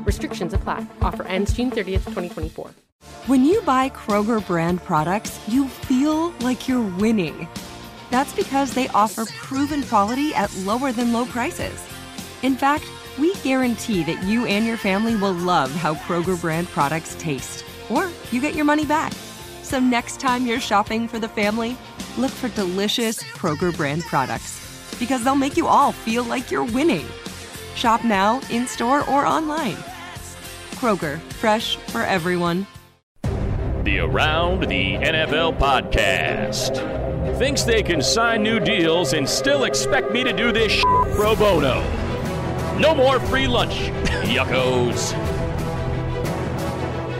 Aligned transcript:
Restrictions 0.00 0.52
apply. 0.54 0.86
Offer 1.00 1.24
ends 1.24 1.52
June 1.52 1.70
30th, 1.70 2.04
2024. 2.04 2.70
When 3.26 3.44
you 3.44 3.62
buy 3.62 3.88
Kroger 3.90 4.44
brand 4.46 4.82
products, 4.82 5.40
you 5.48 5.68
feel 5.68 6.30
like 6.40 6.68
you're 6.68 6.88
winning. 6.98 7.48
That's 8.10 8.34
because 8.34 8.74
they 8.74 8.88
offer 8.88 9.24
proven 9.26 9.82
quality 9.84 10.34
at 10.34 10.54
lower 10.58 10.92
than 10.92 11.12
low 11.12 11.24
prices. 11.24 11.82
In 12.42 12.56
fact, 12.56 12.84
we 13.18 13.34
guarantee 13.36 14.02
that 14.04 14.22
you 14.24 14.46
and 14.46 14.66
your 14.66 14.76
family 14.76 15.16
will 15.16 15.32
love 15.32 15.70
how 15.70 15.94
Kroger 15.94 16.40
brand 16.40 16.68
products 16.68 17.14
taste, 17.18 17.64
or 17.90 18.10
you 18.30 18.40
get 18.40 18.54
your 18.54 18.64
money 18.64 18.84
back. 18.84 19.12
So 19.62 19.78
next 19.78 20.18
time 20.20 20.46
you're 20.46 20.60
shopping 20.60 21.06
for 21.08 21.18
the 21.18 21.28
family, 21.28 21.76
look 22.18 22.30
for 22.30 22.48
delicious 22.48 23.22
Kroger 23.22 23.74
brand 23.76 24.02
products 24.02 24.60
because 24.98 25.24
they'll 25.24 25.34
make 25.34 25.56
you 25.56 25.66
all 25.66 25.92
feel 25.92 26.24
like 26.24 26.50
you're 26.50 26.64
winning. 26.64 27.06
Shop 27.74 28.04
now, 28.04 28.40
in 28.50 28.66
store, 28.66 29.08
or 29.08 29.26
online. 29.26 29.76
Kroger, 30.72 31.18
fresh 31.40 31.76
for 31.76 32.02
everyone. 32.02 32.66
The 33.84 33.98
Around 34.00 34.62
the 34.64 34.94
NFL 34.94 35.58
podcast. 35.58 36.76
Thinks 37.38 37.62
they 37.62 37.82
can 37.82 38.02
sign 38.02 38.42
new 38.42 38.60
deals 38.60 39.12
and 39.12 39.28
still 39.28 39.64
expect 39.64 40.12
me 40.12 40.22
to 40.22 40.32
do 40.32 40.52
this 40.52 40.72
sh- 40.72 40.82
pro 41.14 41.34
bono. 41.34 41.80
No 42.78 42.94
more 42.94 43.18
free 43.20 43.46
lunch, 43.46 43.74
yuckos. 44.24 45.12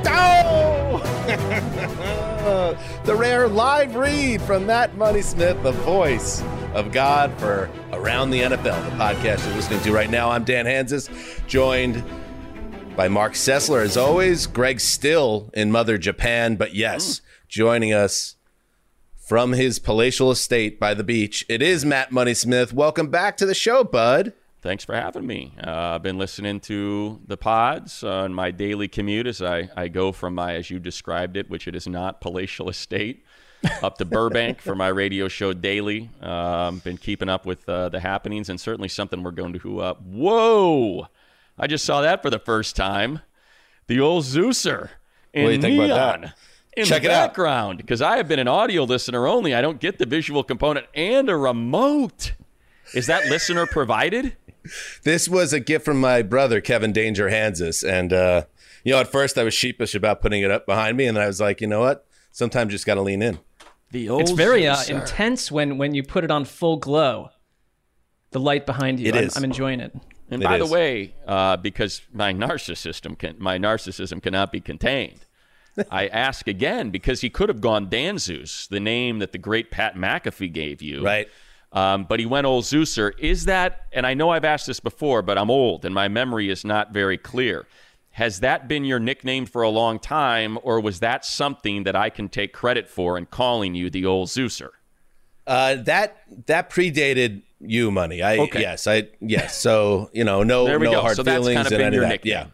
Oh! 0.06 1.00
the 3.04 3.14
rare 3.14 3.48
live 3.48 3.94
read 3.96 4.42
from 4.42 4.66
Matt 4.66 4.96
Money 4.96 5.22
Smith, 5.22 5.62
the 5.62 5.72
voice 5.72 6.42
of 6.74 6.90
God 6.92 7.32
for 7.38 7.70
Around 7.92 8.30
the 8.30 8.40
NFL, 8.40 8.62
the 8.62 8.96
podcast 8.96 9.46
you're 9.46 9.54
listening 9.54 9.80
to 9.80 9.92
right 9.92 10.10
now. 10.10 10.30
I'm 10.30 10.44
Dan 10.44 10.64
Hanzus, 10.64 11.10
joined 11.46 12.02
by 12.96 13.08
Mark 13.08 13.34
Sessler, 13.34 13.82
as 13.82 13.96
always. 13.96 14.46
Greg 14.46 14.80
still 14.80 15.50
in 15.54 15.70
Mother 15.70 15.98
Japan, 15.98 16.56
but 16.56 16.74
yes, 16.74 17.20
joining 17.48 17.92
us 17.92 18.36
from 19.14 19.52
his 19.52 19.78
palatial 19.78 20.30
estate 20.30 20.80
by 20.80 20.94
the 20.94 21.04
beach. 21.04 21.44
It 21.48 21.62
is 21.62 21.84
Matt 21.84 22.10
Money 22.10 22.34
Smith. 22.34 22.72
Welcome 22.72 23.08
back 23.08 23.36
to 23.36 23.46
the 23.46 23.54
show, 23.54 23.84
bud. 23.84 24.32
Thanks 24.62 24.84
for 24.84 24.94
having 24.94 25.26
me. 25.26 25.54
Uh, 25.62 25.70
I've 25.70 26.02
been 26.02 26.18
listening 26.18 26.60
to 26.60 27.20
the 27.26 27.36
pods 27.36 28.02
on 28.02 28.32
my 28.32 28.50
daily 28.50 28.88
commute 28.88 29.26
as 29.26 29.42
I, 29.42 29.68
I 29.76 29.88
go 29.88 30.12
from 30.12 30.34
my, 30.34 30.54
as 30.54 30.70
you 30.70 30.78
described 30.78 31.36
it, 31.36 31.50
which 31.50 31.68
it 31.68 31.74
is 31.74 31.86
not 31.86 32.20
palatial 32.20 32.68
estate, 32.68 33.24
up 33.82 33.98
to 33.98 34.04
Burbank 34.04 34.60
for 34.60 34.74
my 34.74 34.88
radio 34.88 35.28
show 35.28 35.52
daily. 35.52 36.10
Um, 36.20 36.78
been 36.78 36.96
keeping 36.96 37.28
up 37.28 37.46
with 37.46 37.68
uh, 37.68 37.88
the 37.88 38.00
happenings 38.00 38.48
and 38.48 38.60
certainly 38.60 38.88
something 38.88 39.22
we're 39.22 39.30
going 39.30 39.58
to. 39.58 39.80
Uh, 39.80 39.94
whoa! 39.94 41.06
I 41.58 41.66
just 41.66 41.84
saw 41.84 42.00
that 42.00 42.22
for 42.22 42.30
the 42.30 42.38
first 42.38 42.76
time. 42.76 43.20
The 43.86 44.00
old 44.00 44.24
Zeuser 44.24 44.90
in 45.32 45.44
What 45.44 45.48
do 45.50 45.54
you 45.56 45.60
think 45.62 45.76
neon 45.76 45.90
about 45.90 46.20
that? 46.22 46.34
in 46.76 46.84
Check 46.86 47.02
the 47.02 47.08
it 47.08 47.10
background 47.10 47.78
because 47.78 48.00
I 48.00 48.16
have 48.16 48.28
been 48.28 48.38
an 48.38 48.48
audio 48.48 48.84
listener 48.84 49.26
only. 49.26 49.54
I 49.54 49.60
don't 49.60 49.80
get 49.80 49.98
the 49.98 50.06
visual 50.06 50.42
component 50.42 50.86
and 50.94 51.28
a 51.28 51.36
remote. 51.36 52.32
Is 52.94 53.06
that 53.06 53.26
listener 53.26 53.66
provided? 53.66 54.36
This 55.02 55.28
was 55.28 55.52
a 55.52 55.60
gift 55.60 55.84
from 55.84 56.00
my 56.00 56.22
brother, 56.22 56.60
Kevin 56.60 56.92
Danger 56.92 57.28
Hanzus. 57.28 57.86
And, 57.86 58.12
uh, 58.12 58.44
you 58.84 58.92
know, 58.92 59.00
at 59.00 59.10
first 59.10 59.36
I 59.36 59.42
was 59.42 59.54
sheepish 59.54 59.94
about 59.94 60.20
putting 60.22 60.42
it 60.42 60.50
up 60.50 60.66
behind 60.66 60.96
me. 60.96 61.06
And 61.06 61.16
then 61.16 61.24
I 61.24 61.26
was 61.26 61.40
like, 61.40 61.60
you 61.60 61.66
know 61.66 61.80
what? 61.80 62.06
Sometimes 62.30 62.70
you 62.70 62.76
just 62.76 62.86
got 62.86 62.94
to 62.94 63.02
lean 63.02 63.22
in. 63.22 63.38
The 63.92 64.08
old 64.08 64.22
It's 64.22 64.30
very 64.30 64.66
uh, 64.66 64.82
intense 64.88 65.52
when 65.52 65.76
when 65.76 65.94
you 65.94 66.02
put 66.02 66.24
it 66.24 66.30
on 66.30 66.46
full 66.46 66.78
glow. 66.78 67.28
The 68.30 68.40
light 68.40 68.64
behind 68.64 68.98
you. 68.98 69.08
It 69.08 69.14
I'm, 69.14 69.24
is. 69.24 69.36
I'm 69.36 69.44
enjoying 69.44 69.80
it. 69.80 69.94
And 70.30 70.42
It 70.42 70.46
by 70.46 70.56
is. 70.56 70.66
the 70.66 70.74
way, 70.74 71.14
uh, 71.26 71.58
because 71.58 72.00
my 72.10 72.32
narcissism 72.32 73.18
can, 73.18 73.36
my 73.38 73.58
narcissism 73.58 74.22
cannot 74.22 74.50
be 74.50 74.60
contained, 74.60 75.26
I 75.90 76.06
ask 76.06 76.48
again 76.48 76.88
because 76.88 77.20
he 77.20 77.28
could 77.28 77.50
have 77.50 77.60
gone 77.60 77.90
Dan 77.90 78.16
Zeus, 78.16 78.66
the 78.66 78.80
name 78.80 79.18
that 79.18 79.32
the 79.32 79.38
great 79.38 79.70
Pat 79.70 79.94
McAfee 79.94 80.52
gave 80.52 80.80
you, 80.80 81.04
Right. 81.04 81.28
Um, 81.74 82.04
but 82.04 82.20
he 82.20 82.26
went 82.26 82.46
old 82.46 82.64
Zeuser. 82.64 83.12
Is 83.18 83.46
that? 83.46 83.86
And 83.92 84.06
I 84.06 84.12
know 84.12 84.28
I've 84.28 84.44
asked 84.44 84.66
this 84.66 84.80
before, 84.80 85.22
but 85.22 85.38
I'm 85.38 85.50
old 85.50 85.86
and 85.86 85.94
my 85.94 86.06
memory 86.08 86.50
is 86.50 86.66
not 86.66 86.92
very 86.92 87.16
clear. 87.16 87.66
Has 88.12 88.40
that 88.40 88.68
been 88.68 88.84
your 88.84 89.00
nickname 89.00 89.46
for 89.46 89.62
a 89.62 89.70
long 89.70 89.98
time, 89.98 90.58
or 90.62 90.80
was 90.80 91.00
that 91.00 91.24
something 91.24 91.84
that 91.84 91.96
I 91.96 92.10
can 92.10 92.28
take 92.28 92.52
credit 92.52 92.88
for 92.88 93.16
in 93.16 93.26
calling 93.26 93.74
you 93.74 93.88
the 93.88 94.04
old 94.04 94.28
Zeuser? 94.28 94.68
Uh, 95.46 95.76
that 95.76 96.18
that 96.46 96.68
predated 96.70 97.42
you, 97.60 97.90
money. 97.90 98.22
I 98.22 98.38
Okay. 98.38 98.60
yes, 98.60 98.86
I 98.86 99.08
yes. 99.20 99.58
So 99.58 100.10
you 100.12 100.24
know, 100.24 100.42
no 100.42 100.66
no 100.66 100.78
go. 100.78 101.00
hard 101.00 101.16
So 101.16 101.24
feelings 101.24 101.56
kind 101.56 101.66
of 101.66 101.72
and 101.72 101.78
been 101.78 101.86
any 101.86 101.96
of 101.96 102.02
that. 102.02 102.26
Yeah, 102.26 102.46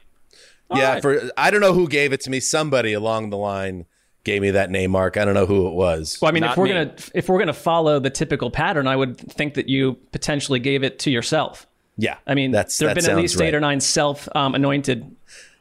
All 0.71 0.79
yeah. 0.79 0.93
right. 0.95 1.03
For 1.03 1.31
I 1.37 1.51
don't 1.51 1.61
know 1.61 1.73
who 1.75 1.89
gave 1.89 2.13
it 2.13 2.21
to 2.23 2.31
me. 2.31 2.41
Somebody 2.41 2.93
along 2.93 3.31
the 3.31 3.37
line 3.37 3.85
gave 4.25 4.43
me 4.43 4.53
that 4.53 4.71
name, 4.71 4.93
Mark. 4.93 5.17
I 5.17 5.25
don't 5.25 5.35
know 5.35 5.47
who 5.47 5.67
it 5.67 5.75
was. 5.75 6.19
Well, 6.23 6.29
I 6.29 6.33
mean, 6.33 6.43
Not 6.43 6.53
if 6.53 6.57
we're 6.57 6.65
me. 6.65 6.71
gonna 6.73 6.95
if 7.15 7.29
we're 7.29 7.39
gonna 7.41 7.53
follow 7.53 7.99
the 7.99 8.11
typical 8.11 8.51
pattern, 8.51 8.87
I 8.87 8.95
would 8.97 9.19
think 9.19 9.55
that 9.55 9.69
you 9.69 9.95
potentially 10.13 10.61
gave 10.61 10.83
it 10.85 10.99
to 11.01 11.11
yourself. 11.11 11.67
yeah, 11.97 12.17
I 12.27 12.35
mean, 12.35 12.53
that's 12.53 12.79
there 12.79 12.89
have 12.89 12.95
that 12.97 13.03
been 13.03 13.11
at 13.11 13.17
least 13.17 13.37
right. 13.37 13.49
eight 13.49 13.55
or 13.55 13.61
nine 13.61 13.81
self 13.81 14.29
um, 14.37 14.55
anointed 14.55 15.15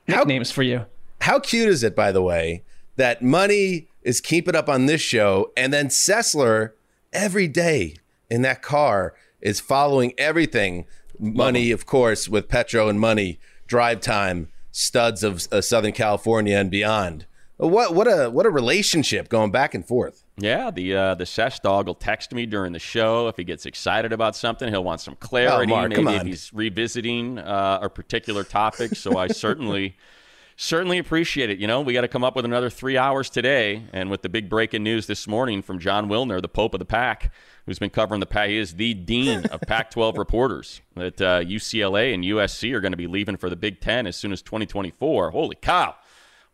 How- 0.07 0.19
nicknames 0.19 0.51
for 0.51 0.63
you. 0.63 0.85
How 1.21 1.39
cute 1.39 1.67
is 1.67 1.83
it, 1.83 1.95
by 1.95 2.11
the 2.11 2.21
way, 2.21 2.63
that 2.95 3.21
money 3.21 3.87
is 4.03 4.21
keeping 4.21 4.55
up 4.55 4.69
on 4.69 4.85
this 4.85 5.01
show, 5.01 5.51
and 5.57 5.73
then 5.73 5.87
Sessler 5.87 6.71
every 7.11 7.47
day 7.47 7.95
in 8.29 8.41
that 8.43 8.61
car 8.61 9.13
is 9.41 9.59
following 9.59 10.13
everything. 10.17 10.85
Money, 11.19 11.71
of 11.71 11.85
course, 11.85 12.29
with 12.29 12.47
Petro 12.47 12.87
and 12.87 12.99
Money, 12.99 13.39
Drive 13.65 14.01
Time, 14.01 14.49
studs 14.71 15.23
of 15.23 15.47
uh, 15.51 15.61
Southern 15.61 15.91
California 15.91 16.55
and 16.55 16.69
beyond. 16.69 17.25
What 17.57 17.95
what 17.95 18.07
a 18.07 18.29
what 18.29 18.45
a 18.45 18.51
relationship 18.51 19.29
going 19.29 19.51
back 19.51 19.73
and 19.73 19.85
forth. 19.85 20.23
Yeah, 20.39 20.69
the 20.69 20.95
uh, 20.95 21.15
the 21.15 21.25
Sesh 21.25 21.59
dog 21.61 21.87
will 21.87 21.95
text 21.95 22.31
me 22.31 22.45
during 22.45 22.71
the 22.71 22.79
show 22.79 23.27
if 23.27 23.37
he 23.37 23.43
gets 23.43 23.65
excited 23.65 24.13
about 24.13 24.35
something. 24.35 24.69
He'll 24.69 24.83
want 24.83 25.01
some 25.01 25.15
clarity, 25.15 25.71
Oh, 25.71 25.75
Mark, 25.75 25.89
maybe 25.89 25.95
come 26.03 26.13
if 26.13 26.19
on. 26.21 26.27
he's 26.27 26.53
revisiting 26.53 27.39
uh, 27.39 27.79
a 27.81 27.89
particular 27.89 28.43
topic. 28.43 28.95
So 28.95 29.17
I 29.17 29.29
certainly 29.29 29.97
certainly 30.55 30.99
appreciate 30.99 31.49
it. 31.49 31.57
You 31.57 31.65
know, 31.65 31.81
we 31.81 31.93
got 31.93 32.01
to 32.01 32.07
come 32.07 32.23
up 32.23 32.35
with 32.35 32.45
another 32.45 32.69
three 32.69 32.97
hours 32.97 33.31
today, 33.31 33.83
and 33.93 34.11
with 34.11 34.21
the 34.21 34.29
big 34.29 34.47
breaking 34.47 34.83
news 34.83 35.07
this 35.07 35.27
morning 35.27 35.63
from 35.63 35.79
Jon 35.79 36.07
Wilner, 36.07 36.39
the 36.39 36.47
Pope 36.47 36.75
of 36.75 36.79
the 36.79 36.85
Pack, 36.85 37.31
who's 37.65 37.79
been 37.79 37.89
covering 37.89 38.19
the 38.19 38.25
Pack, 38.27 38.49
He 38.49 38.57
is 38.57 38.75
the 38.75 38.93
dean 38.93 39.45
of 39.47 39.61
Pac-12 39.67 40.17
reporters. 40.19 40.81
That 40.95 41.19
uh, 41.19 41.39
UCLA 41.41 42.13
and 42.13 42.23
USC 42.23 42.73
are 42.73 42.79
going 42.81 42.93
to 42.93 42.97
be 42.97 43.07
leaving 43.07 43.37
for 43.37 43.49
the 43.49 43.55
Big 43.55 43.81
Ten 43.81 44.05
as 44.05 44.15
soon 44.15 44.31
as 44.31 44.43
2024. 44.43 45.31
Holy 45.31 45.55
cow! 45.55 45.95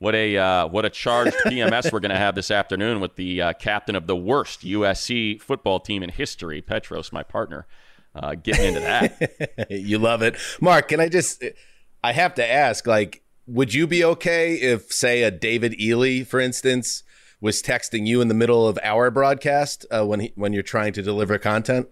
What 0.04 0.16
a 0.16 0.36
uh, 0.36 0.68
what 0.68 0.84
a 0.84 0.90
charged 0.90 1.34
PMS 1.46 1.90
we're 1.90 2.02
going 2.02 2.12
to 2.12 2.18
have 2.18 2.36
this 2.36 2.52
afternoon 2.52 3.00
with 3.00 3.16
the 3.16 3.42
uh, 3.42 3.54
captain 3.54 3.96
of 3.96 4.06
the 4.06 4.18
worst 4.18 4.66
USC 4.66 5.42
football 5.42 5.80
team 5.80 6.04
in 6.04 6.10
history, 6.10 6.62
Petros, 6.62 7.14
my 7.14 7.24
partner, 7.24 7.66
uh, 8.14 8.36
getting 8.36 8.66
into 8.66 8.82
that. 8.82 9.68
you 9.70 9.98
love 9.98 10.22
it, 10.22 10.36
Mark. 10.60 10.90
Can 10.90 11.00
I 11.00 11.08
just? 11.08 11.42
I 12.04 12.12
have 12.12 12.34
to 12.34 12.46
ask, 12.46 12.86
like, 12.86 13.24
would 13.48 13.74
you 13.74 13.88
be 13.88 14.04
okay 14.04 14.56
if, 14.56 14.92
say, 14.92 15.24
a 15.24 15.32
David 15.32 15.80
Ely, 15.80 16.26
for 16.26 16.42
instance, 16.42 17.04
was 17.40 17.64
texting 17.64 18.06
you 18.06 18.20
in 18.20 18.28
the 18.28 18.34
middle 18.34 18.68
of 18.68 18.78
our 18.84 19.10
broadcast 19.10 19.86
uh, 19.90 20.06
when 20.06 20.20
he, 20.20 20.34
when 20.36 20.52
you're 20.52 20.64
trying 20.64 20.92
to 20.92 21.02
deliver 21.02 21.38
content? 21.38 21.88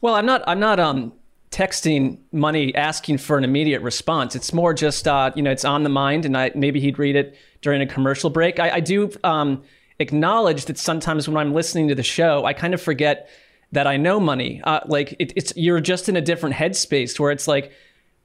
Well, 0.00 0.14
I'm 0.14 0.24
not. 0.24 0.42
I'm 0.46 0.60
not 0.60 0.80
um 0.80 1.12
texting 1.54 2.18
money 2.32 2.74
asking 2.74 3.16
for 3.16 3.38
an 3.38 3.44
immediate 3.44 3.80
response. 3.80 4.34
It's 4.34 4.52
more 4.52 4.74
just 4.74 5.06
uh, 5.06 5.30
you 5.36 5.42
know 5.42 5.52
it's 5.52 5.64
on 5.64 5.84
the 5.84 5.88
mind, 5.88 6.26
and 6.26 6.36
I 6.36 6.50
maybe 6.54 6.80
he'd 6.80 6.98
read 6.98 7.14
it 7.14 7.36
during 7.62 7.80
a 7.80 7.86
commercial 7.86 8.28
break. 8.28 8.58
I, 8.58 8.70
I 8.70 8.80
do 8.80 9.10
um, 9.22 9.62
acknowledge 10.00 10.64
that 10.64 10.78
sometimes 10.78 11.28
when 11.28 11.36
I'm 11.36 11.54
listening 11.54 11.86
to 11.88 11.94
the 11.94 12.02
show, 12.02 12.44
I 12.44 12.54
kind 12.54 12.74
of 12.74 12.82
forget 12.82 13.30
that 13.70 13.86
I 13.86 13.96
know 13.96 14.18
money. 14.18 14.60
Uh, 14.64 14.80
like 14.86 15.14
it, 15.20 15.32
it's 15.36 15.52
you're 15.56 15.80
just 15.80 16.08
in 16.08 16.16
a 16.16 16.20
different 16.20 16.56
headspace 16.56 17.20
where 17.20 17.30
it's 17.30 17.46
like 17.46 17.70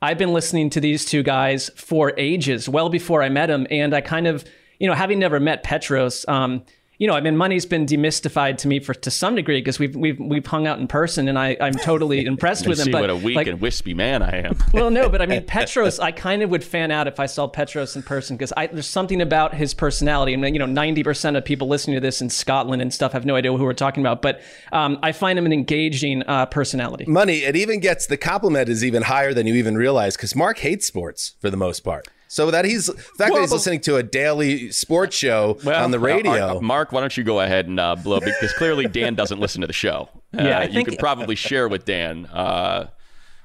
I've 0.02 0.18
been 0.18 0.34
listening 0.34 0.72
to 0.72 0.82
these 0.82 1.06
two 1.06 1.22
guys 1.22 1.70
for 1.76 2.14
ages, 2.18 2.68
well 2.68 2.90
before 2.90 3.22
I 3.22 3.30
met 3.30 3.48
them, 3.48 3.68
and 3.70 3.94
I 3.94 4.02
kind 4.02 4.26
of 4.26 4.44
you 4.80 4.88
know 4.88 4.96
having 4.96 5.20
never 5.20 5.40
met 5.40 5.62
Petros. 5.62 6.26
Um, 6.28 6.64
you 7.00 7.08
know, 7.08 7.14
I 7.14 7.22
mean, 7.22 7.38
money's 7.38 7.66
been 7.66 7.86
demystified 7.86 8.58
to 8.60 8.68
me 8.68 8.80
for 8.80 8.94
to 8.94 9.10
some 9.10 9.36
degree 9.36 9.62
because 9.62 9.80
we've 9.80 9.96
we've 9.96 10.20
we've 10.20 10.46
hung 10.46 10.68
out 10.68 10.80
in 10.80 10.88
person, 10.88 11.30
and 11.30 11.40
I 11.40 11.56
I'm 11.62 11.74
totally 11.74 12.26
impressed 12.26 12.68
with 12.68 12.78
him. 12.78 12.86
See 12.86 12.92
but 12.92 13.02
what 13.02 13.10
a 13.10 13.16
weak 13.16 13.38
like, 13.38 13.48
and 13.48 13.62
wispy 13.62 13.94
man 13.94 14.22
I 14.22 14.46
am. 14.46 14.58
well, 14.74 14.92
no, 14.92 15.10
but 15.10 15.22
I 15.22 15.26
mean, 15.26 15.44
Petros, 15.48 16.00
I 16.00 16.12
kind 16.12 16.42
of 16.44 16.50
would 16.50 16.64
fan 16.64 16.92
out 16.92 17.08
if 17.08 17.20
I 17.20 17.26
saw 17.26 17.48
Petros 17.48 17.96
in 17.96 18.04
person 18.04 18.36
because 18.36 18.52
there's 18.72 18.86
something 18.86 19.22
about 19.22 19.54
his 19.54 19.74
personality. 19.74 20.34
And, 20.34 20.44
you 20.44 20.60
know, 20.60 20.66
90% 20.66 21.38
of 21.38 21.46
people 21.46 21.68
listening 21.68 21.96
to 21.96 22.02
this 22.02 22.22
in 22.22 22.30
Scotland 22.30 22.82
and 22.82 22.94
stuff 22.94 23.14
have 23.14 23.26
no 23.26 23.36
idea 23.36 23.56
who 23.56 23.64
we're 23.64 23.74
talking 23.74 24.04
about. 24.04 24.22
But 24.22 24.42
um, 24.72 25.00
I 25.02 25.14
find 25.14 25.40
him 25.40 25.46
an 25.46 25.54
engaging 25.54 26.24
uh, 26.24 26.48
personality. 26.48 27.06
Money, 27.08 27.40
it 27.40 27.56
even 27.56 27.80
gets 27.80 28.08
the 28.08 28.18
compliment 28.18 28.70
is 28.70 28.84
even 28.84 29.04
higher 29.04 29.34
than 29.34 29.48
you 29.48 29.56
even 29.56 29.78
realize 29.78 30.18
because 30.18 30.36
Mark 30.36 30.60
hates 30.60 30.86
sports 30.86 31.36
for 31.40 31.50
the 31.50 31.58
most 31.58 31.82
part. 31.82 32.08
So 32.32 32.52
that 32.52 32.64
he's 32.64 32.86
the 32.86 32.94
fact 32.94 33.32
well, 33.32 33.34
that 33.34 33.42
he's 33.42 33.52
listening 33.52 33.82
to 33.82 33.96
a 33.96 34.04
daily 34.04 34.72
sports 34.72 35.16
show 35.16 35.58
well, 35.66 35.84
on 35.84 35.90
the 35.90 35.98
radio. 35.98 36.32
Uh, 36.32 36.56
uh, 36.58 36.62
Mark, 36.62 36.92
why 36.92 37.00
don't 37.00 37.18
you 37.18 37.24
go 37.24 37.40
ahead 37.40 37.66
and 37.66 37.80
uh, 37.80 37.96
blow 37.96 38.20
because 38.20 38.54
clearly 38.54 38.88
Dan 38.88 39.16
doesn't 39.16 39.40
listen 39.40 39.62
to 39.62 39.68
the 39.68 39.74
show. 39.74 40.10
Uh, 40.38 40.44
yeah, 40.44 40.60
I 40.60 40.64
you 40.66 40.74
think, 40.74 40.90
could 40.90 41.00
probably 41.00 41.34
share 41.50 41.68
with 41.68 41.86
Dan. 41.86 42.28
Uh, 42.28 42.90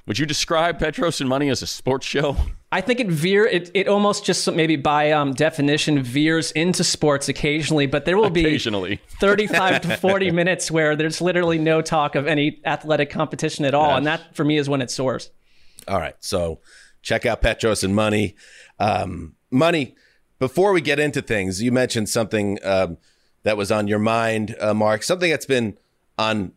would 0.06 0.18
you 0.18 0.26
describe 0.26 0.78
Petros 0.78 1.18
and 1.22 1.30
Money 1.30 1.48
as 1.48 1.62
a 1.62 1.66
sports 1.66 2.06
show? 2.06 2.36
I 2.72 2.82
think 2.82 3.00
it 3.00 3.08
veer 3.08 3.46
it, 3.46 3.70
it 3.72 3.88
almost 3.88 4.26
just 4.26 4.52
maybe 4.52 4.76
by 4.76 5.12
um, 5.12 5.32
definition 5.32 6.02
veers 6.02 6.52
into 6.52 6.84
sports 6.84 7.30
occasionally, 7.30 7.86
but 7.86 8.04
there 8.04 8.18
will 8.18 8.28
be 8.28 8.44
occasionally 8.44 9.00
35 9.18 9.80
to 9.80 9.96
40 9.96 10.30
minutes 10.30 10.70
where 10.70 10.94
there's 10.94 11.22
literally 11.22 11.56
no 11.56 11.80
talk 11.80 12.16
of 12.16 12.26
any 12.26 12.60
athletic 12.66 13.08
competition 13.08 13.64
at 13.64 13.72
all, 13.72 13.88
yes. 13.88 13.96
and 13.96 14.06
that 14.06 14.36
for 14.36 14.44
me 14.44 14.58
is 14.58 14.68
when 14.68 14.82
it 14.82 14.90
soars. 14.90 15.30
All 15.88 15.98
right, 15.98 16.16
so 16.20 16.60
check 17.00 17.24
out 17.24 17.40
Petros 17.40 17.82
and 17.82 17.94
Money. 17.94 18.34
Um, 18.78 19.34
money. 19.50 19.94
Before 20.38 20.72
we 20.72 20.80
get 20.80 20.98
into 20.98 21.22
things, 21.22 21.62
you 21.62 21.72
mentioned 21.72 22.08
something 22.08 22.58
um, 22.64 22.98
that 23.44 23.56
was 23.56 23.70
on 23.70 23.86
your 23.86 23.98
mind, 23.98 24.56
uh, 24.60 24.74
Mark. 24.74 25.02
Something 25.02 25.30
that's 25.30 25.46
been 25.46 25.78
on 26.18 26.52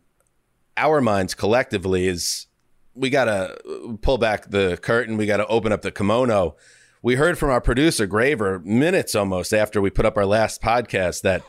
our 0.76 1.00
minds 1.00 1.34
collectively 1.34 2.06
is 2.06 2.46
we 2.94 3.10
got 3.10 3.26
to 3.26 3.98
pull 4.02 4.18
back 4.18 4.50
the 4.50 4.78
curtain. 4.82 5.16
We 5.16 5.26
got 5.26 5.36
to 5.38 5.46
open 5.46 5.72
up 5.72 5.82
the 5.82 5.92
kimono. 5.92 6.56
We 7.02 7.14
heard 7.14 7.38
from 7.38 7.50
our 7.50 7.60
producer 7.60 8.06
Graver 8.06 8.58
minutes 8.60 9.14
almost 9.14 9.54
after 9.54 9.80
we 9.80 9.90
put 9.90 10.04
up 10.04 10.16
our 10.16 10.26
last 10.26 10.60
podcast 10.60 11.22
that 11.22 11.42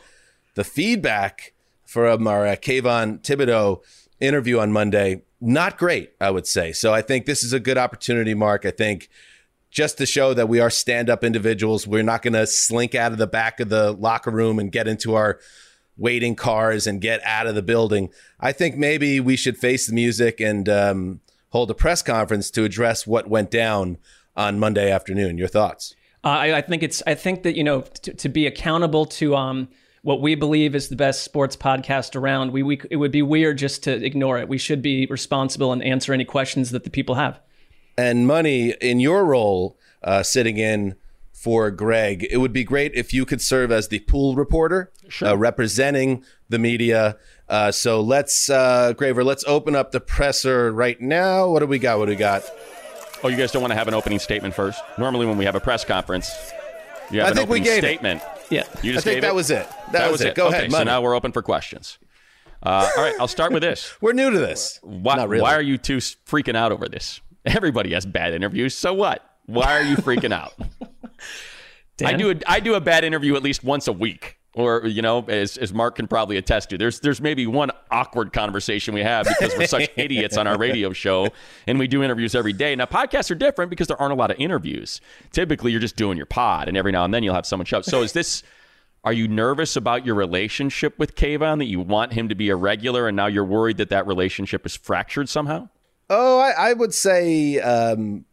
the 0.54 0.64
feedback 0.64 1.52
from 1.84 2.28
our 2.28 2.46
uh, 2.46 2.56
Kayvon 2.56 3.20
Thibodeaux 3.22 3.82
interview 4.20 4.60
on 4.60 4.70
Monday 4.70 5.22
not 5.40 5.78
great, 5.78 6.12
I 6.20 6.30
would 6.30 6.46
say. 6.46 6.72
So 6.72 6.92
I 6.92 7.02
think 7.02 7.26
this 7.26 7.42
is 7.42 7.52
a 7.52 7.60
good 7.60 7.78
opportunity, 7.78 8.34
Mark. 8.34 8.66
I 8.66 8.70
think 8.70 9.08
just 9.70 9.98
to 9.98 10.06
show 10.06 10.34
that 10.34 10.48
we 10.48 10.60
are 10.60 10.70
stand 10.70 11.08
up 11.08 11.22
individuals. 11.22 11.86
We're 11.86 12.02
not 12.02 12.22
going 12.22 12.34
to 12.34 12.46
slink 12.46 12.94
out 12.94 13.12
of 13.12 13.18
the 13.18 13.26
back 13.26 13.60
of 13.60 13.68
the 13.68 13.92
locker 13.92 14.30
room 14.30 14.58
and 14.58 14.70
get 14.72 14.88
into 14.88 15.14
our 15.14 15.38
waiting 15.96 16.34
cars 16.34 16.86
and 16.86 17.00
get 17.00 17.20
out 17.24 17.46
of 17.46 17.54
the 17.54 17.62
building. 17.62 18.10
I 18.40 18.52
think 18.52 18.76
maybe 18.76 19.20
we 19.20 19.36
should 19.36 19.56
face 19.56 19.86
the 19.86 19.94
music 19.94 20.40
and 20.40 20.68
um, 20.68 21.20
hold 21.50 21.70
a 21.70 21.74
press 21.74 22.02
conference 22.02 22.50
to 22.52 22.64
address 22.64 23.06
what 23.06 23.28
went 23.28 23.50
down 23.50 23.98
on 24.36 24.58
Monday 24.58 24.90
afternoon. 24.90 25.38
Your 25.38 25.48
thoughts? 25.48 25.94
Uh, 26.24 26.28
I, 26.28 26.58
I, 26.58 26.60
think 26.62 26.82
it's. 26.82 27.02
I 27.06 27.14
think 27.14 27.44
that 27.44 27.56
you 27.56 27.64
know 27.64 27.80
to, 27.80 28.28
be 28.28 28.46
accountable 28.46 29.06
to 29.06 29.36
um, 29.36 29.68
what 30.02 30.20
we 30.20 30.34
believe 30.34 30.74
is 30.74 30.88
the 30.88 30.96
best 30.96 31.22
sports 31.22 31.56
podcast 31.56 32.14
around. 32.14 32.52
We, 32.52 32.62
we 32.62 32.80
it 32.90 32.96
would 32.96 33.12
be 33.12 33.22
weird 33.22 33.56
just 33.56 33.82
to 33.84 34.04
ignore 34.04 34.38
it. 34.38 34.48
We 34.48 34.58
should 34.58 34.82
be 34.82 35.06
responsible 35.06 35.72
and 35.72 35.82
answer 35.82 36.12
any 36.12 36.26
questions 36.26 36.72
that 36.72 36.84
the 36.84 36.90
people 36.90 37.14
have 37.14 37.40
and 37.96 38.26
money 38.26 38.74
in 38.80 39.00
your 39.00 39.24
role 39.24 39.78
uh, 40.02 40.22
sitting 40.22 40.56
in 40.56 40.94
for 41.32 41.70
Greg, 41.70 42.26
it 42.30 42.36
would 42.36 42.52
be 42.52 42.64
great 42.64 42.92
if 42.94 43.14
you 43.14 43.24
could 43.24 43.40
serve 43.40 43.72
as 43.72 43.88
the 43.88 44.00
pool 44.00 44.34
reporter, 44.34 44.92
sure. 45.08 45.28
uh, 45.28 45.34
representing 45.34 46.22
the 46.50 46.58
media. 46.58 47.16
Uh, 47.48 47.72
so 47.72 48.02
let's, 48.02 48.50
uh, 48.50 48.92
Graver, 48.92 49.24
let's 49.24 49.42
open 49.46 49.74
up 49.74 49.90
the 49.90 50.00
presser 50.00 50.70
right 50.70 51.00
now. 51.00 51.48
What 51.48 51.60
do 51.60 51.66
we 51.66 51.78
got? 51.78 51.98
What 51.98 52.06
do 52.06 52.10
we 52.10 52.16
got? 52.16 52.42
Oh, 53.22 53.28
you 53.28 53.38
guys 53.38 53.52
don't 53.52 53.62
want 53.62 53.70
to 53.70 53.76
have 53.76 53.88
an 53.88 53.94
opening 53.94 54.18
statement 54.18 54.54
first? 54.54 54.82
Normally, 54.98 55.26
when 55.26 55.38
we 55.38 55.46
have 55.46 55.54
a 55.54 55.60
press 55.60 55.84
conference, 55.84 56.30
you 57.10 57.20
have 57.20 57.28
I 57.28 57.30
an 57.30 57.36
think 57.36 57.48
opening 57.48 57.62
we 57.62 57.68
gave 57.68 57.82
statement. 57.82 58.22
It. 58.22 58.46
Yeah, 58.50 58.64
you 58.82 58.92
just 58.92 59.06
I 59.06 59.10
think 59.10 59.22
that 59.22 59.30
it? 59.30 59.34
was 59.34 59.50
it. 59.50 59.66
That, 59.66 59.92
that 59.92 60.12
was, 60.12 60.20
was, 60.20 60.28
it. 60.28 60.34
Go 60.34 60.48
okay, 60.48 60.56
ahead. 60.56 60.70
Money. 60.70 60.80
So 60.80 60.84
now 60.84 61.02
we're 61.02 61.14
open 61.14 61.32
for 61.32 61.42
questions. 61.42 61.98
Uh, 62.62 62.90
all 62.96 63.02
right, 63.02 63.14
I'll 63.18 63.28
start 63.28 63.52
with 63.52 63.62
this. 63.62 63.94
we're 64.02 64.12
new 64.12 64.30
to 64.30 64.38
this. 64.38 64.78
Why, 64.82 65.22
really. 65.24 65.40
why 65.40 65.54
are 65.54 65.62
you 65.62 65.78
two 65.78 65.98
freaking 65.98 66.56
out 66.56 66.72
over 66.72 66.88
this? 66.88 67.20
Everybody 67.46 67.92
has 67.92 68.06
bad 68.06 68.34
interviews. 68.34 68.74
So 68.74 68.92
what? 68.94 69.24
Why 69.46 69.78
are 69.78 69.82
you 69.82 69.96
freaking 69.96 70.32
out? 70.32 70.54
I 72.04 72.14
do 72.14 72.30
a, 72.30 72.34
I 72.46 72.60
do 72.60 72.74
a 72.74 72.80
bad 72.80 73.04
interview 73.04 73.36
at 73.36 73.42
least 73.42 73.62
once 73.62 73.88
a 73.88 73.92
week. 73.92 74.38
Or 74.54 74.84
you 74.86 75.00
know, 75.00 75.24
as, 75.28 75.56
as 75.58 75.72
Mark 75.72 75.94
can 75.94 76.08
probably 76.08 76.36
attest 76.36 76.70
to, 76.70 76.78
there's 76.78 76.98
there's 77.00 77.20
maybe 77.20 77.46
one 77.46 77.70
awkward 77.90 78.32
conversation 78.32 78.94
we 78.94 79.02
have 79.02 79.26
because 79.26 79.56
we're 79.56 79.68
such 79.68 79.88
idiots 79.96 80.36
on 80.36 80.48
our 80.48 80.58
radio 80.58 80.92
show, 80.92 81.28
and 81.68 81.78
we 81.78 81.86
do 81.86 82.02
interviews 82.02 82.34
every 82.34 82.52
day. 82.52 82.74
Now 82.74 82.86
podcasts 82.86 83.30
are 83.30 83.36
different 83.36 83.70
because 83.70 83.86
there 83.86 84.00
aren't 84.00 84.12
a 84.12 84.16
lot 84.16 84.32
of 84.32 84.40
interviews. 84.40 85.00
Typically, 85.30 85.70
you're 85.70 85.80
just 85.80 85.94
doing 85.94 86.16
your 86.16 86.26
pod, 86.26 86.66
and 86.66 86.76
every 86.76 86.90
now 86.90 87.04
and 87.04 87.14
then 87.14 87.22
you'll 87.22 87.34
have 87.34 87.46
someone 87.46 87.64
show 87.64 87.78
up. 87.78 87.84
So 87.84 88.02
is 88.02 88.12
this? 88.12 88.42
Are 89.04 89.12
you 89.12 89.28
nervous 89.28 89.76
about 89.76 90.04
your 90.04 90.16
relationship 90.16 90.98
with 90.98 91.14
Kayvon 91.14 91.58
that 91.58 91.66
you 91.66 91.80
want 91.80 92.12
him 92.12 92.28
to 92.28 92.34
be 92.34 92.48
a 92.50 92.56
regular, 92.56 93.06
and 93.06 93.16
now 93.16 93.26
you're 93.26 93.44
worried 93.44 93.76
that 93.76 93.90
that 93.90 94.06
relationship 94.06 94.66
is 94.66 94.76
fractured 94.76 95.28
somehow? 95.28 95.68
Oh, 96.10 96.40
I, 96.40 96.70
I 96.70 96.72
would 96.72 96.92
say 96.92 97.60
um, 97.60 98.24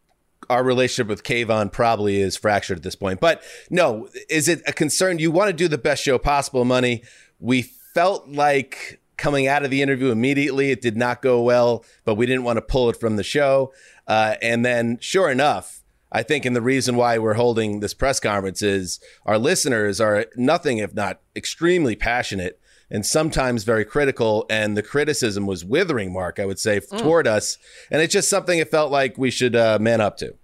our 0.50 0.64
relationship 0.64 1.08
with 1.08 1.24
Kayvon 1.24 1.72
probably 1.72 2.20
is 2.20 2.36
fractured 2.36 2.78
at 2.78 2.84
this 2.84 2.96
point. 2.96 3.20
But 3.20 3.44
no, 3.70 4.10
is 4.30 4.48
it 4.48 4.64
a 4.66 4.74
concern? 4.74 5.20
You 5.20 5.30
want 5.30 5.50
to 5.50 5.54
do 5.54 5.68
the 5.68 5.78
best 5.78 6.04
show 6.04 6.18
possible, 6.18 6.66
money. 6.66 7.04
We 7.40 7.62
felt 7.62 8.28
like 8.28 9.00
coming 9.16 9.48
out 9.48 9.64
of 9.64 9.70
the 9.70 9.84
interview 9.84 10.10
immediately, 10.10 10.72
it 10.72 10.82
did 10.82 10.98
not 10.98 11.22
go 11.22 11.42
well, 11.42 11.86
but 12.04 12.16
we 12.16 12.26
didn't 12.26 12.44
want 12.44 12.58
to 12.58 12.62
pull 12.62 12.90
it 12.90 13.00
from 13.00 13.16
the 13.16 13.24
show. 13.24 13.72
Uh, 14.08 14.36
and 14.42 14.66
then, 14.66 14.98
sure 15.00 15.30
enough, 15.30 15.84
I 16.12 16.24
think, 16.24 16.46
and 16.46 16.56
the 16.56 16.62
reason 16.62 16.96
why 16.96 17.18
we're 17.20 17.34
holding 17.34 17.80
this 17.80 17.94
press 17.94 18.20
conference 18.20 18.62
is 18.62 19.00
our 19.26 19.38
listeners 19.38 20.02
are 20.02 20.26
nothing 20.36 20.78
if 20.80 20.94
not 20.94 21.20
extremely 21.36 21.96
passionate 21.96 22.60
and 22.90 23.06
sometimes 23.06 23.64
very 23.64 23.86
critical. 23.86 24.46
And 24.50 24.78
the 24.78 24.84
criticism 24.84 25.46
was 25.46 25.66
withering, 25.66 26.14
Mark, 26.14 26.40
I 26.40 26.46
would 26.46 26.60
say, 26.60 26.80
mm. 26.80 26.98
toward 27.00 27.28
us. 27.28 27.58
And 27.92 28.02
it's 28.02 28.14
just 28.14 28.30
something 28.30 28.60
it 28.60 28.72
felt 28.72 28.92
like 28.92 29.18
we 29.18 29.32
should 29.32 29.56
uh, 29.56 29.78
man 29.80 30.02
up 30.02 30.18
to. 30.18 30.36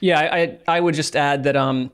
Yeah, 0.00 0.20
I, 0.20 0.58
I 0.68 0.80
would 0.80 0.94
just 0.94 1.16
add 1.16 1.44
that 1.44 1.56
um, 1.56 1.90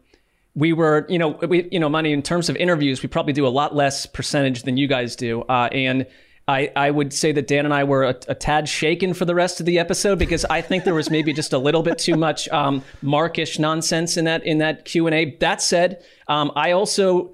we 0.54 0.72
were, 0.72 1.06
you 1.08 1.18
know, 1.18 1.38
we, 1.48 1.68
you 1.70 1.78
know, 1.78 1.88
money 1.88 2.12
in 2.12 2.22
terms 2.22 2.48
of 2.48 2.56
interviews, 2.56 3.02
we 3.02 3.08
probably 3.08 3.32
do 3.32 3.46
a 3.46 3.48
lot 3.48 3.74
less 3.74 4.06
percentage 4.06 4.62
than 4.62 4.76
you 4.76 4.88
guys 4.88 5.14
do. 5.14 5.42
Uh, 5.42 5.68
and 5.70 6.06
I, 6.48 6.72
I 6.74 6.90
would 6.90 7.12
say 7.12 7.30
that 7.32 7.46
Dan 7.46 7.64
and 7.64 7.72
I 7.72 7.84
were 7.84 8.04
a, 8.04 8.16
a, 8.26 8.34
tad 8.34 8.68
shaken 8.68 9.14
for 9.14 9.24
the 9.24 9.34
rest 9.34 9.60
of 9.60 9.66
the 9.66 9.78
episode 9.78 10.18
because 10.18 10.44
I 10.46 10.60
think 10.60 10.82
there 10.82 10.94
was 10.94 11.08
maybe 11.08 11.32
just 11.32 11.52
a 11.52 11.58
little 11.58 11.82
bit 11.82 11.98
too 11.98 12.16
much 12.16 12.48
um, 12.48 12.82
markish 13.02 13.60
nonsense 13.60 14.16
in 14.16 14.24
that 14.24 14.44
in 14.44 14.58
that 14.58 14.84
Q 14.84 15.06
and 15.06 15.14
A. 15.14 15.36
That 15.38 15.62
said, 15.62 16.02
um, 16.26 16.50
I 16.56 16.72
also 16.72 17.32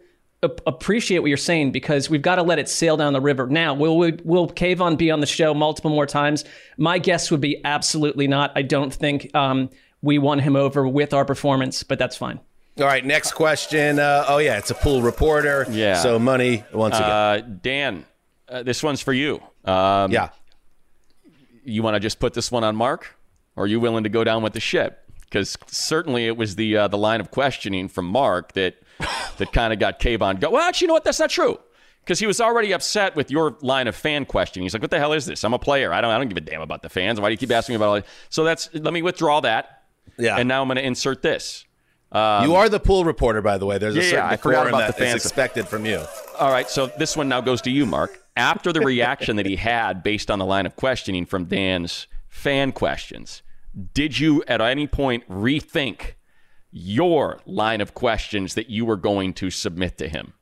appreciate 0.66 1.20
what 1.20 1.28
you're 1.28 1.36
saying 1.36 1.72
because 1.72 2.10
we've 2.10 2.22
got 2.22 2.36
to 2.36 2.42
let 2.42 2.58
it 2.58 2.68
sail 2.68 2.96
down 2.96 3.12
the 3.12 3.20
river. 3.20 3.46
Now, 3.46 3.74
will 3.74 3.98
we, 3.98 4.12
will 4.24 4.48
Kayvon 4.48 4.98
be 4.98 5.10
on 5.10 5.20
the 5.20 5.26
show 5.26 5.54
multiple 5.54 5.90
more 5.90 6.06
times? 6.06 6.44
My 6.76 6.98
guess 6.98 7.30
would 7.30 7.40
be 7.40 7.60
absolutely 7.64 8.28
not. 8.28 8.52
I 8.54 8.62
don't 8.62 8.92
think 8.92 9.34
um, 9.34 9.70
we 10.02 10.18
won 10.18 10.38
him 10.38 10.56
over 10.56 10.86
with 10.86 11.14
our 11.14 11.24
performance, 11.24 11.82
but 11.82 11.98
that's 11.98 12.16
fine. 12.16 12.40
All 12.78 12.84
right, 12.84 13.04
next 13.04 13.32
question. 13.32 13.98
Uh, 13.98 14.26
oh 14.28 14.38
yeah, 14.38 14.58
it's 14.58 14.70
a 14.70 14.74
pool 14.74 15.00
reporter. 15.00 15.66
Yeah. 15.70 15.94
So 15.94 16.18
money 16.18 16.62
once 16.72 16.96
again. 16.96 17.10
Uh, 17.10 17.40
Dan, 17.62 18.04
uh, 18.48 18.62
this 18.62 18.82
one's 18.82 19.00
for 19.00 19.14
you. 19.14 19.40
Um, 19.64 20.12
yeah. 20.12 20.28
You 21.64 21.82
want 21.82 21.94
to 21.94 22.00
just 22.00 22.20
put 22.20 22.34
this 22.34 22.52
one 22.52 22.64
on 22.64 22.76
Mark, 22.76 23.16
or 23.56 23.64
are 23.64 23.66
you 23.66 23.80
willing 23.80 24.04
to 24.04 24.10
go 24.10 24.24
down 24.24 24.42
with 24.42 24.52
the 24.52 24.60
ship? 24.60 25.05
Because 25.28 25.56
certainly 25.66 26.26
it 26.26 26.36
was 26.36 26.56
the 26.56 26.76
uh, 26.76 26.88
the 26.88 26.98
line 26.98 27.20
of 27.20 27.30
questioning 27.30 27.88
from 27.88 28.06
Mark 28.06 28.52
that 28.52 28.76
that 29.38 29.52
kind 29.52 29.72
of 29.72 29.78
got 29.78 30.00
Kayvon 30.00 30.40
go. 30.40 30.50
Well, 30.50 30.62
actually, 30.62 30.86
you 30.86 30.88
know 30.88 30.94
what? 30.94 31.04
That's 31.04 31.20
not 31.20 31.30
true. 31.30 31.58
Because 32.02 32.20
he 32.20 32.26
was 32.26 32.40
already 32.40 32.72
upset 32.72 33.16
with 33.16 33.32
your 33.32 33.56
line 33.62 33.88
of 33.88 33.96
fan 33.96 34.26
question. 34.26 34.62
He's 34.62 34.72
like, 34.72 34.82
"What 34.82 34.92
the 34.92 34.98
hell 34.98 35.12
is 35.12 35.26
this? 35.26 35.42
I'm 35.42 35.54
a 35.54 35.58
player. 35.58 35.92
I 35.92 36.00
don't. 36.00 36.10
I 36.10 36.18
don't 36.18 36.28
give 36.28 36.36
a 36.36 36.40
damn 36.40 36.60
about 36.60 36.82
the 36.82 36.88
fans. 36.88 37.20
Why 37.20 37.28
do 37.28 37.32
you 37.32 37.38
keep 37.38 37.50
asking 37.50 37.72
me 37.72 37.76
about 37.76 37.88
all?" 37.88 37.94
That? 37.96 38.06
So 38.28 38.44
that's. 38.44 38.72
Let 38.72 38.94
me 38.94 39.02
withdraw 39.02 39.40
that. 39.40 39.82
Yeah. 40.18 40.36
And 40.36 40.48
now 40.48 40.62
I'm 40.62 40.68
going 40.68 40.76
to 40.76 40.86
insert 40.86 41.22
this. 41.22 41.66
Um, 42.12 42.44
you 42.44 42.54
are 42.54 42.68
the 42.68 42.80
pool 42.80 43.04
reporter, 43.04 43.42
by 43.42 43.58
the 43.58 43.66
way. 43.66 43.78
There's 43.78 43.96
a 43.96 43.98
yeah, 43.98 44.04
certain 44.04 44.24
yeah, 44.24 44.30
decorum 44.30 44.72
that 44.72 44.86
the 44.86 44.92
fans. 44.92 45.16
expected 45.16 45.66
from 45.66 45.84
you. 45.84 46.02
All 46.38 46.50
right. 46.50 46.68
So 46.70 46.86
this 46.86 47.16
one 47.16 47.28
now 47.28 47.40
goes 47.40 47.60
to 47.62 47.70
you, 47.70 47.84
Mark. 47.84 48.18
After 48.36 48.72
the 48.72 48.80
reaction 48.80 49.36
that 49.36 49.46
he 49.46 49.56
had 49.56 50.02
based 50.02 50.30
on 50.30 50.38
the 50.38 50.44
line 50.44 50.66
of 50.66 50.76
questioning 50.76 51.26
from 51.26 51.46
Dan's 51.46 52.06
fan 52.28 52.72
questions, 52.72 53.42
did 53.94 54.18
you 54.18 54.42
at 54.48 54.60
any 54.60 54.86
point 54.86 55.28
rethink 55.28 56.14
your 56.70 57.40
line 57.46 57.80
of 57.80 57.94
questions 57.94 58.54
that 58.54 58.70
you 58.70 58.84
were 58.84 58.96
going 58.96 59.32
to 59.34 59.50
submit 59.50 59.98
to 59.98 60.08
him? 60.08 60.32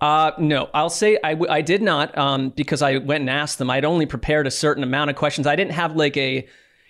Uh, 0.00 0.32
no, 0.38 0.68
I'll 0.74 0.90
say 0.90 1.18
I, 1.22 1.30
w- 1.30 1.50
I 1.50 1.62
did 1.62 1.80
not 1.80 2.16
um, 2.18 2.50
because 2.50 2.82
I 2.82 2.98
went 2.98 3.22
and 3.22 3.30
asked 3.30 3.58
them. 3.58 3.70
I'd 3.70 3.84
only 3.84 4.06
prepared 4.06 4.46
a 4.46 4.50
certain 4.50 4.82
amount 4.82 5.10
of 5.10 5.16
questions. 5.16 5.46
I 5.46 5.56
didn't 5.56 5.72
have 5.72 5.96
like 5.96 6.16
a 6.16 6.46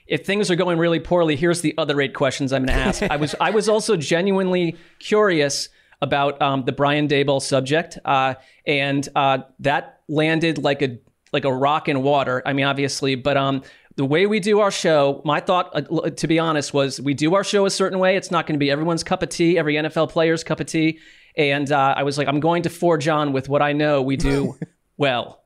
if 0.06 0.26
things 0.26 0.50
are 0.50 0.56
going 0.56 0.78
really 0.78 1.00
poorly, 1.00 1.34
here's 1.34 1.62
the 1.62 1.74
other 1.78 2.00
eight 2.00 2.14
questions 2.14 2.52
I'm 2.52 2.66
going 2.66 2.78
to 2.78 2.84
ask. 2.84 3.02
I 3.02 3.16
was 3.16 3.34
I 3.40 3.50
was 3.50 3.68
also 3.68 3.96
genuinely 3.96 4.76
curious 4.98 5.68
about 6.02 6.40
um, 6.42 6.64
the 6.64 6.72
Brian 6.72 7.08
Daboll 7.08 7.40
subject, 7.40 7.98
uh, 8.04 8.34
and 8.66 9.08
uh, 9.14 9.38
that 9.60 10.00
landed 10.08 10.58
like 10.58 10.82
a 10.82 10.98
like 11.32 11.44
a 11.44 11.52
rock 11.52 11.88
in 11.88 12.02
water. 12.02 12.42
I 12.44 12.52
mean, 12.52 12.64
obviously, 12.64 13.14
but 13.16 13.36
um, 13.36 13.62
the 13.96 14.04
way 14.04 14.26
we 14.26 14.40
do 14.40 14.60
our 14.60 14.70
show, 14.70 15.22
my 15.24 15.40
thought, 15.40 15.70
uh, 15.74 16.10
to 16.10 16.26
be 16.26 16.38
honest, 16.38 16.74
was 16.74 17.00
we 17.00 17.14
do 17.14 17.34
our 17.34 17.44
show 17.44 17.64
a 17.66 17.70
certain 17.70 17.98
way. 17.98 18.16
It's 18.16 18.30
not 18.30 18.46
going 18.46 18.54
to 18.54 18.58
be 18.58 18.70
everyone's 18.70 19.04
cup 19.04 19.22
of 19.22 19.28
tea, 19.28 19.58
every 19.58 19.74
NFL 19.74 20.10
player's 20.10 20.42
cup 20.42 20.60
of 20.60 20.66
tea. 20.66 20.98
And 21.36 21.70
uh, 21.70 21.94
I 21.96 22.02
was 22.02 22.18
like, 22.18 22.28
I'm 22.28 22.40
going 22.40 22.62
to 22.62 22.70
forge 22.70 23.08
on 23.08 23.32
with 23.32 23.48
what 23.48 23.62
I 23.62 23.72
know 23.72 24.02
we 24.02 24.16
do 24.16 24.58
well. 24.96 25.40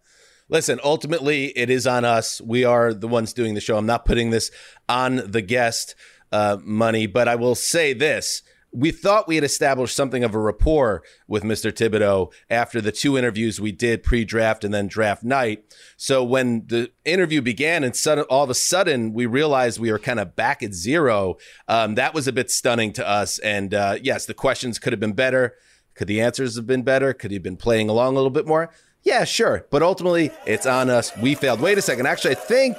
Listen, 0.49 0.81
ultimately, 0.83 1.47
it 1.47 1.69
is 1.69 1.87
on 1.87 2.07
us. 2.07 2.41
We 2.41 2.65
are 2.65 2.95
the 2.95 3.09
ones 3.09 3.35
doing 3.35 3.55
the 3.55 3.61
show. 3.61 3.77
I'm 3.77 3.87
not 3.87 4.07
putting 4.07 4.31
this 4.31 4.51
on 4.89 5.17
the 5.17 5.43
guest 5.43 5.95
uh, 6.33 6.57
money, 6.63 7.07
but 7.07 7.29
I 7.29 7.35
will 7.35 7.55
say 7.55 7.93
this. 7.93 8.43
We 8.71 8.91
thought 8.91 9.27
we 9.27 9.37
had 9.37 9.45
established 9.45 9.97
something 9.97 10.23
of 10.23 10.35
a 10.35 10.39
rapport 10.39 11.03
with 11.27 11.43
Mr. 11.43 11.73
Thibodeaux 11.73 12.33
after 12.51 12.81
the 12.81 12.93
two 12.93 13.17
interviews 13.17 13.61
we 13.61 13.73
did 13.73 14.03
pre 14.03 14.25
draft 14.25 14.63
and 14.63 14.75
then 14.75 14.89
draft 14.89 15.25
night. 15.25 15.65
So 15.97 16.23
when 16.23 16.67
the 16.67 16.91
interview 17.05 17.41
began 17.41 17.83
and 17.83 17.97
sudden, 17.97 18.25
all 18.29 18.45
of 18.45 18.51
a 18.51 18.55
sudden 18.55 19.15
we 19.15 19.25
realized 19.25 19.81
we 19.81 19.91
were 19.91 19.99
kind 19.99 20.21
of 20.21 20.37
back 20.37 20.63
at 20.63 20.75
zero, 20.75 21.37
um, 21.67 21.95
that 21.95 22.13
was 22.13 22.29
a 22.29 22.33
bit 22.33 22.51
stunning 22.51 22.93
to 22.95 23.09
us. 23.09 23.39
And 23.39 23.73
uh, 23.73 23.97
yes, 24.03 24.27
the 24.27 24.35
questions 24.35 24.79
could 24.79 24.93
have 24.93 25.01
been 25.01 25.13
better. 25.13 25.55
Could 25.95 26.09
the 26.09 26.21
answers 26.21 26.57
have 26.57 26.67
been 26.67 26.83
better? 26.83 27.13
Could 27.15 27.31
he 27.31 27.37
have 27.37 27.43
been 27.43 27.57
playing 27.57 27.89
along 27.89 28.13
a 28.13 28.17
little 28.17 28.31
bit 28.31 28.47
more? 28.47 28.71
Yeah, 29.03 29.25
sure. 29.25 29.67
But 29.71 29.83
ultimately, 29.83 30.31
it's 30.47 30.67
on 30.67 30.91
us. 30.91 31.17
We 31.17 31.35
failed. 31.35 31.61
Wait 31.61 31.79
a 31.79 31.83
second. 31.83 32.07
Actually, 32.07 32.33
I 32.33 32.41
think 32.41 32.77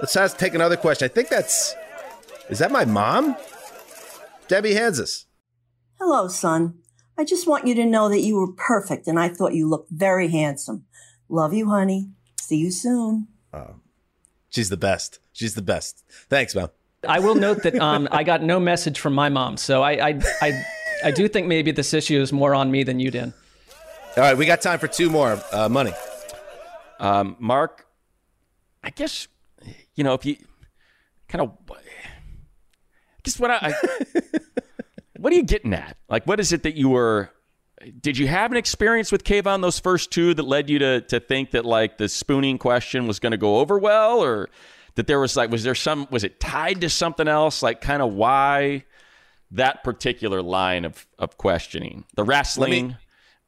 let's 0.00 0.34
take 0.34 0.54
another 0.54 0.76
question. 0.76 1.04
I 1.04 1.08
think 1.08 1.28
that's 1.28 1.74
is 2.48 2.58
that 2.60 2.72
my 2.72 2.84
mom? 2.84 3.36
Debbie 4.48 4.74
Hanzus. 4.74 5.25
Hello, 5.98 6.28
son. 6.28 6.74
I 7.16 7.24
just 7.24 7.46
want 7.46 7.66
you 7.66 7.74
to 7.74 7.86
know 7.86 8.10
that 8.10 8.20
you 8.20 8.36
were 8.36 8.52
perfect 8.52 9.06
and 9.06 9.18
I 9.18 9.30
thought 9.30 9.54
you 9.54 9.66
looked 9.68 9.90
very 9.90 10.28
handsome. 10.28 10.84
Love 11.28 11.54
you, 11.54 11.70
honey. 11.70 12.10
See 12.38 12.56
you 12.56 12.70
soon. 12.70 13.28
Oh, 13.52 13.76
she's 14.50 14.68
the 14.68 14.76
best. 14.76 15.20
She's 15.32 15.54
the 15.54 15.62
best. 15.62 16.04
Thanks, 16.28 16.54
mom. 16.54 16.68
I 17.08 17.20
will 17.20 17.34
note 17.34 17.62
that 17.62 17.78
um, 17.80 18.08
I 18.10 18.24
got 18.24 18.42
no 18.42 18.60
message 18.60 19.00
from 19.00 19.14
my 19.14 19.28
mom, 19.28 19.56
so 19.56 19.82
I, 19.82 20.08
I, 20.08 20.20
I, 20.42 20.66
I 21.04 21.10
do 21.10 21.28
think 21.28 21.46
maybe 21.46 21.70
this 21.70 21.94
issue 21.94 22.20
is 22.20 22.32
more 22.32 22.54
on 22.54 22.70
me 22.70 22.82
than 22.82 23.00
you 23.00 23.10
did. 23.10 23.32
All 24.16 24.22
right, 24.22 24.36
we 24.36 24.44
got 24.44 24.60
time 24.60 24.78
for 24.78 24.88
two 24.88 25.08
more. 25.08 25.40
Uh, 25.52 25.68
money. 25.68 25.92
Um, 26.98 27.36
Mark, 27.38 27.86
I 28.82 28.90
guess 28.90 29.28
you 29.94 30.04
know 30.04 30.14
if 30.14 30.24
you 30.24 30.36
kind 31.28 31.42
of 31.42 31.52
I 31.70 31.76
guess 33.22 33.38
what 33.38 33.50
I, 33.50 33.58
I 33.62 34.40
what 35.18 35.32
are 35.32 35.36
you 35.36 35.42
getting 35.42 35.74
at? 35.74 35.96
Like, 36.08 36.26
what 36.26 36.40
is 36.40 36.52
it 36.52 36.62
that 36.62 36.76
you 36.76 36.88
were? 36.88 37.30
Did 38.00 38.16
you 38.16 38.26
have 38.26 38.50
an 38.50 38.56
experience 38.56 39.12
with 39.12 39.24
Kayvon 39.24 39.62
those 39.62 39.78
first 39.78 40.10
two 40.10 40.34
that 40.34 40.42
led 40.42 40.70
you 40.70 40.78
to 40.78 41.00
to 41.02 41.20
think 41.20 41.50
that 41.52 41.64
like 41.64 41.98
the 41.98 42.08
spooning 42.08 42.58
question 42.58 43.06
was 43.06 43.18
going 43.18 43.32
to 43.32 43.36
go 43.38 43.58
over 43.58 43.78
well, 43.78 44.22
or 44.22 44.48
that 44.94 45.06
there 45.06 45.20
was 45.20 45.36
like 45.36 45.50
was 45.50 45.62
there 45.62 45.74
some 45.74 46.08
was 46.10 46.24
it 46.24 46.40
tied 46.40 46.80
to 46.80 46.90
something 46.90 47.28
else? 47.28 47.62
Like, 47.62 47.80
kind 47.80 48.02
of 48.02 48.12
why 48.14 48.84
that 49.52 49.84
particular 49.84 50.42
line 50.42 50.84
of 50.84 51.06
of 51.18 51.36
questioning, 51.36 52.04
the 52.14 52.24
wrestling 52.24 52.88
me, 52.88 52.96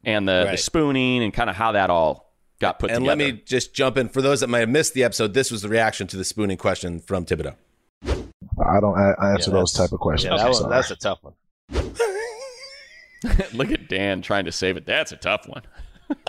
and 0.05 0.29
the, 0.29 0.43
right. 0.45 0.51
the 0.53 0.57
spooning, 0.57 1.23
and 1.23 1.33
kind 1.33 1.51
of 1.51 1.57
how 1.57 1.73
that 1.73 1.91
all 1.91 2.33
got 2.61 2.79
put 2.79 2.89
together. 2.89 2.97
and 2.99 3.19
together. 3.19 3.31
let 3.31 3.35
me 3.37 3.43
just 3.47 3.75
jump 3.75 3.97
in 3.97 4.09
for 4.09 4.23
those 4.23 4.41
that 4.41 4.49
might 4.49 4.61
have 4.61 4.69
missed 4.69 4.95
the 4.95 5.05
episode. 5.05 5.35
This 5.35 5.51
was 5.51 5.63
the 5.63 5.69
reaction 5.69 6.07
to 6.09 6.17
the 6.17 6.25
spooning 6.25 6.57
question 6.57 7.01
from 7.01 7.25
Thibodeaux. 7.25 7.57
I 8.05 8.81
don't 8.81 8.97
I, 8.97 9.15
I 9.19 9.33
answer 9.33 9.51
Yeah, 9.51 9.59
those 9.59 9.73
type 9.73 9.93
of 9.93 10.01
questions. 10.01 10.31
Yeah, 10.31 10.37
that 10.37 10.43
I'm 10.43 10.53
one, 10.53 10.61
sorry. 10.61 10.71
that's 10.75 10.91
a 10.91 10.97
tough 10.97 11.19
one. 11.23 11.35
Look 13.53 13.71
at 13.73 13.89
Dan 13.89 14.23
trying 14.23 14.45
to 14.45 14.53
save 14.53 14.77
it. 14.77 14.87
That's 14.87 15.13
a 15.13 15.17
tough 15.17 15.47
one. 15.49 15.63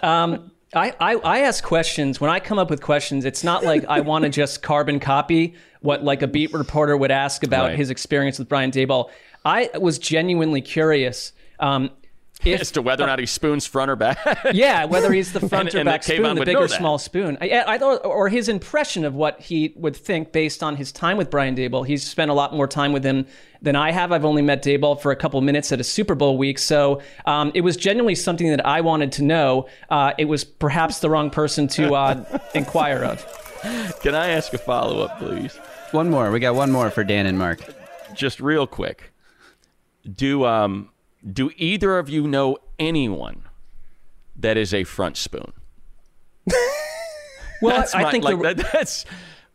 Um, 0.03 0.51
I, 0.75 0.93
I, 0.99 1.15
I 1.15 1.39
ask 1.39 1.63
questions. 1.63 2.19
When 2.19 2.29
I 2.29 2.41
come 2.41 2.59
up 2.59 2.69
with 2.69 2.81
questions, 2.81 3.23
it's 3.23 3.45
not 3.45 3.63
like 3.63 3.85
I 3.85 4.01
want 4.01 4.23
to 4.25 4.29
just 4.29 4.61
carbon 4.61 4.99
copy 4.99 5.55
what 5.79 6.03
like 6.03 6.21
a 6.21 6.27
beat 6.27 6.51
reporter 6.53 6.97
would 6.97 7.11
ask 7.11 7.45
about 7.45 7.67
Right. 7.69 7.77
his 7.77 7.89
experience 7.89 8.37
with 8.37 8.49
Brian 8.49 8.71
Daboll. 8.71 9.09
I 9.45 9.69
was 9.79 9.97
genuinely 9.97 10.59
curious. 10.61 11.31
Um, 11.61 11.91
if, 12.45 12.61
As 12.61 12.71
to 12.71 12.81
whether 12.81 13.03
or 13.03 13.07
not 13.07 13.19
he 13.19 13.25
spoons 13.25 13.65
front 13.65 13.91
or 13.91 13.97
back. 13.97 14.17
yeah, 14.53 14.85
whether 14.85 15.11
he's 15.11 15.33
the 15.33 15.39
front 15.49 15.69
And- 15.69 15.75
or 15.75 15.79
and 15.79 15.87
back 15.87 16.03
spoon, 16.03 16.23
the 16.23 16.35
would 16.35 16.45
big 16.45 16.55
or 16.55 16.67
that. 16.67 16.77
small 16.77 16.97
spoon. 16.97 17.37
I, 17.41 17.49
I 17.49 17.77
or 17.79 18.29
his 18.29 18.47
impression 18.47 19.03
of 19.03 19.13
what 19.13 19.41
he 19.41 19.73
would 19.75 19.95
think 19.95 20.31
based 20.31 20.63
on 20.63 20.77
his 20.77 20.91
time 20.93 21.17
with 21.17 21.29
Brian 21.29 21.55
Daboll. 21.55 21.85
He's 21.85 22.03
spent 22.03 22.31
a 22.31 22.33
lot 22.33 22.53
more 22.53 22.65
time 22.67 22.93
with 22.93 23.03
him 23.03 23.25
than 23.61 23.75
I 23.75 23.91
have. 23.91 24.13
I've 24.13 24.23
only 24.23 24.41
met 24.41 24.63
Daboll 24.63 25.01
for 25.01 25.11
a 25.11 25.17
couple 25.17 25.41
minutes 25.41 25.71
at 25.73 25.81
a 25.81 25.83
Super 25.83 26.15
Bowl 26.15 26.37
week, 26.37 26.59
so 26.59 27.01
um, 27.25 27.51
it 27.53 27.61
was 27.61 27.75
genuinely 27.75 28.15
something 28.15 28.49
that 28.49 28.65
I 28.65 28.79
wanted 28.79 29.11
to 29.13 29.23
know. 29.23 29.67
Uh, 29.89 30.13
it 30.17 30.25
was 30.25 30.45
perhaps 30.45 30.99
the 30.99 31.09
wrong 31.09 31.29
person 31.29 31.67
to 31.69 31.93
uh, 31.93 32.39
inquire 32.55 33.03
of. 33.03 33.25
Can 34.01 34.15
I 34.15 34.29
ask 34.29 34.53
a 34.53 34.57
follow 34.57 35.01
up, 35.03 35.19
please? 35.19 35.57
One 35.91 36.09
more. 36.09 36.31
We 36.31 36.39
got 36.39 36.55
one 36.55 36.71
more 36.71 36.89
for 36.89 37.03
Dan 37.03 37.25
and 37.25 37.37
Mark. 37.37 37.59
Just 38.13 38.39
real 38.39 38.65
quick. 38.65 39.11
Do 40.15 40.45
um 40.45 40.89
do 41.27 41.51
either 41.57 41.97
of 41.97 42.09
you 42.09 42.27
know 42.27 42.57
anyone 42.77 43.43
that 44.35 44.57
is 44.57 44.73
a 44.73 44.83
front 44.83 45.17
spoon? 45.17 45.51
Well, 47.61 47.75
That's 47.75 47.93
I 47.93 48.03
my- 48.03 48.11
think 48.11 48.23
like 48.23 48.37
the, 48.37 48.53
that, 48.53 48.71
that's 48.71 49.05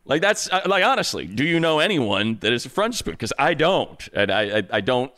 like 0.04 0.20
that's 0.20 0.50
uh, 0.52 0.60
like 0.66 0.84
honestly, 0.84 1.26
do 1.26 1.42
you 1.44 1.58
know 1.58 1.78
anyone 1.78 2.36
that 2.40 2.52
is 2.52 2.66
a 2.66 2.68
front 2.68 2.94
spoon? 2.94 3.14
Because 3.14 3.32
I 3.38 3.54
don't, 3.54 4.06
and 4.12 4.30
I 4.30 4.58
I, 4.58 4.62
I 4.72 4.80
don't. 4.82 5.10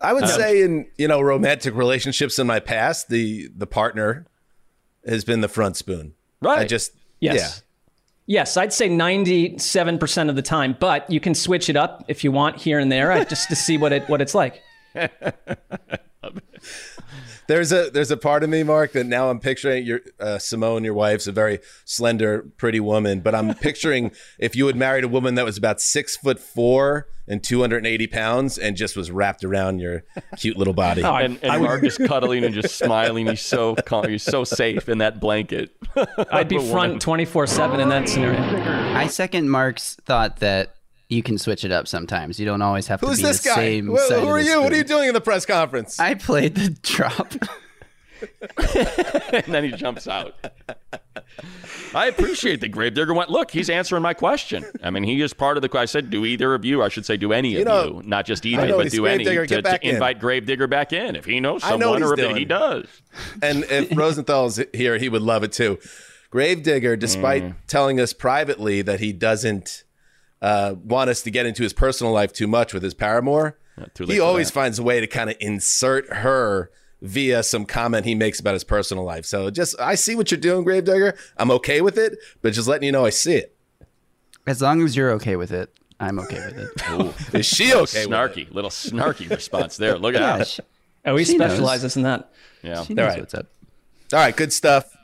I 0.00 0.12
would 0.12 0.28
say 0.28 0.62
in 0.62 0.86
you 0.98 1.08
know 1.08 1.20
romantic 1.20 1.74
relationships 1.74 2.38
in 2.38 2.46
my 2.46 2.60
past, 2.60 3.08
the 3.08 3.48
the 3.56 3.66
partner 3.66 4.24
has 5.04 5.24
been 5.24 5.40
the 5.40 5.48
front 5.48 5.76
spoon. 5.76 6.14
Right. 6.40 6.60
I 6.60 6.64
just 6.64 6.92
Yes. 7.18 7.62
Yes, 8.28 8.56
I'd 8.56 8.72
say 8.72 8.88
97% 8.88 10.28
of 10.28 10.34
the 10.34 10.42
time, 10.42 10.76
but 10.80 11.08
you 11.08 11.20
can 11.20 11.32
switch 11.32 11.68
it 11.70 11.76
up 11.76 12.04
if 12.08 12.24
you 12.24 12.32
want 12.32 12.56
here 12.56 12.80
and 12.80 12.90
there 12.90 13.12
uh, 13.12 13.24
just 13.24 13.48
to 13.50 13.56
see 13.56 13.78
what 13.78 13.92
it 13.92 14.08
what 14.08 14.20
it's 14.20 14.34
like. 14.34 14.62
There's 17.48 17.70
a 17.70 17.90
there's 17.90 18.10
a 18.10 18.16
part 18.16 18.42
of 18.42 18.50
me, 18.50 18.64
Mark, 18.64 18.92
that 18.92 19.06
now 19.06 19.30
I'm 19.30 19.38
picturing 19.38 19.86
your 19.86 20.00
uh, 20.18 20.38
Simone, 20.38 20.82
your 20.82 20.94
wife's 20.94 21.28
a 21.28 21.32
very 21.32 21.60
slender, 21.84 22.42
pretty 22.56 22.80
woman, 22.80 23.20
but 23.20 23.36
I'm 23.36 23.54
picturing 23.54 24.10
if 24.40 24.56
you 24.56 24.66
had 24.66 24.74
married 24.74 25.04
a 25.04 25.08
woman 25.08 25.36
that 25.36 25.44
was 25.44 25.56
about 25.56 25.80
six 25.80 26.16
foot 26.16 26.40
four 26.40 27.06
and 27.28 27.42
280 27.44 28.06
pounds 28.08 28.58
and 28.58 28.76
just 28.76 28.96
was 28.96 29.12
wrapped 29.12 29.44
around 29.44 29.78
your 29.78 30.02
cute 30.36 30.56
little 30.56 30.74
body. 30.74 31.04
Oh, 31.04 31.14
And, 31.14 31.38
and 31.42 31.62
Mark 31.62 31.84
is 31.84 31.98
cuddling 31.98 32.44
and 32.44 32.54
just 32.54 32.76
smiling. 32.76 33.26
He's 33.26 33.40
so 33.40 33.74
calm. 33.76 34.08
He's 34.08 34.22
so 34.22 34.42
safe 34.44 34.88
in 34.88 34.98
that 34.98 35.20
blanket. 35.20 35.70
I'd 36.30 36.48
be 36.48 36.56
Of 36.56 36.62
a 36.62 36.72
woman. 36.72 36.98
front 37.00 37.28
24/7 37.28 37.78
in 37.80 37.88
that 37.90 38.08
scenario. 38.08 38.40
I 38.94 39.06
second 39.06 39.50
Mark's 39.50 39.94
thought 40.04 40.38
that 40.38 40.75
you 41.08 41.22
can 41.22 41.38
switch 41.38 41.64
it 41.64 41.70
up 41.72 41.86
sometimes. 41.88 42.38
You 42.40 42.46
don't 42.46 42.62
always 42.62 42.86
have 42.88 43.00
to 43.00 43.06
Who's 43.06 43.18
be 43.18 43.22
this 43.24 43.42
the 43.42 43.48
guy? 43.50 43.54
same 43.54 43.86
Who, 43.86 43.98
side 43.98 44.18
who 44.20 44.24
of 44.24 44.28
are 44.28 44.42
the 44.42 44.48
you? 44.48 44.56
What 44.62 44.72
are 44.72 44.74
spoon. 44.74 44.78
you 44.78 44.84
doing 44.84 45.08
in 45.08 45.14
the 45.14 45.20
press 45.20 45.46
conference? 45.46 45.98
I 46.00 46.14
played 46.14 46.54
the 46.54 46.70
drop. 46.82 47.32
and 49.32 49.44
then 49.54 49.64
he 49.64 49.72
jumps 49.72 50.08
out. 50.08 50.34
I 51.94 52.06
appreciate 52.06 52.60
the 52.60 52.68
gravedigger 52.68 53.12
went. 53.12 53.30
Look, 53.30 53.50
he's 53.50 53.68
answering 53.68 54.02
my 54.02 54.14
question. 54.14 54.64
I 54.82 54.90
mean, 54.90 55.02
he 55.04 55.20
is 55.20 55.34
part 55.34 55.56
of 55.58 55.62
the. 55.62 55.78
I 55.78 55.84
said, 55.84 56.08
do 56.10 56.24
either 56.24 56.54
of 56.54 56.64
you? 56.64 56.82
I 56.82 56.88
should 56.88 57.04
say, 57.04 57.16
do 57.18 57.32
any 57.32 57.60
of 57.60 57.66
know, 57.66 57.84
you, 57.84 58.02
not 58.08 58.24
just 58.24 58.44
I 58.46 58.50
either, 58.50 58.68
know 58.68 58.76
but 58.78 58.84
he's 58.86 58.92
do 58.94 59.04
any 59.06 59.24
Gravedigger, 59.24 59.46
to, 59.46 59.54
get 59.56 59.64
back 59.64 59.80
to 59.82 59.88
in. 59.88 59.94
invite 59.96 60.18
Gravedigger 60.20 60.66
back 60.66 60.92
in 60.94 61.14
if 61.16 61.24
he 61.26 61.40
knows 61.40 61.62
I 61.62 61.76
know 61.76 61.90
what 61.90 62.00
someone 62.00 62.02
or 62.02 62.16
he's 62.16 62.24
if 62.30 62.36
he 62.38 62.44
doing. 62.46 62.48
does. 62.48 62.86
and 63.42 63.64
if 63.64 63.90
Rosenthal's 63.96 64.60
here, 64.72 64.96
he 64.98 65.08
would 65.10 65.22
love 65.22 65.42
it 65.44 65.52
too. 65.52 65.78
Gravedigger, 66.30 66.96
despite 66.96 67.42
Mm. 67.42 67.54
telling 67.66 68.00
us 68.00 68.12
privately 68.14 68.80
that 68.82 69.00
he 69.00 69.12
doesn't 69.12 69.84
uh, 70.42 70.74
want 70.82 71.10
us 71.10 71.22
to 71.22 71.30
get 71.30 71.46
into 71.46 71.62
his 71.62 71.72
personal 71.72 72.12
life 72.12 72.32
too 72.32 72.46
much 72.46 72.72
with 72.74 72.82
his 72.82 72.94
paramour, 72.94 73.58
he 74.06 74.20
always 74.20 74.48
that. 74.48 74.52
finds 74.54 74.78
a 74.78 74.82
way 74.82 75.00
to 75.00 75.06
kind 75.06 75.30
of 75.30 75.36
insert 75.40 76.12
her 76.12 76.70
via 77.02 77.42
some 77.42 77.66
comment 77.66 78.06
he 78.06 78.14
makes 78.14 78.40
about 78.40 78.54
his 78.54 78.64
personal 78.64 79.04
life. 79.04 79.24
So 79.26 79.50
just, 79.50 79.78
I 79.80 79.94
see 79.96 80.14
what 80.16 80.30
you're 80.30 80.40
doing, 80.40 80.64
Gravedigger. 80.64 81.16
I'm 81.36 81.50
okay 81.52 81.80
with 81.80 81.98
it, 81.98 82.18
but 82.42 82.52
just 82.54 82.68
letting 82.68 82.86
you 82.86 82.92
know 82.92 83.04
I 83.04 83.10
see 83.10 83.34
it. 83.36 83.56
As 84.46 84.62
long 84.62 84.82
as 84.82 84.96
you're 84.96 85.10
okay 85.12 85.36
with 85.36 85.52
it, 85.52 85.76
I'm 86.00 86.18
okay 86.20 86.40
with 86.46 86.58
it. 86.58 87.34
Is 87.34 87.46
she 87.46 87.72
okay? 87.74 87.80
with 87.80 87.94
it? 87.96 88.08
snarky, 88.10 88.52
little 88.52 88.70
snarky 88.70 89.28
response 89.30 89.76
there. 89.76 89.98
Look 89.98 90.14
at 90.14 90.20
Yeah, 90.20 90.36
that. 90.38 90.46
she, 90.46 90.62
Oh, 91.04 91.16
he 91.16 91.24
She 91.24 91.36
knows. 91.36 91.50
specializes 91.52 91.96
in 91.96 92.02
that. 92.02 92.30
Yeah. 92.62 92.82
she 92.84 92.94
knows 92.94 93.08
right. 93.10 93.20
what's 93.20 93.34
up. 93.34 93.46
All 94.12 94.18
right, 94.18 94.36
good 94.36 94.52
stuff. 94.52 94.95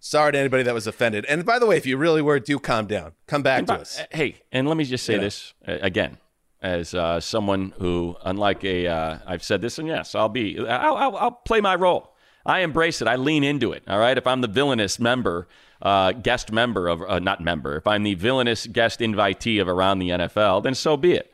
Sorry 0.00 0.32
to 0.32 0.38
anybody 0.38 0.62
that 0.62 0.74
was 0.74 0.86
offended. 0.86 1.24
And 1.26 1.44
by 1.44 1.58
the 1.58 1.66
way, 1.66 1.76
if 1.76 1.86
you 1.86 1.96
really 1.96 2.22
were, 2.22 2.38
do 2.38 2.58
calm 2.58 2.86
down. 2.86 3.12
Come 3.26 3.42
back 3.42 3.66
to 3.66 3.74
us. 3.74 4.00
Hey, 4.10 4.36
and 4.52 4.68
let 4.68 4.76
me 4.76 4.84
just 4.84 5.04
say 5.04 5.16
know. 5.16 5.22
this 5.22 5.54
uh, 5.66 5.78
again, 5.80 6.18
as 6.62 6.94
uh, 6.94 7.20
someone 7.20 7.74
who, 7.78 8.16
unlike 8.24 8.64
a, 8.64 8.86
uh, 8.86 9.18
I've 9.26 9.42
said 9.42 9.60
this, 9.60 9.78
and 9.78 9.88
yes, 9.88 10.14
I'll 10.14 10.28
be, 10.28 10.58
I'll, 10.58 10.96
I'll, 10.96 11.16
I'll 11.16 11.30
play 11.32 11.60
my 11.60 11.74
role. 11.74 12.14
I 12.46 12.60
embrace 12.60 13.02
it. 13.02 13.08
I 13.08 13.16
lean 13.16 13.44
into 13.44 13.72
it. 13.72 13.82
All 13.86 13.98
right. 13.98 14.16
If 14.16 14.26
I'm 14.26 14.40
the 14.40 14.48
villainous 14.48 14.98
member, 14.98 15.48
uh, 15.82 16.12
guest 16.12 16.50
member 16.50 16.88
of, 16.88 17.02
uh, 17.02 17.18
not 17.18 17.42
member, 17.42 17.76
if 17.76 17.86
I'm 17.86 18.04
the 18.04 18.14
villainous 18.14 18.66
guest 18.66 19.00
invitee 19.00 19.60
of 19.60 19.68
Around 19.68 19.98
the 19.98 20.10
NFL, 20.10 20.62
then 20.62 20.74
so 20.74 20.96
be 20.96 21.12
it. 21.12 21.30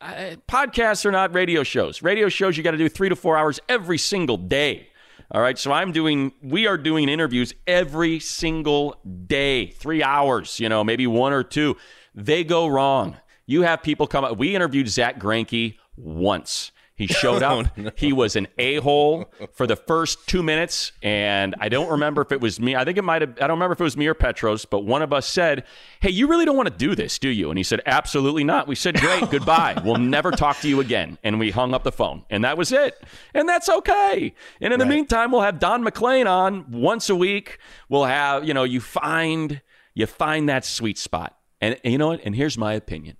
Uh, 0.00 0.36
podcasts 0.48 1.04
are 1.04 1.10
not 1.10 1.34
radio 1.34 1.62
shows. 1.62 2.02
Radio 2.02 2.28
shows 2.28 2.56
you 2.56 2.62
got 2.62 2.72
to 2.72 2.78
do 2.78 2.88
three 2.88 3.08
to 3.08 3.16
four 3.16 3.36
hours 3.36 3.60
every 3.68 3.98
single 3.98 4.36
day. 4.36 4.88
All 5.32 5.40
right. 5.40 5.58
So 5.58 5.70
I'm 5.70 5.92
doing, 5.92 6.32
we 6.42 6.66
are 6.66 6.76
doing 6.76 7.08
interviews 7.08 7.54
every 7.66 8.18
single 8.18 8.96
day, 9.26 9.68
three 9.68 10.02
hours, 10.02 10.58
you 10.58 10.68
know, 10.68 10.82
maybe 10.82 11.06
one 11.06 11.32
or 11.32 11.44
two. 11.44 11.76
They 12.14 12.42
go 12.42 12.66
wrong. 12.66 13.16
You 13.46 13.62
have 13.62 13.82
people 13.82 14.06
come 14.08 14.24
up. 14.24 14.38
We 14.38 14.56
interviewed 14.56 14.88
Zack 14.88 15.20
Greinke 15.20 15.76
once. 15.96 16.72
He 17.00 17.06
showed 17.06 17.42
up. 17.42 17.50
Oh, 17.80 17.90
he 17.96 18.12
was 18.12 18.36
an 18.36 18.46
a 18.58 18.76
hole 18.76 19.32
for 19.52 19.66
the 19.66 19.76
first 19.76 20.26
two 20.26 20.42
minutes. 20.42 20.92
And 21.02 21.54
I 21.58 21.68
don't 21.68 21.90
remember 21.90 22.20
if 22.22 22.30
it 22.32 22.40
was 22.40 22.60
me. 22.60 22.76
I 22.76 22.84
think 22.84 22.98
it 22.98 23.02
might 23.02 23.22
have, 23.22 23.30
I 23.38 23.46
don't 23.46 23.52
remember 23.58 23.72
if 23.72 23.80
it 23.80 23.84
was 23.84 23.96
me 23.96 24.06
or 24.06 24.14
Petros, 24.14 24.64
but 24.64 24.84
one 24.84 25.02
of 25.02 25.12
us 25.12 25.26
said, 25.26 25.64
Hey, 26.00 26.10
you 26.10 26.26
really 26.26 26.44
don't 26.44 26.56
want 26.56 26.68
to 26.68 26.74
do 26.76 26.94
this, 26.94 27.18
do 27.18 27.28
you? 27.28 27.50
And 27.50 27.58
he 27.58 27.62
said, 27.62 27.80
Absolutely 27.86 28.44
not. 28.44 28.68
We 28.68 28.74
said, 28.74 28.96
Great, 28.96 29.30
goodbye. 29.30 29.80
We'll 29.84 29.96
never 29.96 30.30
talk 30.30 30.60
to 30.60 30.68
you 30.68 30.80
again. 30.80 31.18
And 31.22 31.38
we 31.38 31.50
hung 31.50 31.74
up 31.74 31.84
the 31.84 31.92
phone. 31.92 32.24
And 32.30 32.44
that 32.44 32.58
was 32.58 32.72
it. 32.72 33.02
And 33.34 33.48
that's 33.48 33.68
okay. 33.68 34.34
And 34.60 34.72
in 34.72 34.78
the 34.78 34.86
meantime, 34.86 35.32
we'll 35.32 35.42
have 35.42 35.58
Don 35.58 35.82
McClain 35.84 36.26
on 36.26 36.70
once 36.70 37.08
a 37.08 37.16
week. 37.16 37.58
We'll 37.88 38.04
have, 38.04 38.44
you 38.44 38.54
know, 38.54 38.64
you 38.64 38.80
find, 38.80 39.62
you 39.94 40.06
find 40.06 40.48
that 40.48 40.64
sweet 40.64 40.98
spot. 40.98 41.36
And, 41.60 41.78
and 41.82 41.92
you 41.92 41.98
know 41.98 42.08
what? 42.08 42.20
And 42.24 42.36
here's 42.36 42.58
my 42.58 42.74
opinion. 42.74 43.16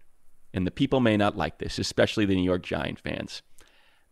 And 0.52 0.66
the 0.66 0.70
people 0.70 1.00
may 1.00 1.16
not 1.16 1.36
like 1.36 1.58
this, 1.58 1.78
especially 1.78 2.26
the 2.26 2.34
New 2.34 2.44
York 2.44 2.62
Giant 2.62 2.98
fans. 2.98 3.42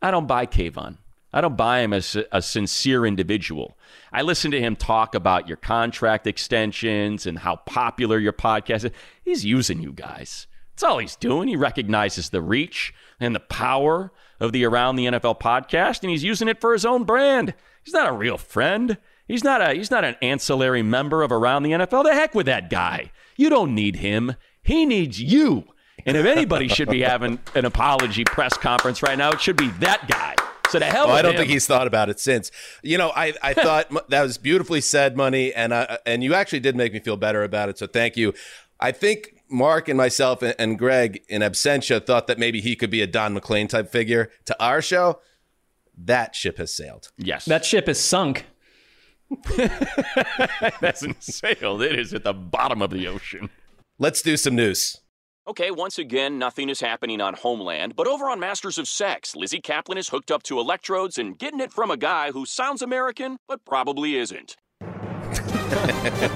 I 0.01 0.11
don't 0.11 0.27
buy 0.27 0.47
Kayvon. 0.47 0.99
I 1.33 1.41
don't 1.41 1.57
buy 1.57 1.81
him 1.81 1.93
as 1.93 2.17
a, 2.33 2.41
sincere 2.41 3.05
individual. 3.05 3.77
I 4.13 4.23
listen 4.23 4.51
to 4.53 4.61
him 4.61 4.77
talk 4.77 5.15
about 5.15 5.47
your 5.47 5.59
contract 5.59 6.27
extensions 6.27 7.27
and 7.27 7.41
how 7.41 7.57
popular 7.57 8.19
your 8.19 8.33
podcast 8.33 8.85
is. 8.85 8.91
He's 9.23 9.45
using 9.45 9.83
you 9.83 9.93
guys. 9.93 10.47
That's 10.71 10.85
all 10.85 10.99
he's 10.99 11.17
doing. 11.17 11.49
He 11.49 11.57
recognizes 11.57 12.31
the 12.31 12.41
reach 12.41 12.95
and 13.21 13.35
the 13.35 13.41
power 13.41 14.11
of 14.41 14.53
the 14.53 14.65
Around 14.65 14.97
the 14.97 15.07
NFL 15.07 15.41
podcast, 15.41 16.03
and 16.03 16.11
he's 16.11 16.25
using 16.25 16.49
it 16.49 16.61
for 16.61 16.73
his 16.73 16.87
own 16.87 17.05
brand. 17.05 17.53
He's 17.85 17.95
not 17.95 18.09
a 18.09 18.13
real 18.13 18.39
friend. 18.39 18.97
He's 19.27 19.45
not 19.45 19.61
a 19.61 19.75
he's 19.75 19.91
not 19.91 20.05
an 20.05 20.17
ancillary 20.23 20.83
member 20.83 21.23
of 21.23 21.33
Around 21.33 21.65
the 21.65 21.73
NFL. 21.73 22.05
The 22.05 22.15
heck 22.15 22.35
with 22.35 22.47
that 22.47 22.71
guy. 22.71 23.11
You 23.37 23.51
don't 23.51 23.75
need 23.75 23.97
him. 23.97 24.37
He 24.63 24.87
needs 24.87 25.21
you. 25.21 25.65
And 26.09 26.17
if 26.17 26.27
anybody 26.27 26.69
should 26.69 26.89
be 26.89 27.03
having 27.03 27.39
an 27.55 27.65
apology 27.65 28.25
press 28.25 28.57
conference 28.57 29.03
right 29.03 29.19
now, 29.19 29.31
it 29.31 29.41
should 29.41 29.57
be 29.57 29.69
that 29.81 30.09
guy. 30.09 30.35
So 30.71 30.79
the 30.79 30.87
hell 30.87 31.05
Oh, 31.05 31.09
with 31.09 31.17
I 31.17 31.23
don't 31.23 31.33
him. 31.33 31.39
think 31.39 31.51
he's 31.51 31.67
thought 31.67 31.87
about 31.87 32.09
it 32.11 32.19
since. 32.21 32.51
You 32.83 32.99
know, 32.99 33.11
I, 33.15 33.33
I 33.43 33.55
thought 33.55 34.09
that 34.11 34.23
was 34.23 34.39
beautifully 34.39 34.81
said, 34.81 35.17
money, 35.17 35.53
and 35.55 35.73
uh, 35.73 35.99
and 36.07 36.23
you 36.25 36.35
actually 36.35 36.61
did 36.61 36.77
make 36.77 36.93
me 36.93 37.01
feel 37.01 37.17
better 37.17 37.43
about 37.43 37.69
it. 37.69 37.79
So 37.79 37.87
thank 37.87 38.17
you. 38.17 38.35
I 38.81 38.93
think 38.93 39.35
Mark 39.51 39.89
and 39.89 39.97
myself 39.97 40.43
and, 40.43 40.55
and 40.59 40.79
Greg 40.79 41.23
in 41.29 41.43
absentia 41.43 42.05
thought 42.05 42.27
that 42.27 42.39
maybe 42.39 42.61
he 42.61 42.77
could 42.77 42.91
be 42.91 43.01
a 43.03 43.07
Don 43.07 43.35
McClain 43.39 43.69
type 43.69 43.91
figure 43.91 44.31
to 44.47 44.57
our 44.63 44.81
show. 44.83 45.21
That 45.97 46.35
ship 46.37 46.59
has 46.59 46.73
sailed. 46.73 47.11
Yes. 47.17 47.45
That 47.47 47.65
ship 47.65 47.89
is 47.89 47.99
sunk. 47.99 48.47
hasn't 50.81 51.23
sailed. 51.23 51.83
It 51.83 51.99
is 51.99 52.15
at 52.15 52.25
the 52.25 52.33
bottom 52.33 52.83
of 52.83 52.91
the 52.91 53.07
ocean. 53.09 53.51
Let's 53.99 54.23
do 54.23 54.37
some 54.37 54.55
news. 54.55 54.99
Okay, 55.49 55.71
once 55.71 55.99
again, 55.99 56.39
nothing 56.39 56.69
is 56.69 56.81
happening 56.81 57.23
on 57.23 57.33
Homeland, 57.33 57.97
but 57.97 58.07
over 58.07 58.29
on 58.29 58.39
Masters 58.39 58.77
of 58.77 58.87
Sex, 58.87 59.35
Lizzy 59.35 59.63
Caplan 59.63 59.97
is 59.97 60.11
hooked 60.11 60.31
up 60.31 60.43
to 60.43 60.61
electrodes 60.61 61.17
and 61.17 61.39
getting 61.39 61.59
it 61.59 61.73
from 61.73 61.91
a 61.91 61.97
guy 61.97 62.33
who 62.33 62.45
sounds 62.45 62.83
American, 62.83 63.39
but 63.49 63.65
probably 63.65 64.17
isn't. 64.17 64.57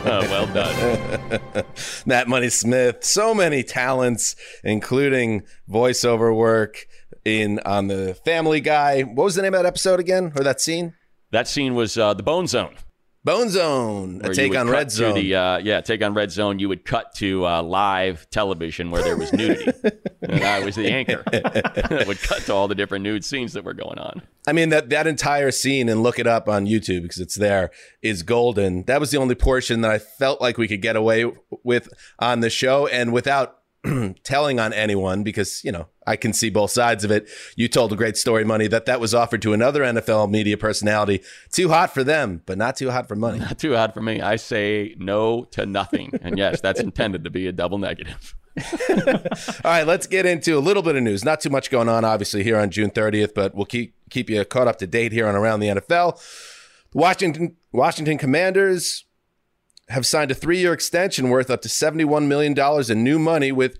Oh, 0.04 0.20
well 0.28 0.46
done. 0.46 1.64
Matt 2.06 2.28
Money 2.28 2.50
Smith, 2.50 3.02
so 3.02 3.34
many 3.34 3.62
talents, 3.62 4.36
including 4.62 5.42
voiceover 5.68 6.36
work 6.36 6.86
in 7.24 7.58
on 7.60 7.88
the 7.88 8.14
Family 8.26 8.60
Guy. 8.60 9.02
What 9.02 9.24
was 9.24 9.34
the 9.34 9.42
name 9.42 9.54
of 9.54 9.62
that 9.62 9.66
episode 9.66 10.00
again, 10.00 10.32
or 10.36 10.44
that 10.44 10.60
scene? 10.60 10.94
That 11.30 11.48
scene 11.48 11.74
was 11.74 11.96
uh, 11.96 12.12
the 12.12 12.22
Bone 12.22 12.46
Zone. 12.46 12.76
Bone 13.24 13.50
Zone, 13.50 14.20
a 14.24 14.34
take 14.34 14.56
on 14.56 14.68
Red 14.68 14.90
Zone. 14.90 15.14
The, 15.14 15.34
uh, 15.36 15.58
yeah, 15.58 15.80
take 15.80 16.02
on 16.02 16.12
Red 16.12 16.32
Zone. 16.32 16.58
You 16.58 16.68
would 16.68 16.84
cut 16.84 17.14
to 17.16 17.46
uh, 17.46 17.62
live 17.62 18.28
television 18.30 18.90
where 18.90 19.00
there 19.00 19.16
was 19.16 19.32
nudity, 19.32 19.70
and 20.22 20.42
I 20.42 20.64
was 20.64 20.74
the 20.74 20.90
anchor. 20.90 21.22
It 21.32 22.08
would 22.08 22.20
cut 22.20 22.42
to 22.42 22.54
all 22.54 22.66
the 22.66 22.74
different 22.74 23.04
nude 23.04 23.24
scenes 23.24 23.52
that 23.52 23.64
were 23.64 23.74
going 23.74 23.98
on. 23.98 24.22
I 24.46 24.52
mean 24.52 24.70
that 24.70 24.90
that 24.90 25.06
entire 25.06 25.52
scene 25.52 25.88
and 25.88 26.02
look 26.02 26.18
it 26.18 26.26
up 26.26 26.48
on 26.48 26.66
YouTube 26.66 27.02
because 27.02 27.20
it's 27.20 27.36
there 27.36 27.70
is 28.02 28.24
golden. 28.24 28.82
That 28.84 28.98
was 28.98 29.12
the 29.12 29.18
only 29.18 29.36
portion 29.36 29.82
that 29.82 29.90
I 29.90 29.98
felt 29.98 30.40
like 30.40 30.58
we 30.58 30.66
could 30.66 30.82
get 30.82 30.96
away 30.96 31.30
with 31.62 31.88
on 32.18 32.40
the 32.40 32.50
show 32.50 32.88
and 32.88 33.12
without 33.12 33.61
telling 34.22 34.60
on 34.60 34.72
anyone 34.72 35.22
because 35.22 35.64
you 35.64 35.72
know 35.72 35.88
I 36.06 36.16
can 36.16 36.32
see 36.32 36.50
both 36.50 36.70
sides 36.70 37.04
of 37.04 37.10
it. 37.10 37.28
You 37.56 37.68
told 37.68 37.92
a 37.92 37.96
great 37.96 38.16
story, 38.16 38.44
money 38.44 38.68
that 38.68 38.86
that 38.86 39.00
was 39.00 39.14
offered 39.14 39.42
to 39.42 39.52
another 39.52 39.82
NFL 39.82 40.30
media 40.30 40.56
personality. 40.56 41.22
Too 41.50 41.68
hot 41.68 41.92
for 41.92 42.04
them, 42.04 42.42
but 42.46 42.58
not 42.58 42.76
too 42.76 42.90
hot 42.90 43.08
for 43.08 43.16
money. 43.16 43.38
Not 43.40 43.58
too 43.58 43.74
hot 43.74 43.94
for 43.94 44.00
me. 44.00 44.20
I 44.20 44.36
say 44.36 44.94
no 44.98 45.44
to 45.52 45.66
nothing, 45.66 46.12
and 46.22 46.38
yes, 46.38 46.60
that's 46.60 46.80
intended 46.88 47.24
to 47.24 47.30
be 47.30 47.46
a 47.46 47.52
double 47.52 47.78
negative. 47.78 48.34
All 48.90 49.24
right, 49.64 49.86
let's 49.86 50.06
get 50.06 50.26
into 50.26 50.58
a 50.58 50.60
little 50.60 50.82
bit 50.82 50.94
of 50.94 51.02
news. 51.02 51.24
Not 51.24 51.40
too 51.40 51.50
much 51.50 51.70
going 51.70 51.88
on, 51.88 52.04
obviously, 52.04 52.42
here 52.42 52.58
on 52.58 52.70
June 52.70 52.90
30th, 52.90 53.34
but 53.34 53.54
we'll 53.54 53.66
keep 53.66 53.94
keep 54.10 54.28
you 54.28 54.44
caught 54.44 54.68
up 54.68 54.78
to 54.78 54.86
date 54.86 55.12
here 55.12 55.26
on 55.26 55.34
Around 55.34 55.60
the 55.60 55.68
NFL. 55.68 56.20
Washington 56.92 57.56
Washington 57.72 58.18
Commanders 58.18 59.04
have 59.88 60.06
signed 60.06 60.30
a 60.30 60.34
three 60.34 60.58
year 60.58 60.72
extension 60.72 61.28
worth 61.28 61.50
up 61.50 61.62
to 61.62 61.68
$71 61.68 62.26
million 62.26 62.58
in 62.90 63.04
new 63.04 63.18
money 63.18 63.52
with 63.52 63.78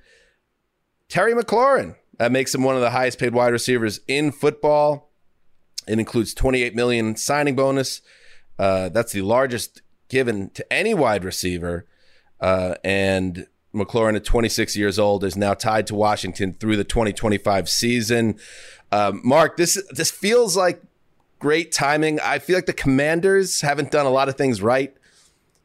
Terry 1.09 1.35
McLaurin. 1.35 1.97
That 2.19 2.33
makes 2.33 2.55
him 2.55 2.63
one 2.63 2.75
of 2.75 2.81
the 2.81 2.91
highest 2.91 3.19
paid 3.19 3.33
wide 3.35 3.53
receivers 3.53 4.01
in 4.07 4.33
football. 4.33 5.11
It 5.89 5.99
includes 5.99 6.35
28 6.35 6.75
million 6.75 7.17
signing 7.17 7.57
bonus. 7.57 8.01
Uh, 8.59 8.89
that's 8.91 9.13
the 9.13 9.23
largest 9.23 9.83
given 10.09 10.51
to 10.51 10.73
any 10.73 10.95
wide 10.95 11.25
receiver. 11.25 11.87
Uh, 12.41 12.75
and 12.85 13.47
McLaurin, 13.75 14.15
at 14.17 14.25
26 14.25 14.77
years 14.77 14.99
old, 14.99 15.25
is 15.25 15.37
now 15.37 15.55
tied 15.55 15.87
to 15.87 15.95
Washington 15.95 16.53
through 16.53 16.77
the 16.77 16.85
2025 16.85 17.69
season. 17.69 18.37
Um, 18.91 19.21
Mark, 19.25 19.57
this 19.57 19.83
this 19.91 20.11
feels 20.11 20.57
like 20.57 20.83
great 21.39 21.73
timing. 21.73 22.21
I 22.21 22.39
feel 22.39 22.57
like 22.57 22.67
the 22.67 22.73
Commanders 22.73 23.63
haven't 23.63 23.91
done 23.91 24.07
a 24.07 24.11
lot 24.11 24.29
of 24.29 24.37
things 24.37 24.61
right 24.61 24.95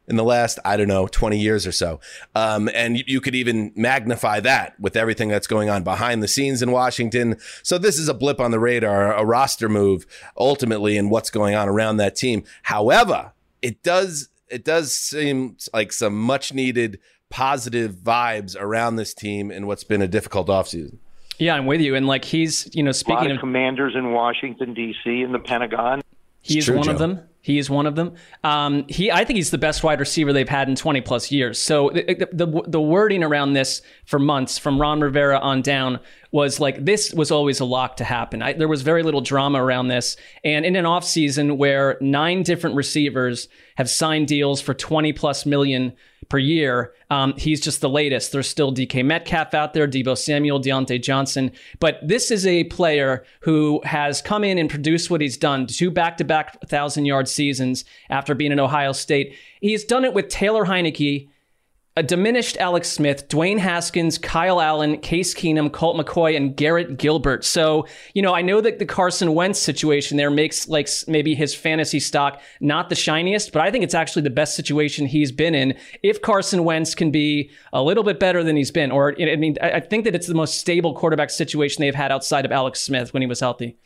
in 0.08 0.16
the 0.16 0.24
last, 0.24 0.58
I 0.64 0.76
don't 0.76 0.88
know, 0.88 1.06
20 1.06 1.38
years 1.38 1.66
or 1.66 1.72
so. 1.72 2.00
Um, 2.34 2.68
and 2.74 2.96
you, 2.96 3.04
you 3.06 3.20
could 3.20 3.34
even 3.34 3.72
magnify 3.76 4.40
that 4.40 4.78
with 4.80 4.96
everything 4.96 5.28
that's 5.28 5.46
going 5.46 5.68
on 5.70 5.84
behind 5.84 6.22
the 6.22 6.28
scenes 6.28 6.62
in 6.62 6.70
Washington. 6.70 7.36
So 7.62 7.78
this 7.78 7.98
is 7.98 8.08
a 8.08 8.14
blip 8.14 8.40
on 8.40 8.50
the 8.50 8.58
radar, 8.58 9.12
a 9.12 9.24
roster 9.24 9.68
move 9.68 10.06
ultimately 10.36 10.96
in 10.96 11.10
what's 11.10 11.30
going 11.30 11.54
on 11.54 11.68
around 11.68 11.98
that 11.98 12.16
team. 12.16 12.44
However, 12.62 13.32
it 13.62 13.82
does 13.82 14.28
it 14.50 14.64
does 14.64 14.96
seem 14.96 15.56
like 15.74 15.92
some 15.92 16.18
much 16.18 16.54
needed 16.54 16.98
positive 17.30 17.96
vibes 17.96 18.56
around 18.58 18.96
this 18.96 19.12
team 19.12 19.50
in 19.50 19.66
what's 19.66 19.84
been 19.84 20.00
a 20.00 20.08
difficult 20.08 20.48
offseason. 20.48 20.96
Yeah, 21.38 21.54
I'm 21.54 21.66
with 21.66 21.80
you. 21.80 21.94
And 21.94 22.06
like 22.06 22.24
he's, 22.24 22.68
you 22.74 22.82
know, 22.82 22.88
A 22.88 22.90
lot 22.90 22.96
speaking 22.96 23.26
of 23.26 23.36
of 23.36 23.40
commanders 23.40 23.94
in 23.94 24.12
Washington 24.12 24.74
D.C. 24.74 25.22
in 25.22 25.32
the 25.32 25.38
Pentagon. 25.38 26.02
He 26.40 26.58
is 26.58 26.64
true, 26.64 26.78
one 26.78 26.88
of 26.88 26.98
them. 26.98 27.20
He 27.48 27.58
is 27.58 27.70
one 27.70 27.86
of 27.86 27.96
them. 27.96 28.12
Um, 28.44 28.84
he, 28.90 29.10
I 29.10 29.24
think 29.24 29.38
he's 29.38 29.50
the 29.50 29.56
best 29.56 29.82
wide 29.82 30.00
receiver 30.00 30.34
they've 30.34 30.46
had 30.46 30.68
in 30.68 30.74
20 30.74 31.00
plus 31.00 31.32
years. 31.32 31.58
So 31.58 31.88
the, 31.94 32.28
the 32.30 32.62
the 32.66 32.80
wording 32.80 33.24
around 33.24 33.54
this 33.54 33.80
for 34.04 34.18
months, 34.18 34.58
from 34.58 34.78
Ron 34.78 35.00
Rivera 35.00 35.38
on 35.38 35.62
down, 35.62 35.98
was 36.30 36.60
like 36.60 36.84
this 36.84 37.14
was 37.14 37.30
always 37.30 37.58
a 37.58 37.64
lock 37.64 37.96
to 37.96 38.04
happen. 38.04 38.42
I, 38.42 38.52
there 38.52 38.68
was 38.68 38.82
very 38.82 39.02
little 39.02 39.22
drama 39.22 39.64
around 39.64 39.88
this, 39.88 40.18
and 40.44 40.66
in 40.66 40.76
an 40.76 40.84
offseason 40.84 41.56
where 41.56 41.96
nine 42.02 42.42
different 42.42 42.76
receivers 42.76 43.48
have 43.76 43.88
signed 43.88 44.28
deals 44.28 44.60
for 44.60 44.74
20 44.74 45.14
plus 45.14 45.46
million 45.46 45.94
per 46.28 46.38
year. 46.38 46.92
Um, 47.10 47.34
he's 47.36 47.60
just 47.60 47.80
the 47.80 47.88
latest. 47.88 48.32
There's 48.32 48.48
still 48.48 48.72
DK 48.72 49.04
Metcalf 49.04 49.54
out 49.54 49.72
there, 49.72 49.88
Deebo 49.88 50.16
Samuel, 50.16 50.60
Diontae 50.60 51.02
Johnson. 51.02 51.52
But 51.80 51.98
this 52.06 52.30
is 52.30 52.46
a 52.46 52.64
player 52.64 53.24
who 53.40 53.80
has 53.84 54.20
come 54.20 54.44
in 54.44 54.58
and 54.58 54.68
produced 54.68 55.10
what 55.10 55.20
he's 55.20 55.36
done 55.36 55.66
two 55.66 55.90
back 55.90 56.16
to 56.18 56.24
back 56.24 56.56
1,000 56.62 57.06
yard 57.06 57.28
seasons 57.38 57.84
after 58.10 58.34
being 58.34 58.52
in 58.52 58.60
Ohio 58.60 58.92
State. 58.92 59.34
He's 59.60 59.84
done 59.84 60.04
it 60.04 60.12
with 60.12 60.28
Taylor 60.28 60.66
Heinicke 60.66 61.28
a 61.98 62.02
diminished 62.04 62.56
Alex 62.58 62.88
Smith, 62.88 63.28
Dwayne 63.28 63.58
Haskins, 63.58 64.18
Kyle 64.18 64.60
Allen, 64.60 64.98
Case 64.98 65.34
Keenum, 65.34 65.72
Colt 65.72 65.96
McCoy, 65.96 66.36
and 66.36 66.56
Garrett 66.56 66.96
Gilbert. 66.96 67.44
So, 67.44 67.88
you 68.14 68.22
know, 68.22 68.32
I 68.32 68.40
know 68.40 68.60
that 68.60 68.78
the 68.78 68.86
Carson 68.86 69.34
Wentz 69.34 69.58
situation 69.58 70.16
there 70.16 70.30
makes 70.30 70.68
like 70.68 70.88
maybe 71.08 71.34
his 71.34 71.56
fantasy 71.56 71.98
stock 71.98 72.40
not 72.60 72.88
the 72.88 72.94
shiniest, 72.94 73.52
but 73.52 73.62
I 73.62 73.72
think 73.72 73.82
it's 73.82 73.94
actually 73.94 74.22
the 74.22 74.30
best 74.30 74.54
situation 74.54 75.06
he's 75.06 75.32
been 75.32 75.56
in. 75.56 75.76
If 76.04 76.22
Carson 76.22 76.62
Wentz 76.62 76.94
can 76.94 77.10
be 77.10 77.50
a 77.72 77.82
little 77.82 78.04
bit 78.04 78.20
better 78.20 78.44
than 78.44 78.54
he's 78.54 78.70
been, 78.70 78.92
or 78.92 79.20
I 79.20 79.34
mean, 79.34 79.56
I 79.60 79.80
think 79.80 80.04
that 80.04 80.14
it's 80.14 80.28
the 80.28 80.34
most 80.34 80.60
stable 80.60 80.94
quarterback 80.94 81.30
situation 81.30 81.80
they've 81.80 81.96
had 81.96 82.12
outside 82.12 82.44
of 82.44 82.52
Alex 82.52 82.80
Smith 82.80 83.12
when 83.12 83.22
he 83.22 83.26
was 83.26 83.40
healthy. 83.40 83.76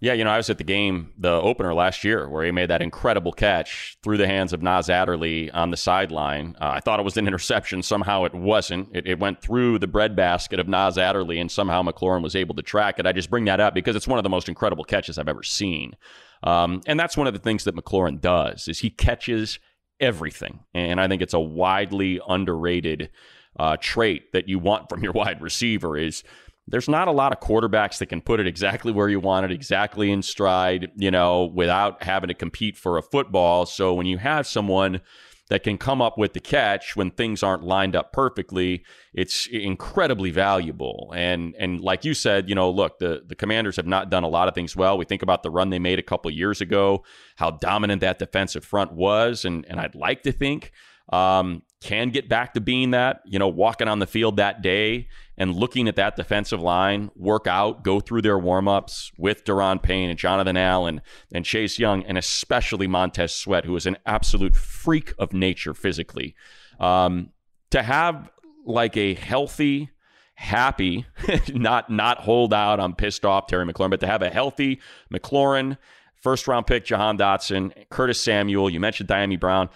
Yeah, 0.00 0.12
you 0.12 0.22
know, 0.22 0.30
I 0.30 0.36
was 0.36 0.48
at 0.48 0.58
the 0.58 0.64
game, 0.64 1.12
the 1.18 1.32
opener 1.32 1.74
last 1.74 2.04
year, 2.04 2.28
where 2.28 2.44
he 2.44 2.52
made 2.52 2.70
that 2.70 2.82
incredible 2.82 3.32
catch 3.32 3.98
through 4.04 4.18
the 4.18 4.28
hands 4.28 4.52
of 4.52 4.62
Nas 4.62 4.88
Adderley 4.88 5.50
on 5.50 5.72
the 5.72 5.76
sideline. 5.76 6.54
Uh, 6.60 6.70
I 6.74 6.80
thought 6.80 7.00
it 7.00 7.04
was 7.04 7.16
an 7.16 7.26
interception. 7.28 7.82
Somehow 7.82 8.24
it 8.24 8.32
wasn't. 8.32 8.94
It, 8.94 9.08
it, 9.08 9.18
went 9.18 9.42
through 9.42 9.80
the 9.80 9.88
breadbasket 9.88 10.60
of 10.60 10.68
Nas 10.68 10.98
Adderley, 10.98 11.40
and 11.40 11.50
somehow 11.50 11.82
McLaurin 11.82 12.22
was 12.22 12.36
able 12.36 12.54
to 12.54 12.62
track 12.62 13.00
it. 13.00 13.06
I 13.06 13.12
just 13.12 13.28
bring 13.28 13.46
that 13.46 13.58
up 13.58 13.74
because 13.74 13.96
it's 13.96 14.06
one 14.06 14.20
of 14.20 14.22
the 14.22 14.28
most 14.28 14.48
incredible 14.48 14.84
catches 14.84 15.18
I've 15.18 15.28
ever 15.28 15.42
seen. 15.42 15.96
Um, 16.44 16.80
and 16.86 17.00
that's 17.00 17.16
one 17.16 17.26
of 17.26 17.32
the 17.32 17.40
things 17.40 17.64
that 17.64 17.74
McLaurin 17.74 18.20
does 18.20 18.68
is 18.68 18.78
he 18.78 18.90
catches 18.90 19.58
everything, 19.98 20.60
and 20.74 21.00
I 21.00 21.08
think 21.08 21.22
it's 21.22 21.34
a 21.34 21.40
widely 21.40 22.20
underrated 22.28 23.10
uh, 23.58 23.76
trait 23.80 24.32
that 24.32 24.48
you 24.48 24.60
want 24.60 24.88
from 24.88 25.02
your 25.02 25.12
wide 25.14 25.42
receiver 25.42 25.96
is– 25.96 26.22
there's 26.70 26.88
not 26.88 27.08
a 27.08 27.12
lot 27.12 27.32
of 27.32 27.40
quarterbacks 27.40 27.98
that 27.98 28.06
can 28.06 28.20
put 28.20 28.40
it 28.40 28.46
exactly 28.46 28.92
where 28.92 29.08
you 29.08 29.20
want 29.20 29.44
it, 29.44 29.52
exactly 29.52 30.10
in 30.10 30.22
stride, 30.22 30.90
you 30.96 31.10
know, 31.10 31.44
without 31.44 32.02
having 32.02 32.28
to 32.28 32.34
compete 32.34 32.76
for 32.76 32.98
a 32.98 33.02
football. 33.02 33.66
So 33.66 33.94
when 33.94 34.06
you 34.06 34.18
have 34.18 34.46
someone 34.46 35.00
that 35.48 35.62
can 35.62 35.78
come 35.78 36.02
up 36.02 36.18
with 36.18 36.34
the 36.34 36.40
catch 36.40 36.94
when 36.94 37.10
things 37.10 37.42
aren't 37.42 37.64
lined 37.64 37.96
up 37.96 38.12
perfectly, 38.12 38.84
it's 39.14 39.46
incredibly 39.46 40.30
valuable. 40.30 41.12
And 41.16 41.54
and 41.58 41.80
like 41.80 42.04
you 42.04 42.12
said, 42.12 42.48
you 42.48 42.54
know, 42.54 42.70
look, 42.70 42.98
the 42.98 43.22
the 43.26 43.34
Commanders 43.34 43.76
have 43.76 43.86
not 43.86 44.10
done 44.10 44.24
a 44.24 44.28
lot 44.28 44.48
of 44.48 44.54
things 44.54 44.76
well. 44.76 44.98
We 44.98 45.06
think 45.06 45.22
about 45.22 45.42
the 45.42 45.50
run 45.50 45.70
they 45.70 45.78
made 45.78 45.98
a 45.98 46.02
couple 46.02 46.30
years 46.30 46.60
ago, 46.60 47.02
how 47.36 47.52
dominant 47.52 48.02
that 48.02 48.18
defensive 48.18 48.64
front 48.64 48.92
was, 48.92 49.44
and 49.44 49.64
and 49.66 49.80
I'd 49.80 49.94
like 49.94 50.22
to 50.24 50.32
think 50.32 50.72
um, 51.10 51.62
can 51.80 52.10
get 52.10 52.28
back 52.28 52.54
to 52.54 52.60
being 52.60 52.90
that, 52.90 53.20
you 53.24 53.38
know, 53.38 53.48
walking 53.48 53.86
on 53.86 54.00
the 54.00 54.06
field 54.06 54.36
that 54.36 54.62
day 54.62 55.08
and 55.36 55.54
looking 55.54 55.86
at 55.86 55.94
that 55.96 56.16
defensive 56.16 56.60
line 56.60 57.10
work 57.14 57.46
out, 57.46 57.84
go 57.84 58.00
through 58.00 58.22
their 58.22 58.38
warmups 58.38 59.12
with 59.16 59.44
Daron 59.44 59.80
Payne 59.80 60.10
and 60.10 60.18
Jonathan 60.18 60.56
Allen 60.56 61.00
and 61.32 61.44
Chase 61.44 61.78
Young, 61.78 62.02
and 62.04 62.18
especially 62.18 62.88
Montez 62.88 63.32
Sweat, 63.32 63.64
who 63.64 63.76
is 63.76 63.86
an 63.86 63.96
absolute 64.04 64.56
freak 64.56 65.14
of 65.18 65.32
nature 65.32 65.72
physically. 65.72 66.34
Um, 66.80 67.30
to 67.70 67.82
have 67.82 68.28
like 68.66 68.96
a 68.96 69.14
healthy, 69.14 69.90
happy, 70.34 71.06
not 71.52 71.90
not 71.90 72.18
hold 72.18 72.52
out 72.52 72.80
I'm 72.80 72.94
pissed 72.94 73.24
off 73.24 73.46
Terry 73.46 73.64
McLaurin, 73.64 73.90
but 73.90 74.00
to 74.00 74.08
have 74.08 74.22
a 74.22 74.30
healthy 74.30 74.80
McLaurin, 75.12 75.78
first 76.16 76.48
round 76.48 76.66
pick 76.66 76.84
Jahan 76.84 77.16
Dotson, 77.16 77.72
Curtis 77.90 78.20
Samuel, 78.20 78.68
you 78.68 78.80
mentioned 78.80 79.08
Dyami 79.08 79.38
Brown. 79.38 79.68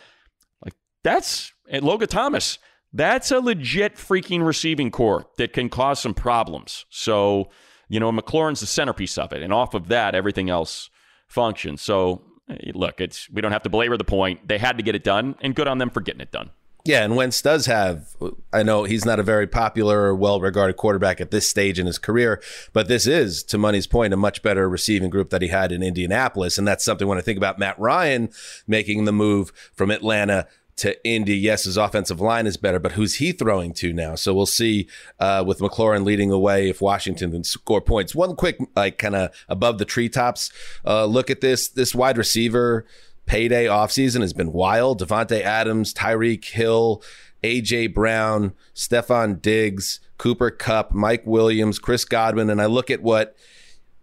Like 0.65 0.75
that's 1.05 1.52
and 1.69 1.85
Logan 1.85 2.09
Thomas. 2.09 2.59
That's 2.93 3.31
a 3.31 3.41
legit 3.41 3.97
freaking 3.97 4.45
receiving 4.45 4.91
core 4.91 5.27
that 5.39 5.55
can 5.55 5.71
cause 5.71 5.99
some 6.01 6.13
problems. 6.13 6.85
So, 6.91 7.49
you 7.89 7.99
know, 7.99 8.13
McLaurin's 8.13 8.61
the 8.61 8.67
centerpiece 8.67 9.17
of 9.17 9.33
it, 9.33 9.43
and 9.43 9.53
off 9.53 9.73
of 9.73 9.89
that, 9.89 10.15
everything 10.15 10.51
else 10.51 10.91
functions. 11.27 11.81
So, 11.81 12.23
eh, 12.51 12.73
look, 12.75 13.01
it's 13.01 13.31
we 13.31 13.41
don't 13.41 13.53
have 13.53 13.63
to 13.63 13.71
belabor 13.71 13.97
the 13.97 14.05
point. 14.05 14.47
They 14.47 14.59
had 14.59 14.77
to 14.77 14.83
get 14.83 14.95
it 14.95 15.05
done, 15.05 15.37
and 15.41 15.55
good 15.55 15.69
on 15.69 15.79
them 15.79 15.89
for 15.89 16.01
getting 16.01 16.21
it 16.21 16.33
done. 16.33 16.51
Yeah, 16.85 17.05
and 17.05 17.15
Wentz 17.15 17.41
does 17.41 17.67
have. 17.67 18.17
I 18.53 18.65
know 18.65 18.83
he's 18.83 19.05
not 19.05 19.21
a 19.21 19.23
very 19.23 19.47
popular 19.47 20.03
or 20.03 20.15
well-regarded 20.17 20.77
quarterback 20.77 21.21
at 21.21 21.31
this 21.31 21.49
stage 21.49 21.79
in 21.79 21.87
his 21.87 21.97
career, 21.97 22.43
but 22.73 22.89
this 22.89 23.07
is, 23.07 23.45
to 23.45 23.59
Money's 23.59 23.87
point, 23.87 24.13
a 24.13 24.17
much 24.17 24.43
better 24.43 24.69
receiving 24.69 25.09
group 25.09 25.31
that 25.31 25.43
he 25.43 25.49
had 25.49 25.71
in 25.71 25.81
Indianapolis, 25.83 26.59
and 26.59 26.67
that's 26.67 26.85
something 26.85 27.07
when 27.07 27.19
I 27.19 27.21
think 27.21 27.39
about 27.39 27.59
Matt 27.59 27.79
Ryan 27.79 28.31
making 28.67 29.05
the 29.05 29.13
move 29.13 29.53
from 29.73 29.93
Atlanta 29.93 30.49
to 30.77 31.05
Indy. 31.07 31.37
Yes, 31.37 31.65
his 31.65 31.77
offensive 31.77 32.21
line 32.21 32.47
is 32.47 32.57
better, 32.57 32.79
but 32.79 32.93
who's 32.93 33.17
he 33.17 33.33
throwing 33.33 33.73
to 33.75 33.93
now? 33.93 34.15
So 34.15 34.35
we'll 34.35 34.47
see 34.47 34.89
uh, 35.19 35.45
with 35.47 35.59
McLaurin 35.59 36.05
leading 36.05 36.31
the 36.31 36.39
way 36.39 36.69
if 36.69 36.81
Washington 36.81 37.33
can 37.33 37.45
score 37.45 37.81
points. 37.81 38.15
One 38.15 38.37
quick, 38.37 38.59
like 38.75 38.99
kind 38.99 39.15
of 39.15 39.35
above 39.49 39.79
the 39.79 39.85
treetops 39.85 40.51
uh, 40.85 41.05
look 41.05 41.31
at 41.31 41.41
this. 41.41 41.69
This 41.69 41.95
wide 41.95 42.19
receiver 42.19 42.87
payday 43.27 43.67
offseason 43.67 44.21
has 44.23 44.33
been 44.33 44.53
wild. 44.53 45.01
Davante 45.01 45.41
Adams, 45.41 45.95
Tyreek 45.95 46.45
Hill, 46.47 47.03
AJ 47.43 47.95
Brown, 47.95 48.53
Stefon 48.75 49.41
Diggs, 49.41 50.01
Cooper 50.19 50.51
Kupp, 50.51 50.93
Mike 50.93 51.27
Williams, 51.27 51.79
Chris 51.79 52.05
Godwin, 52.05 52.51
and 52.51 52.61
I 52.61 52.67
look 52.67 52.91
at 52.91 53.03
what 53.03 53.37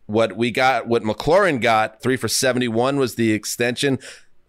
what 0.06 0.36
we 0.36 0.50
got, 0.50 0.88
what 0.88 1.04
McLaurin 1.04 1.62
got, 1.62 2.02
three 2.02 2.18
for 2.18 2.28
71 2.28 2.98
was 2.98 3.14
the 3.14 3.32
extension. 3.32 4.00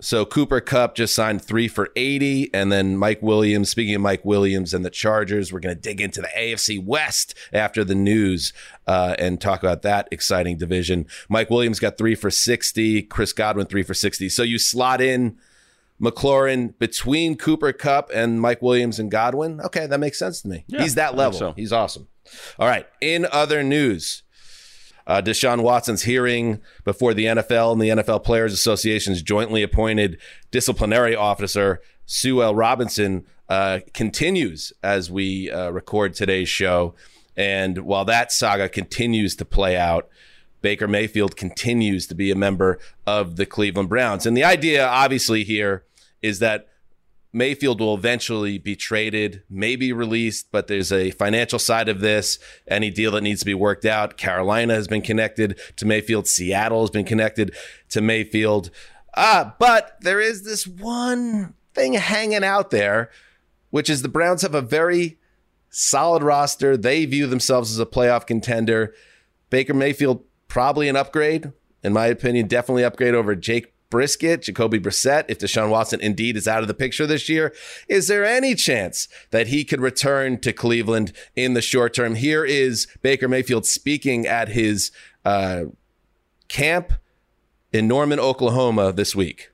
So 0.00 0.24
Cooper 0.24 0.60
Kupp 0.60 0.94
just 0.94 1.14
signed 1.14 1.42
three 1.42 1.68
for 1.68 1.90
80. 1.94 2.52
And 2.54 2.72
then 2.72 2.96
Mike 2.96 3.22
Williams, 3.22 3.68
speaking 3.70 3.94
of 3.94 4.00
Mike 4.00 4.24
Williams 4.24 4.72
and 4.72 4.84
the 4.84 4.90
Chargers, 4.90 5.52
we're 5.52 5.60
going 5.60 5.74
to 5.74 5.80
dig 5.80 6.00
into 6.00 6.20
the 6.20 6.30
AFC 6.36 6.82
West 6.84 7.34
after 7.52 7.84
the 7.84 7.94
news 7.94 8.52
uh, 8.86 9.14
and 9.18 9.40
talk 9.40 9.62
about 9.62 9.82
that 9.82 10.08
exciting 10.10 10.56
division. 10.56 11.06
Mike 11.28 11.50
Williams 11.50 11.78
got 11.78 11.98
three 11.98 12.14
for 12.14 12.30
60, 12.30 13.02
Chris 13.02 13.32
Godwin, 13.32 13.66
three 13.66 13.82
for 13.82 13.94
60. 13.94 14.28
So 14.30 14.42
you 14.42 14.58
slot 14.58 15.00
in 15.00 15.36
McLaurin 16.00 16.78
between 16.78 17.36
Cooper 17.36 17.72
Kupp 17.72 18.10
and 18.14 18.40
Mike 18.40 18.62
Williams 18.62 18.98
and 18.98 19.10
Godwin. 19.10 19.60
Okay, 19.60 19.86
that 19.86 20.00
makes 20.00 20.18
sense 20.18 20.40
to 20.42 20.48
me. 20.48 20.64
Yeah, 20.66 20.82
He's 20.82 20.94
that 20.94 21.14
level. 21.14 21.38
So. 21.38 21.52
He's 21.52 21.72
awesome. 21.72 22.08
All 22.58 22.68
right. 22.68 22.86
In 23.00 23.26
other 23.30 23.62
news, 23.62 24.22
uh, 25.10 25.20
Deshaun 25.20 25.62
Watson's 25.62 26.04
hearing 26.04 26.60
before 26.84 27.14
the 27.14 27.24
NFL 27.24 27.72
and 27.72 27.80
the 27.80 27.88
NFL 27.88 28.22
Players 28.22 28.52
Association's 28.52 29.22
jointly 29.22 29.60
appointed 29.64 30.18
disciplinary 30.52 31.16
officer, 31.16 31.82
Sue 32.06 32.44
L. 32.44 32.54
Robinson, 32.54 33.26
uh, 33.48 33.80
continues 33.92 34.72
as 34.84 35.10
we 35.10 35.50
uh, 35.50 35.70
record 35.70 36.14
today's 36.14 36.48
show. 36.48 36.94
And 37.36 37.78
while 37.78 38.04
that 38.04 38.30
saga 38.30 38.68
continues 38.68 39.34
to 39.34 39.44
play 39.44 39.76
out, 39.76 40.08
Baker 40.62 40.86
Mayfield 40.86 41.36
continues 41.36 42.06
to 42.06 42.14
be 42.14 42.30
a 42.30 42.36
member 42.36 42.78
of 43.04 43.34
the 43.34 43.46
Cleveland 43.46 43.88
Browns. 43.88 44.26
And 44.26 44.36
the 44.36 44.44
idea, 44.44 44.86
obviously, 44.86 45.42
here 45.42 45.82
is 46.22 46.38
that 46.38 46.68
Mayfield 47.32 47.80
will 47.80 47.94
eventually 47.94 48.58
be 48.58 48.74
traded, 48.74 49.42
maybe 49.48 49.92
released, 49.92 50.50
but 50.50 50.66
there's 50.66 50.90
a 50.90 51.12
financial 51.12 51.58
side 51.58 51.88
of 51.88 52.00
this. 52.00 52.38
Any 52.66 52.90
deal 52.90 53.12
that 53.12 53.22
needs 53.22 53.40
to 53.40 53.46
be 53.46 53.54
worked 53.54 53.84
out. 53.84 54.16
Carolina 54.16 54.74
has 54.74 54.88
been 54.88 55.02
connected 55.02 55.58
to 55.76 55.86
Mayfield. 55.86 56.26
Seattle 56.26 56.80
has 56.80 56.90
been 56.90 57.04
connected 57.04 57.54
to 57.90 58.00
Mayfield. 58.00 58.70
Uh, 59.14 59.52
but 59.58 59.96
there 60.00 60.20
is 60.20 60.44
this 60.44 60.66
one 60.66 61.54
thing 61.74 61.94
hanging 61.94 62.44
out 62.44 62.70
there, 62.70 63.10
which 63.70 63.88
is 63.88 64.02
the 64.02 64.08
Browns 64.08 64.42
have 64.42 64.54
a 64.54 64.62
very 64.62 65.18
solid 65.68 66.22
roster. 66.22 66.76
They 66.76 67.04
view 67.04 67.28
themselves 67.28 67.70
as 67.70 67.78
a 67.78 67.86
playoff 67.86 68.26
contender. 68.26 68.92
Baker 69.50 69.74
Mayfield, 69.74 70.24
probably 70.48 70.88
an 70.88 70.96
upgrade, 70.96 71.52
in 71.82 71.92
my 71.92 72.06
opinion, 72.06 72.48
definitely 72.48 72.84
upgrade 72.84 73.14
over 73.14 73.36
Jake 73.36 73.72
Brisket, 73.90 74.42
Jacoby 74.42 74.78
Brissett, 74.78 75.24
if 75.28 75.38
Deshaun 75.38 75.68
Watson 75.68 76.00
indeed 76.00 76.36
is 76.36 76.48
out 76.48 76.62
of 76.62 76.68
the 76.68 76.74
picture 76.74 77.06
this 77.06 77.28
year, 77.28 77.52
is 77.88 78.06
there 78.06 78.24
any 78.24 78.54
chance 78.54 79.08
that 79.30 79.48
he 79.48 79.64
could 79.64 79.80
return 79.80 80.38
to 80.40 80.52
Cleveland 80.52 81.12
in 81.34 81.54
the 81.54 81.60
short 81.60 81.92
term? 81.92 82.14
Here 82.14 82.44
is 82.44 82.86
Baker 83.02 83.28
Mayfield 83.28 83.66
speaking 83.66 84.26
at 84.26 84.50
his 84.50 84.92
uh, 85.24 85.64
camp 86.48 86.92
in 87.72 87.88
Norman, 87.88 88.20
Oklahoma 88.20 88.92
this 88.92 89.14
week. 89.14 89.50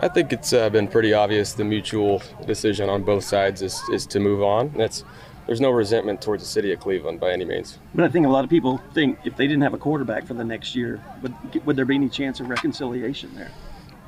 I 0.00 0.08
think 0.08 0.32
it's 0.32 0.52
uh, 0.52 0.70
been 0.70 0.88
pretty 0.88 1.12
obvious 1.12 1.52
the 1.52 1.64
mutual 1.64 2.22
decision 2.46 2.88
on 2.88 3.02
both 3.02 3.24
sides 3.24 3.60
is, 3.62 3.82
is 3.90 4.06
to 4.06 4.20
move 4.20 4.42
on. 4.42 4.72
That's 4.76 5.04
there's 5.52 5.60
no 5.60 5.70
resentment 5.70 6.22
towards 6.22 6.42
the 6.42 6.48
city 6.48 6.72
of 6.72 6.80
Cleveland 6.80 7.20
by 7.20 7.30
any 7.30 7.44
means. 7.44 7.78
But 7.94 8.06
I 8.06 8.08
think 8.08 8.24
a 8.24 8.30
lot 8.30 8.42
of 8.42 8.48
people 8.48 8.80
think 8.94 9.18
if 9.26 9.36
they 9.36 9.46
didn't 9.46 9.62
have 9.62 9.74
a 9.74 9.78
quarterback 9.78 10.26
for 10.26 10.32
the 10.32 10.44
next 10.44 10.74
year, 10.74 10.98
would, 11.20 11.66
would 11.66 11.76
there 11.76 11.84
be 11.84 11.94
any 11.94 12.08
chance 12.08 12.40
of 12.40 12.48
reconciliation 12.48 13.30
there? 13.34 13.50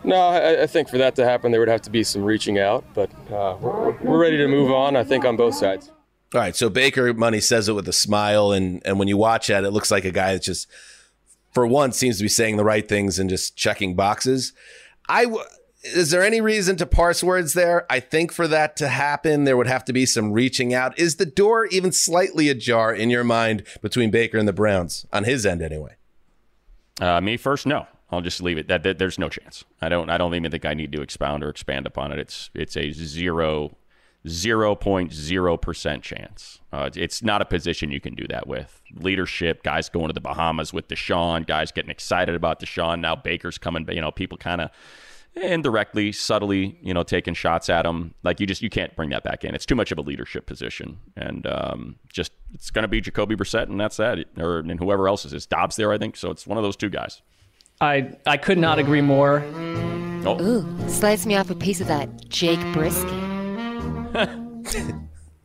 No, 0.05 0.17
I, 0.17 0.63
I 0.63 0.67
think 0.67 0.89
for 0.89 0.97
that 0.97 1.15
to 1.17 1.25
happen, 1.27 1.53
there 1.53 1.61
would 1.61 1.69
have 1.69 1.83
to 1.83 1.91
be 1.91 2.03
some 2.03 2.25
reaching 2.25 2.59
out. 2.59 2.83
But 2.95 3.11
uh, 3.31 3.59
we're, 3.61 3.91
we're 3.99 4.19
ready 4.19 4.39
to 4.39 4.49
move 4.49 4.71
on. 4.71 4.97
I 4.97 5.05
think 5.05 5.27
on 5.27 5.37
both 5.37 5.55
sides. 5.55 5.91
All 6.35 6.41
right, 6.41 6.57
so 6.57 6.71
Baker 6.71 7.13
Money 7.13 7.41
says 7.41 7.69
it 7.69 7.75
with 7.75 7.87
a 7.89 7.93
smile, 7.93 8.53
and 8.53 8.81
and 8.87 8.99
when 8.99 9.07
you 9.07 9.19
watch 9.19 9.49
that, 9.49 9.65
it 9.65 9.71
looks 9.71 9.91
like 9.91 10.07
a 10.07 10.11
guy 10.11 10.33
that 10.33 10.45
just, 10.45 10.67
for 11.53 11.67
once, 11.67 11.99
seems 11.99 12.17
to 12.17 12.25
be 12.25 12.29
saying 12.31 12.57
the 12.57 12.65
right 12.65 12.89
things 12.89 13.19
and 13.19 13.29
just 13.29 13.55
checking 13.55 13.95
boxes. 13.95 14.55
I 15.11 15.27
is 15.85 16.11
there 16.11 16.23
any 16.23 16.41
reason 16.41 16.77
to 16.77 16.87
parse 16.87 17.23
words 17.23 17.53
there? 17.53 17.87
I 17.91 18.01
think 18.01 18.33
for 18.33 18.49
that 18.49 18.77
to 18.77 18.89
happen, 18.89 19.45
there 19.45 19.57
would 19.57 19.67
have 19.67 19.85
to 19.85 19.93
be 19.93 20.07
some 20.07 20.33
reaching 20.33 20.73
out. 20.73 20.99
Is 20.99 21.17
the 21.17 21.27
door 21.27 21.67
even 21.67 21.93
slightly 21.93 22.49
ajar 22.49 22.95
in 22.95 23.11
your 23.11 23.25
mind 23.25 23.65
between 23.83 24.11
Baker 24.11 24.39
and 24.39 24.49
the 24.49 24.53
Browns 24.53 25.07
on 25.13 25.25
his 25.25 25.45
end, 25.45 25.63
anyway? 25.63 25.97
Uh, 27.01 27.21
me 27.21 27.37
first, 27.37 27.67
no. 27.67 27.87
I'll 28.11 28.21
just 28.21 28.41
leave 28.41 28.59
it 28.59 28.69
that, 28.69 28.83
that, 28.85 28.99
there's 28.99 29.19
no 29.19 29.29
chance. 29.29 29.65
I 29.81 29.89
don't. 29.89 30.09
I 30.09 30.19
don't 30.19 30.35
even 30.35 30.51
think 30.51 30.65
I 30.65 30.75
need 30.75 30.93
to 30.93 31.03
expound 31.03 31.43
or 31.43 31.49
expand 31.49 31.87
upon 31.87 32.13
it. 32.13 32.19
It's 32.19 32.51
it's 32.55 32.77
a 32.77 32.93
zero 32.93 33.77
0.0% 34.27 36.03
chance. 36.03 36.61
Uh, 36.73 36.91
it's 36.95 37.23
not 37.23 37.43
a 37.43 37.45
position 37.45 37.91
you 37.91 38.01
can 38.01 38.15
do 38.15 38.27
that 38.29 38.47
with. 38.47 38.81
Leadership, 38.95 39.63
guys 39.63 39.89
going 39.89 40.07
to 40.07 40.15
the 40.15 40.21
Bahamas 40.21 40.73
with 40.73 40.89
Deshaun, 40.89 41.47
guys 41.47 41.73
getting 41.73 41.91
excited 41.91 42.35
about 42.35 42.61
Deshaun. 42.61 43.01
Now 43.01 43.17
Baker's 43.17 43.59
coming, 43.59 43.85
but 43.85 43.95
you 43.95 44.01
know, 44.01 44.11
people 44.11 44.39
kind 44.39 44.63
of 44.63 44.71
indirectly, 45.37 46.13
subtly, 46.13 46.79
you 46.83 46.95
know, 46.95 47.03
taking 47.03 47.35
shots 47.35 47.69
at 47.69 47.85
him. 47.85 48.15
Like 48.23 48.41
you 48.41 48.47
just 48.47 48.63
you 48.63 48.71
can't 48.71 48.95
bring 48.97 49.11
that 49.11 49.25
back 49.25 49.45
in. 49.45 49.55
It's 49.55 49.67
too 49.67 49.75
much 49.75 49.93
of 49.93 49.99
a 49.99 50.03
leadership 50.03 50.47
position, 50.47 50.99
and 51.17 51.47
um, 51.47 51.97
just 52.13 52.33
it's 52.53 52.71
going 52.71 52.83
to 52.83 52.89
be 52.89 53.01
Jacoby 53.01 53.37
Brissett, 53.37 53.69
and 53.69 53.81
that's 53.81 53.97
that, 53.97 54.19
or 54.39 54.59
and 54.59 54.79
whoever 54.79 55.09
else 55.09 55.25
is. 55.25 55.33
Is 55.33 55.47
Dobbs 55.47 55.77
there? 55.77 55.93
I 55.93 55.99
think 55.99 56.17
so. 56.17 56.31
It's 56.31 56.47
one 56.47 56.59
of 56.59 56.65
those 56.65 56.77
two 56.77 56.91
guys. 56.91 57.23
I 57.81 58.17
I 58.27 58.37
could 58.37 58.59
not 58.59 58.79
agree 58.79 59.03
more. 59.03 59.43
Oh. 60.27 60.41
Ooh, 60.41 60.89
slice 60.89 61.27
me 61.27 61.37
off 61.37 61.51
a 61.51 61.55
piece 61.55 61.81
of 61.81 61.89
that 61.89 62.29
Jake 62.29 62.61
Brisket. 62.73 63.11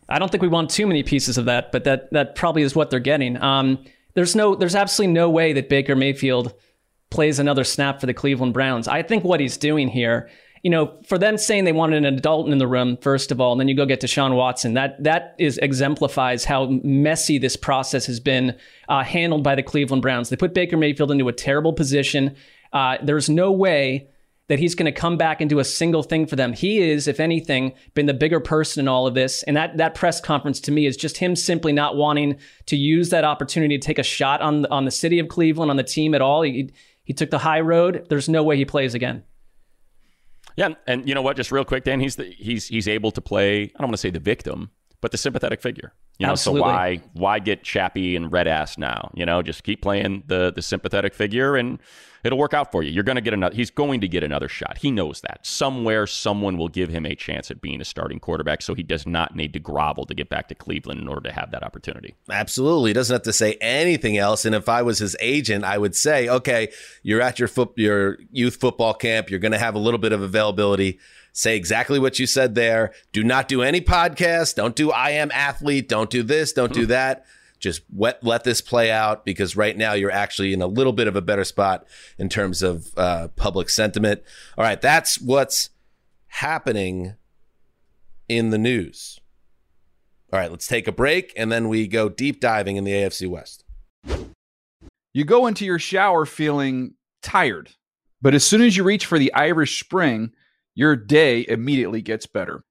I 0.09 0.17
don't 0.17 0.31
think 0.31 0.41
we 0.41 0.47
want 0.47 0.69
too 0.69 0.87
many 0.87 1.03
pieces 1.03 1.37
of 1.37 1.45
that, 1.45 1.71
but 1.71 1.83
that 1.83 2.11
that 2.13 2.35
probably 2.35 2.61
is 2.61 2.75
what 2.75 2.89
they're 2.89 2.99
getting. 2.99 3.41
Um, 3.41 3.83
there's 4.15 4.35
no, 4.35 4.55
there's 4.55 4.75
absolutely 4.75 5.13
no 5.13 5.29
way 5.29 5.53
that 5.53 5.69
Baker 5.69 5.95
Mayfield 5.95 6.53
plays 7.09 7.39
another 7.39 7.63
snap 7.63 7.99
for 7.99 8.05
the 8.05 8.13
Cleveland 8.13 8.53
Browns. 8.53 8.87
I 8.87 9.01
think 9.01 9.23
what 9.23 9.39
he's 9.39 9.57
doing 9.57 9.87
here, 9.87 10.29
you 10.63 10.69
know, 10.69 10.99
for 11.05 11.17
them 11.17 11.37
saying 11.37 11.63
they 11.63 11.71
wanted 11.71 12.05
an 12.05 12.13
adult 12.13 12.49
in 12.49 12.57
the 12.57 12.67
room 12.67 12.97
first 12.97 13.31
of 13.31 13.39
all, 13.39 13.51
and 13.51 13.59
then 13.59 13.67
you 13.67 13.75
go 13.75 13.85
get 13.85 14.01
Deshaun 14.01 14.35
Watson. 14.35 14.73
That 14.73 15.01
that 15.03 15.35
is 15.39 15.57
exemplifies 15.59 16.45
how 16.45 16.67
messy 16.83 17.37
this 17.37 17.55
process 17.55 18.05
has 18.05 18.19
been 18.19 18.57
uh, 18.89 19.03
handled 19.03 19.43
by 19.43 19.55
the 19.55 19.63
Cleveland 19.63 20.01
Browns. 20.01 20.29
They 20.29 20.35
put 20.35 20.53
Baker 20.53 20.77
Mayfield 20.77 21.11
into 21.11 21.27
a 21.27 21.33
terrible 21.33 21.73
position. 21.73 22.35
Uh, 22.73 22.97
there's 23.01 23.29
no 23.29 23.51
way 23.51 24.09
that 24.49 24.59
he's 24.59 24.73
going 24.75 24.91
to 24.91 24.99
come 24.99 25.15
back 25.15 25.41
and 25.41 25.49
do 25.49 25.59
a 25.59 25.63
single 25.63 26.01
thing 26.01 26.25
for 26.25 26.35
them. 26.35 26.53
He 26.53 26.79
is, 26.79 27.07
if 27.07 27.19
anything, 27.19 27.73
been 27.93 28.07
the 28.07 28.15
bigger 28.15 28.39
person 28.39 28.81
in 28.81 28.87
all 28.87 29.05
of 29.05 29.13
this. 29.13 29.43
And 29.43 29.55
that 29.55 29.77
that 29.77 29.95
press 29.95 30.19
conference 30.19 30.59
to 30.61 30.71
me 30.71 30.85
is 30.85 30.97
just 30.97 31.17
him 31.17 31.35
simply 31.35 31.71
not 31.71 31.95
wanting 31.95 32.37
to 32.65 32.75
use 32.75 33.11
that 33.11 33.23
opportunity 33.23 33.77
to 33.77 33.85
take 33.85 33.99
a 33.99 34.03
shot 34.03 34.41
on 34.41 34.65
on 34.65 34.85
the 34.85 34.91
city 34.91 35.19
of 35.19 35.29
Cleveland, 35.29 35.71
on 35.71 35.77
the 35.77 35.83
team 35.83 36.13
at 36.13 36.21
all. 36.21 36.41
He 36.41 36.71
he 37.09 37.13
took 37.13 37.31
the 37.31 37.39
high 37.39 37.61
road. 37.61 38.05
There's 38.07 38.29
no 38.29 38.43
way 38.43 38.55
he 38.55 38.65
plays 38.65 38.93
again. 38.93 39.23
Yeah, 40.55 40.75
and 40.85 41.09
you 41.09 41.15
know 41.15 41.23
what? 41.23 41.37
Just 41.37 41.51
real 41.51 41.65
quick, 41.65 41.83
Dan, 41.83 41.99
he's 41.99 42.17
the, 42.17 42.25
he's 42.25 42.67
he's 42.67 42.87
able 42.87 43.09
to 43.09 43.19
play. 43.19 43.63
I 43.63 43.79
don't 43.79 43.87
want 43.87 43.93
to 43.93 43.97
say 43.97 44.11
the 44.11 44.19
victim, 44.19 44.69
but 45.01 45.09
the 45.09 45.17
sympathetic 45.17 45.59
figure. 45.59 45.91
You 46.19 46.27
know, 46.27 46.33
Absolutely. 46.33 46.61
so 46.61 46.67
why 46.67 47.01
why 47.13 47.39
get 47.39 47.63
chappy 47.63 48.15
and 48.15 48.31
red 48.31 48.47
ass 48.47 48.77
now? 48.77 49.09
You 49.15 49.25
know, 49.25 49.41
just 49.41 49.63
keep 49.63 49.81
playing 49.81 50.21
the 50.27 50.53
the 50.55 50.61
sympathetic 50.61 51.15
figure, 51.15 51.55
and 51.55 51.79
it'll 52.23 52.37
work 52.37 52.53
out 52.53 52.71
for 52.71 52.83
you. 52.83 52.91
You're 52.91 53.03
going 53.03 53.15
to 53.15 53.21
get 53.21 53.33
another. 53.33 53.55
He's 53.55 53.69
going 53.69 54.01
to 54.01 54.07
get 54.07 54.23
another 54.23 54.47
shot. 54.47 54.77
He 54.79 54.91
knows 54.91 55.21
that 55.21 55.45
somewhere 55.45 56.07
someone 56.07 56.57
will 56.57 56.67
give 56.67 56.89
him 56.89 57.05
a 57.05 57.15
chance 57.15 57.51
at 57.51 57.61
being 57.61 57.81
a 57.81 57.85
starting 57.85 58.19
quarterback, 58.19 58.61
so 58.61 58.73
he 58.73 58.83
does 58.83 59.05
not 59.05 59.35
need 59.35 59.53
to 59.53 59.59
grovel 59.59 60.05
to 60.05 60.13
get 60.13 60.29
back 60.29 60.47
to 60.49 60.55
Cleveland 60.55 60.99
in 60.99 61.07
order 61.07 61.29
to 61.29 61.31
have 61.31 61.51
that 61.51 61.63
opportunity. 61.63 62.15
Absolutely. 62.29 62.91
He 62.91 62.93
doesn't 62.93 63.13
have 63.13 63.23
to 63.23 63.33
say 63.33 63.57
anything 63.61 64.17
else. 64.17 64.45
And 64.45 64.55
if 64.55 64.69
I 64.69 64.81
was 64.81 64.99
his 64.99 65.15
agent, 65.19 65.63
I 65.63 65.77
would 65.77 65.95
say, 65.95 66.27
okay, 66.29 66.71
you're 67.03 67.21
at 67.21 67.39
your 67.39 67.47
foot, 67.47 67.71
your 67.75 68.17
youth 68.31 68.57
football 68.57 68.93
camp. 68.93 69.29
You're 69.29 69.39
going 69.39 69.51
to 69.51 69.59
have 69.59 69.75
a 69.75 69.79
little 69.79 69.99
bit 69.99 70.11
of 70.11 70.21
availability. 70.21 70.99
Say 71.31 71.55
exactly 71.55 71.99
what 71.99 72.19
you 72.19 72.25
said 72.25 72.55
there. 72.55 72.93
Do 73.11 73.23
not 73.23 73.47
do 73.47 73.61
any 73.61 73.81
podcasts. 73.81 74.55
Don't 74.55 74.75
do 74.75 74.91
I 74.91 75.11
am 75.11 75.31
athlete. 75.31 75.87
Don't 75.87 76.09
do 76.09 76.23
this. 76.23 76.53
Don't 76.53 76.73
do 76.73 76.83
hmm. 76.83 76.89
that. 76.89 77.25
Just 77.59 77.81
let, 77.93 78.23
let 78.23 78.43
this 78.43 78.61
play 78.61 78.89
out 78.89 79.25
because 79.25 79.55
right 79.55 79.75
now 79.75 79.93
you're 79.93 80.11
actually 80.11 80.53
in 80.53 80.61
a 80.61 80.67
little 80.67 80.93
bit 80.93 81.07
of 81.07 81.15
a 81.15 81.21
better 81.21 81.43
spot 81.43 81.85
in 82.17 82.29
terms 82.29 82.61
of 82.61 82.97
uh, 82.97 83.27
public 83.35 83.69
sentiment. 83.69 84.21
All 84.57 84.63
right. 84.63 84.79
That's 84.79 85.19
what's 85.19 85.69
happening 86.27 87.15
in 88.29 88.51
the 88.51 88.57
news. 88.57 89.19
All 90.31 90.39
right, 90.39 90.51
let's 90.51 90.67
take 90.67 90.87
a 90.87 90.91
break 90.91 91.33
and 91.35 91.51
then 91.51 91.67
we 91.67 91.87
go 91.87 92.07
deep 92.07 92.39
diving 92.39 92.77
in 92.77 92.83
the 92.83 92.91
AFC 92.91 93.27
West. 93.27 93.65
You 95.11 95.25
go 95.25 95.47
into 95.47 95.65
your 95.65 95.79
shower 95.79 96.25
feeling 96.25 96.93
tired, 97.23 97.71
but 98.21 98.35
as 98.35 98.43
soon 98.43 98.61
as 98.61 98.77
you 98.77 98.83
reach 98.83 99.07
for 99.07 99.17
the 99.17 99.33
Irish 99.33 99.79
Spring, 99.83 100.31
your 100.75 100.95
day 100.95 101.45
immediately 101.47 102.03
gets 102.03 102.27
better. 102.27 102.63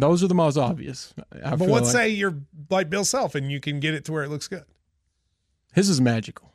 Those 0.00 0.22
are 0.22 0.28
the 0.28 0.34
most 0.34 0.56
obvious. 0.56 1.14
I 1.44 1.56
but 1.56 1.68
let's 1.68 1.86
like. 1.86 1.92
say 1.92 2.08
you're 2.10 2.38
like 2.70 2.90
Bill 2.90 3.04
Self 3.04 3.34
and 3.34 3.50
you 3.50 3.60
can 3.60 3.80
get 3.80 3.94
it 3.94 4.04
to 4.06 4.12
where 4.12 4.24
it 4.24 4.28
looks 4.28 4.48
good. 4.48 4.64
his 5.74 5.88
is 5.88 6.00
magical. 6.00 6.52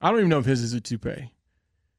I 0.00 0.10
don't 0.10 0.18
even 0.18 0.28
know 0.30 0.38
if 0.38 0.44
his 0.46 0.62
is 0.62 0.72
a 0.72 0.80
toupee. 0.80 1.32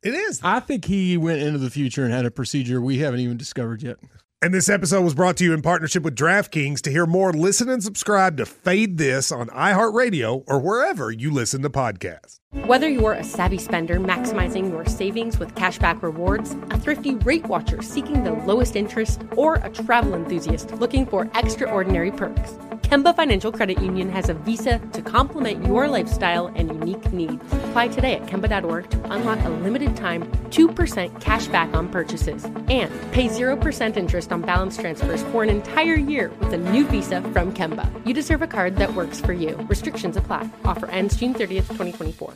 It 0.01 0.13
is. 0.13 0.41
I 0.43 0.59
think 0.59 0.85
he 0.85 1.15
went 1.17 1.41
into 1.41 1.57
the 1.57 1.69
future 1.69 2.03
and 2.03 2.13
had 2.13 2.25
a 2.25 2.31
procedure 2.31 2.81
we 2.81 2.97
haven't 2.97 3.21
even 3.21 3.37
discovered 3.37 3.81
yet. 3.81 3.97
And 4.43 4.53
this 4.53 4.67
episode 4.67 5.05
was 5.05 5.15
brought 5.15 5.37
to 5.37 5.45
you 5.45 5.53
in 5.53 5.61
partnership 5.61 6.03
with 6.03 6.17
DraftKings. 6.17 6.81
To 6.81 6.91
hear 6.91 7.05
more, 7.05 7.31
listen 7.31 7.69
and 7.69 7.81
subscribe 7.81 8.35
to 8.35 8.45
Fade 8.45 8.97
This 8.97 9.31
on 9.31 9.47
iHeartRadio 9.47 10.43
or 10.47 10.59
wherever 10.59 11.09
you 11.09 11.31
listen 11.31 11.61
to 11.61 11.69
podcasts. 11.69 12.41
Whether 12.65 12.89
you're 12.89 13.13
a 13.13 13.23
savvy 13.23 13.57
spender 13.57 14.01
maximizing 14.01 14.69
your 14.69 14.85
savings 14.85 15.39
with 15.39 15.55
cashback 15.55 16.01
rewards, 16.01 16.57
a 16.71 16.77
thrifty 16.77 17.15
rate 17.15 17.45
watcher 17.45 17.81
seeking 17.81 18.25
the 18.25 18.33
lowest 18.33 18.75
interest, 18.75 19.21
or 19.37 19.55
a 19.55 19.69
travel 19.69 20.13
enthusiast 20.13 20.71
looking 20.73 21.05
for 21.05 21.31
extraordinary 21.35 22.11
perks, 22.11 22.51
Kemba 22.83 23.15
Financial 23.15 23.51
Credit 23.51 23.81
Union 23.81 24.09
has 24.11 24.29
a 24.29 24.33
visa 24.33 24.79
to 24.91 25.01
complement 25.01 25.65
your 25.65 25.87
lifestyle 25.87 26.47
and 26.47 26.69
unique 26.69 27.11
needs. 27.11 27.41
Apply 27.51 27.87
today 27.87 28.15
at 28.15 28.27
Kemba.org 28.27 28.89
to 28.89 29.11
unlock 29.11 29.39
a 29.45 29.49
limited 29.49 29.95
time 29.95 30.23
2% 30.51 31.21
cash 31.21 31.47
back 31.47 31.73
on 31.73 31.89
purchases 31.89 32.43
and 32.45 32.91
pay 33.11 33.27
0% 33.29 33.97
interest 33.97 34.31
on 34.31 34.41
balance 34.41 34.77
transfers 34.77 35.23
for 35.23 35.43
an 35.43 35.49
entire 35.49 35.95
year 35.95 36.29
with 36.39 36.53
a 36.53 36.57
new 36.57 36.85
visa 36.85 37.21
from 37.31 37.53
Kemba. 37.53 37.89
You 38.05 38.13
deserve 38.13 38.41
a 38.41 38.47
card 38.47 38.75
that 38.75 38.93
works 38.93 39.19
for 39.19 39.33
you. 39.33 39.55
Restrictions 39.69 40.17
apply. 40.17 40.49
Offer 40.65 40.87
ends 40.87 41.15
June 41.15 41.33
30th, 41.33 41.69
2024. 41.69 42.33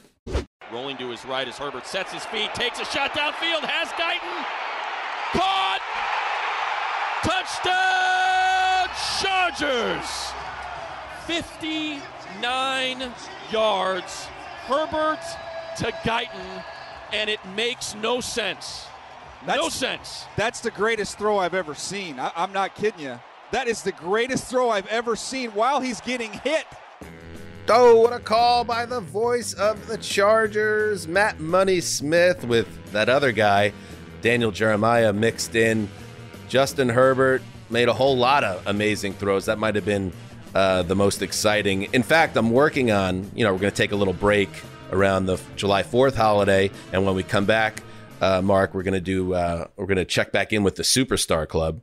Rolling 0.72 0.98
to 0.98 1.10
his 1.10 1.24
right 1.26 1.48
as 1.48 1.58
Herbert 1.58 1.86
sets 1.86 2.14
his 2.14 2.26
feet, 2.26 2.54
takes 2.56 2.80
a 2.80 2.86
shot 2.86 3.12
downfield, 3.12 3.62
has 3.62 3.90
Guyton. 3.90 4.46
Caught! 5.34 5.82
Touchdown 7.24 7.98
Chargers! 9.22 10.37
59 11.28 13.14
yards. 13.52 14.26
Herbert 14.66 15.20
to 15.78 15.92
Guyton, 16.04 16.64
and 17.14 17.30
it 17.30 17.40
makes 17.56 17.96
no 17.96 18.22
sense. 18.22 18.86
no 19.46 19.54
That's- 19.54 19.74
sense. 19.74 20.26
That's 20.36 20.62
the 20.62 20.72
greatest 20.72 21.18
throw 21.18 21.38
I've 21.38 21.54
ever 21.54 21.76
seen. 21.76 22.20
I, 22.20 22.32
I'm 22.36 22.52
not 22.54 22.76
kidding 22.76 23.02
you. 23.02 23.20
That 23.52 23.68
is 23.68 23.82
the 23.84 23.92
greatest 23.92 24.46
throw 24.48 24.70
I've 24.70 24.88
ever 24.88 25.16
seen 25.16 25.52
while 25.52 25.80
he's 25.80 26.02
getting 26.02 26.32
hit. 26.32 26.66
Oh, 27.70 28.00
what 28.02 28.14
a 28.14 28.20
call 28.20 28.64
by 28.64 28.86
the 28.86 29.02
voice 29.02 29.54
of 29.54 29.88
the 29.88 29.98
Chargers, 29.98 31.08
Matt 31.08 31.40
Money 31.40 31.82
Smith, 31.82 32.46
with 32.46 32.68
that 32.94 33.10
other 33.10 33.32
guy, 33.34 33.74
Daniel 34.22 34.52
Jeremiah, 34.52 35.12
mixed 35.14 35.56
in. 35.56 35.90
Justin 36.48 36.88
Herbert 36.90 37.42
made 37.70 37.90
a 37.90 37.94
whole 37.94 38.18
lot 38.18 38.46
of 38.46 38.66
amazing 38.68 39.14
throws. 39.14 39.46
That 39.46 39.60
might 39.60 39.76
have 39.76 39.84
been 39.86 40.14
uh, 40.54 40.84
the 40.84 40.96
most 40.96 41.22
exciting. 41.22 41.84
In 41.94 42.04
fact, 42.04 42.38
I'm 42.38 42.52
working 42.52 42.92
on, 42.92 43.30
you 43.36 43.44
know, 43.44 43.54
we're 43.54 43.60
going 43.60 43.72
to 43.72 43.78
take 43.78 43.92
a 43.92 43.96
little 43.96 44.14
break 44.14 44.50
around 44.92 45.26
the 45.26 45.40
July 45.56 45.84
4th 45.84 46.16
holiday. 46.16 46.72
And 46.92 47.06
when 47.06 47.16
we 47.16 47.24
come 47.24 47.46
back, 47.46 47.84
uh, 48.22 48.42
Mark, 48.42 48.74
we're 48.74 48.84
going 48.84 48.94
to 48.94 49.02
do, 49.02 49.34
uh, 49.34 49.68
we're 49.76 49.86
going 49.86 49.98
to 49.98 50.06
check 50.06 50.32
back 50.32 50.54
in 50.54 50.64
with 50.64 50.76
the 50.76 50.84
Superstar 50.84 51.48
Club. 51.48 51.82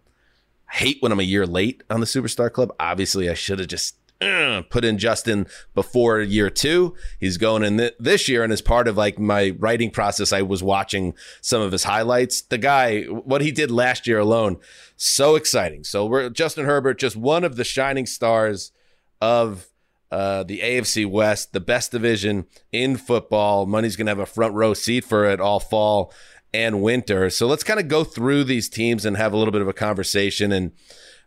I 0.68 0.77
hate 0.77 0.98
when 1.00 1.12
I'm 1.12 1.20
a 1.20 1.24
year 1.24 1.46
late 1.46 1.83
on 1.90 2.00
the 2.00 2.07
Superstar 2.07 2.50
Club. 2.50 2.74
Obviously, 2.81 3.29
I 3.31 3.35
should 3.35 3.59
have 3.59 3.68
just 3.68 3.96
put 4.70 4.85
in 4.85 4.98
Justin 4.98 5.46
before 5.74 6.20
year 6.20 6.50
two. 6.50 6.94
He's 7.18 7.37
going 7.37 7.62
in 7.62 7.79
th- 7.79 7.94
this 7.98 8.29
year, 8.29 8.42
and 8.42 8.53
as 8.53 8.62
part 8.62 8.88
of 8.88 8.96
like 8.96 9.18
my 9.18 9.55
writing 9.59 9.90
process, 9.90 10.33
I 10.33 10.42
was 10.42 10.62
watching 10.62 11.14
some 11.40 11.62
of 11.62 11.72
his 11.72 11.85
highlights. 11.85 12.42
The 12.42 12.59
guy, 12.59 13.03
what 13.05 13.40
he 13.40 13.50
did 13.50 13.70
last 13.70 14.07
year 14.07 14.18
alone, 14.18 14.59
so 14.96 15.35
exciting. 15.35 15.85
So 15.85 16.07
we're 16.07 16.31
Justin 16.31 16.64
Herbert, 16.64 16.98
just 16.98 17.16
one 17.16 17.44
of 17.44 17.57
the 17.57 17.64
shining 17.64 18.07
stars 18.07 18.72
of 19.20 19.66
uh, 20.11 20.44
the 20.44 20.61
AFC 20.61 21.11
West, 21.11 21.53
the 21.53 21.61
best 21.61 21.90
division 21.90 22.46
in 22.72 22.96
football. 22.96 23.66
Money's 23.66 23.96
going 23.96 24.07
to 24.07 24.11
have 24.11 24.18
a 24.18 24.27
front 24.27 24.55
row 24.55 24.74
seat 24.74 25.05
for 25.05 25.24
it 25.24 25.40
all 25.40 25.61
fall 25.61 26.12
and 26.53 26.81
winter. 26.83 27.29
So 27.31 27.46
let's 27.48 27.64
kind 27.64 27.81
of 27.81 27.88
go 27.88 28.05
through 28.05 28.44
these 28.44 28.68
teams 28.68 29.05
and 29.05 29.16
have 29.16 29.33
a 29.33 29.37
little 29.37 29.50
bit 29.50 29.61
of 29.61 29.68
a 29.68 29.72
conversation. 29.72 30.53
And 30.53 30.70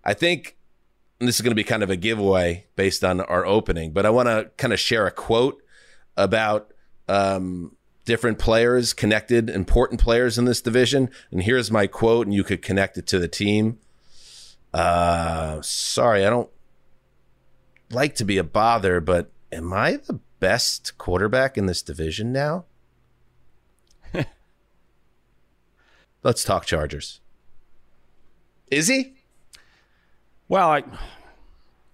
I 0.05 0.13
think 0.13 0.56
this 1.19 1.35
is 1.35 1.41
going 1.41 1.51
to 1.51 1.55
be 1.55 1.63
kind 1.63 1.83
of 1.83 1.89
a 1.89 1.95
giveaway 1.95 2.65
based 2.75 3.03
on 3.03 3.21
our 3.21 3.45
opening, 3.45 3.91
but 3.91 4.05
I 4.05 4.09
want 4.09 4.27
to 4.27 4.51
kind 4.57 4.73
of 4.73 4.79
share 4.79 5.07
a 5.07 5.11
quote 5.11 5.61
about 6.15 6.71
um, 7.07 7.75
different 8.05 8.39
players, 8.39 8.93
connected, 8.93 9.49
important 9.49 9.99
players 9.99 10.37
in 10.37 10.45
this 10.45 10.61
division. 10.61 11.09
And 11.31 11.43
here's 11.43 11.71
my 11.71 11.87
quote, 11.87 12.27
and 12.27 12.33
you 12.33 12.43
could 12.43 12.61
connect 12.61 12.97
it 12.97 13.07
to 13.07 13.19
the 13.19 13.27
team. 13.27 13.79
Uh, 14.73 15.61
sorry, 15.61 16.25
I 16.25 16.29
don't 16.29 16.49
like 17.89 18.15
to 18.15 18.25
be 18.25 18.37
a 18.37 18.43
bother, 18.43 18.99
but 19.01 19.31
am 19.51 19.73
I 19.73 19.97
the 19.97 20.19
best 20.39 20.97
quarterback 20.97 21.57
in 21.57 21.65
this 21.65 21.81
division 21.81 22.31
now? 22.31 22.65
Let's 26.23 26.43
talk 26.43 26.65
Chargers. 26.65 27.21
Is 28.69 28.87
he? 28.87 29.16
Well, 30.49 30.69
I, 30.71 30.83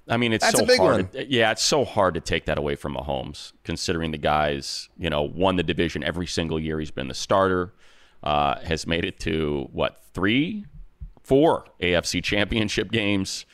I 0.08 0.18
mean, 0.18 0.34
it's 0.34 0.44
That's 0.44 0.58
so 0.60 0.64
a 0.64 0.68
big 0.68 0.80
hard. 0.80 1.14
one. 1.14 1.26
Yeah, 1.30 1.52
it's 1.52 1.64
so 1.64 1.86
hard 1.86 2.14
to 2.16 2.20
take 2.20 2.46
that 2.46 2.58
away 2.58 2.76
from 2.76 2.96
Mahomes, 2.96 3.54
considering 3.64 4.12
the 4.12 4.18
guys, 4.18 4.90
you 4.98 5.10
know, 5.10 5.24
won 5.24 5.56
the 5.56 5.64
division 5.64 6.04
every 6.04 6.28
single 6.28 6.60
year. 6.60 6.80
He's 6.80 6.92
been 6.92 7.08
the 7.08 7.14
starter, 7.14 7.74
uh, 8.22 8.60
has 8.62 8.86
made 8.86 9.06
it 9.06 9.20
to 9.22 9.70
what 9.72 10.02
three, 10.14 10.66
four 11.24 11.66
AFC 11.82 12.24
Championship 12.24 12.92
games, 12.92 13.46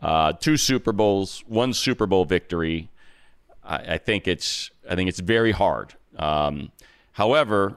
uh, 0.00 0.32
two 0.32 0.56
Super 0.56 0.92
Bowls, 0.92 1.44
one 1.46 1.72
Super 1.72 2.06
Bowl 2.06 2.24
victory. 2.24 2.90
I, 3.62 3.94
I 3.94 3.98
think 3.98 4.26
it's 4.26 4.70
I 4.88 4.94
think 4.94 5.08
it's 5.08 5.20
very 5.20 5.52
hard. 5.52 5.94
Um, 6.16 6.72
however, 7.12 7.76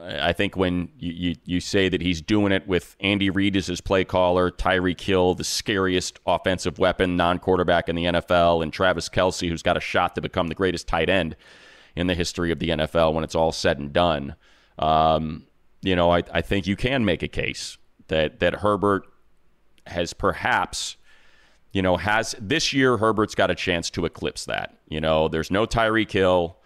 I 0.00 0.32
think 0.32 0.56
when 0.56 0.90
you, 0.98 1.12
you, 1.12 1.34
you 1.44 1.60
say 1.60 1.88
that 1.88 2.00
he's 2.00 2.20
doing 2.20 2.52
it 2.52 2.66
with 2.68 2.96
Andy 3.00 3.30
Reid 3.30 3.56
as 3.56 3.66
his 3.66 3.80
play 3.80 4.04
caller, 4.04 4.50
Tyreek 4.50 5.00
Hill, 5.00 5.34
the 5.34 5.44
scariest 5.44 6.20
offensive 6.26 6.78
weapon, 6.78 7.16
non 7.16 7.38
quarterback 7.38 7.88
in 7.88 7.96
the 7.96 8.04
NFL, 8.04 8.62
and 8.62 8.72
Travis 8.72 9.08
Kelce, 9.08 9.48
who's 9.48 9.62
got 9.62 9.76
a 9.76 9.80
shot 9.80 10.14
to 10.14 10.20
become 10.20 10.48
the 10.48 10.54
greatest 10.54 10.86
tight 10.86 11.08
end 11.08 11.36
in 11.96 12.06
the 12.06 12.14
history 12.14 12.52
of 12.52 12.58
the 12.60 12.68
NFL 12.68 13.12
when 13.12 13.24
it's 13.24 13.34
all 13.34 13.50
said 13.50 13.78
and 13.78 13.92
done. 13.92 14.36
Um, 14.78 15.46
you 15.82 15.96
know, 15.96 16.12
I, 16.12 16.22
I 16.32 16.42
think 16.42 16.66
you 16.66 16.76
can 16.76 17.04
make 17.04 17.22
a 17.22 17.28
case 17.28 17.76
that, 18.06 18.40
that 18.40 18.56
Herbert 18.56 19.02
has 19.86 20.12
perhaps, 20.12 20.96
you 21.72 21.82
know, 21.82 21.96
has 21.96 22.36
this 22.40 22.72
year 22.72 22.98
Herbert's 22.98 23.34
got 23.34 23.50
a 23.50 23.54
chance 23.54 23.90
to 23.90 24.04
eclipse 24.04 24.44
that. 24.44 24.76
You 24.88 25.00
know, 25.00 25.28
there's 25.28 25.50
no 25.50 25.66
Tyreek 25.66 26.10
Hill. 26.12 26.57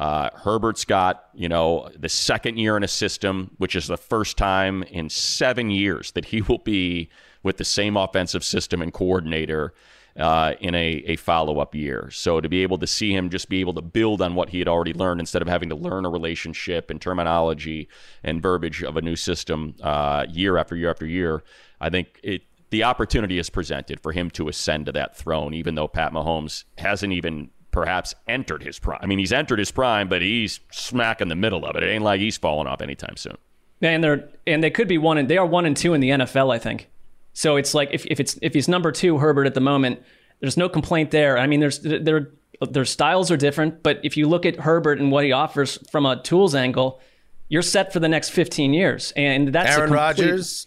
Uh, 0.00 0.30
Herbert's 0.34 0.86
got, 0.86 1.26
you 1.34 1.46
know, 1.46 1.90
the 1.94 2.08
second 2.08 2.56
year 2.56 2.74
in 2.74 2.82
a 2.82 2.88
system, 2.88 3.50
which 3.58 3.76
is 3.76 3.86
the 3.86 3.98
first 3.98 4.38
time 4.38 4.82
in 4.84 5.10
seven 5.10 5.70
years 5.70 6.12
that 6.12 6.24
he 6.24 6.40
will 6.40 6.56
be 6.56 7.10
with 7.42 7.58
the 7.58 7.66
same 7.66 7.98
offensive 7.98 8.42
system 8.42 8.80
and 8.80 8.94
coordinator 8.94 9.74
uh, 10.16 10.54
in 10.58 10.74
a, 10.74 11.02
a 11.04 11.16
follow 11.16 11.58
up 11.58 11.74
year. 11.74 12.08
So 12.12 12.40
to 12.40 12.48
be 12.48 12.62
able 12.62 12.78
to 12.78 12.86
see 12.86 13.14
him 13.14 13.28
just 13.28 13.50
be 13.50 13.60
able 13.60 13.74
to 13.74 13.82
build 13.82 14.22
on 14.22 14.34
what 14.34 14.48
he 14.48 14.58
had 14.58 14.68
already 14.68 14.94
learned 14.94 15.20
instead 15.20 15.42
of 15.42 15.48
having 15.48 15.68
to 15.68 15.76
learn 15.76 16.06
a 16.06 16.10
relationship 16.10 16.88
and 16.88 16.98
terminology 16.98 17.86
and 18.24 18.40
verbiage 18.40 18.82
of 18.82 18.96
a 18.96 19.02
new 19.02 19.16
system 19.16 19.74
uh, 19.82 20.24
year 20.30 20.56
after 20.56 20.76
year 20.76 20.88
after 20.88 21.04
year, 21.04 21.42
I 21.78 21.90
think 21.90 22.18
it 22.22 22.40
the 22.70 22.84
opportunity 22.84 23.38
is 23.38 23.50
presented 23.50 24.00
for 24.00 24.12
him 24.12 24.30
to 24.30 24.48
ascend 24.48 24.86
to 24.86 24.92
that 24.92 25.14
throne, 25.14 25.52
even 25.52 25.74
though 25.74 25.88
Pat 25.88 26.12
Mahomes 26.12 26.64
hasn't 26.78 27.12
even 27.12 27.50
perhaps 27.70 28.14
entered 28.26 28.62
his 28.62 28.78
prime. 28.78 28.98
I 29.02 29.06
mean, 29.06 29.18
he's 29.18 29.32
entered 29.32 29.58
his 29.58 29.70
prime, 29.70 30.08
but 30.08 30.22
he's 30.22 30.60
smack 30.70 31.20
in 31.20 31.28
the 31.28 31.36
middle 31.36 31.64
of 31.64 31.76
it. 31.76 31.82
It 31.82 31.88
ain't 31.88 32.04
like 32.04 32.20
he's 32.20 32.36
falling 32.36 32.66
off 32.66 32.80
anytime 32.80 33.16
soon. 33.16 33.36
And 33.82 34.04
they're 34.04 34.28
and 34.46 34.62
they 34.62 34.70
could 34.70 34.88
be 34.88 34.98
one 34.98 35.16
and 35.18 35.28
they 35.28 35.38
are 35.38 35.46
one 35.46 35.64
and 35.64 35.76
two 35.76 35.94
in 35.94 36.00
the 36.00 36.10
NFL, 36.10 36.52
I 36.54 36.58
think. 36.58 36.88
So 37.32 37.56
it's 37.56 37.72
like 37.74 37.90
if, 37.92 38.04
if 38.06 38.20
it's 38.20 38.38
if 38.42 38.54
he's 38.54 38.68
number 38.68 38.92
two, 38.92 39.18
Herbert 39.18 39.46
at 39.46 39.54
the 39.54 39.60
moment, 39.60 40.02
there's 40.40 40.56
no 40.56 40.68
complaint 40.68 41.10
there. 41.10 41.38
I 41.38 41.46
mean, 41.46 41.60
there's 41.60 41.80
there 41.80 42.30
their 42.60 42.84
styles 42.84 43.30
are 43.30 43.36
different, 43.36 43.82
but 43.82 44.00
if 44.02 44.16
you 44.16 44.28
look 44.28 44.44
at 44.44 44.56
Herbert 44.56 45.00
and 45.00 45.10
what 45.10 45.24
he 45.24 45.32
offers 45.32 45.78
from 45.90 46.04
a 46.04 46.20
tools 46.22 46.54
angle, 46.54 47.00
you're 47.48 47.62
set 47.62 47.92
for 47.92 48.00
the 48.00 48.08
next 48.08 48.30
15 48.30 48.74
years. 48.74 49.12
And 49.16 49.48
that's 49.48 49.70
Aaron 49.70 49.84
a 49.84 49.86
complete, 49.86 49.96
Rodgers, 49.96 50.66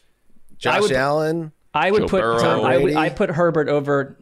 Josh 0.58 0.76
I 0.76 0.80
would, 0.80 0.92
Allen. 0.92 1.52
I 1.74 1.92
would 1.92 2.02
Joe 2.02 2.08
put 2.08 2.22
Burrow. 2.22 2.40
Tom, 2.40 2.66
I 2.66 2.78
would 2.78 2.96
I 2.96 3.10
put 3.10 3.30
Herbert 3.30 3.70
over 3.70 4.18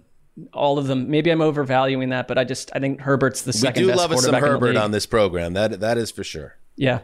all 0.53 0.77
of 0.77 0.87
them. 0.87 1.09
Maybe 1.09 1.29
I'm 1.31 1.41
overvaluing 1.41 2.09
that, 2.09 2.27
but 2.27 2.37
I 2.37 2.43
just 2.43 2.71
I 2.75 2.79
think 2.79 3.01
Herbert's 3.01 3.41
the 3.43 3.53
second. 3.53 3.61
We 3.61 3.67
second 3.67 3.83
do 3.83 3.87
best 3.89 3.97
love 3.97 4.11
us 4.11 4.23
some 4.23 4.31
quarterback 4.31 4.43
in 4.55 4.59
the 4.61 4.67
Herbert 4.67 4.77
on 4.83 4.91
this 4.91 5.05
program. 5.05 5.53
That 5.53 5.79
that 5.79 5.97
is 5.97 6.11
for 6.11 6.23
sure. 6.23 6.55
Yeah. 6.75 6.99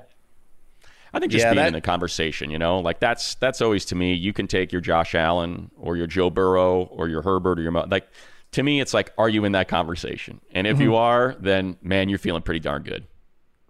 I 1.13 1.19
think 1.19 1.31
just 1.31 1.43
Yeah, 1.43 1.51
being 1.53 1.61
that- 1.63 1.67
in 1.67 1.73
the 1.73 1.81
conversation, 1.81 2.51
you 2.51 2.59
know, 2.59 2.79
like 2.79 2.99
that's 2.99 3.35
that's 3.35 3.61
always 3.61 3.85
to 3.85 3.95
me. 3.95 4.13
You 4.13 4.33
can 4.33 4.47
take 4.47 4.71
your 4.71 4.81
Josh 4.81 5.15
Allen 5.15 5.71
or 5.77 5.95
your 5.97 6.07
Joe 6.07 6.29
Burrow 6.29 6.81
or 6.91 7.07
your 7.07 7.21
Herbert 7.21 7.59
or 7.59 7.61
your 7.61 7.71
like. 7.71 8.07
To 8.53 8.63
me, 8.63 8.79
it's 8.79 8.93
like, 8.93 9.11
are 9.17 9.27
you 9.27 9.43
in 9.43 9.51
that 9.51 9.67
conversation? 9.67 10.39
And 10.51 10.65
if 10.65 10.77
Mhm. 10.77 10.81
you 10.81 10.95
are, 10.95 11.35
then 11.39 11.75
man, 11.81 12.07
you're 12.07 12.17
feeling 12.17 12.41
pretty 12.41 12.61
darn 12.61 12.81
good. 12.83 13.05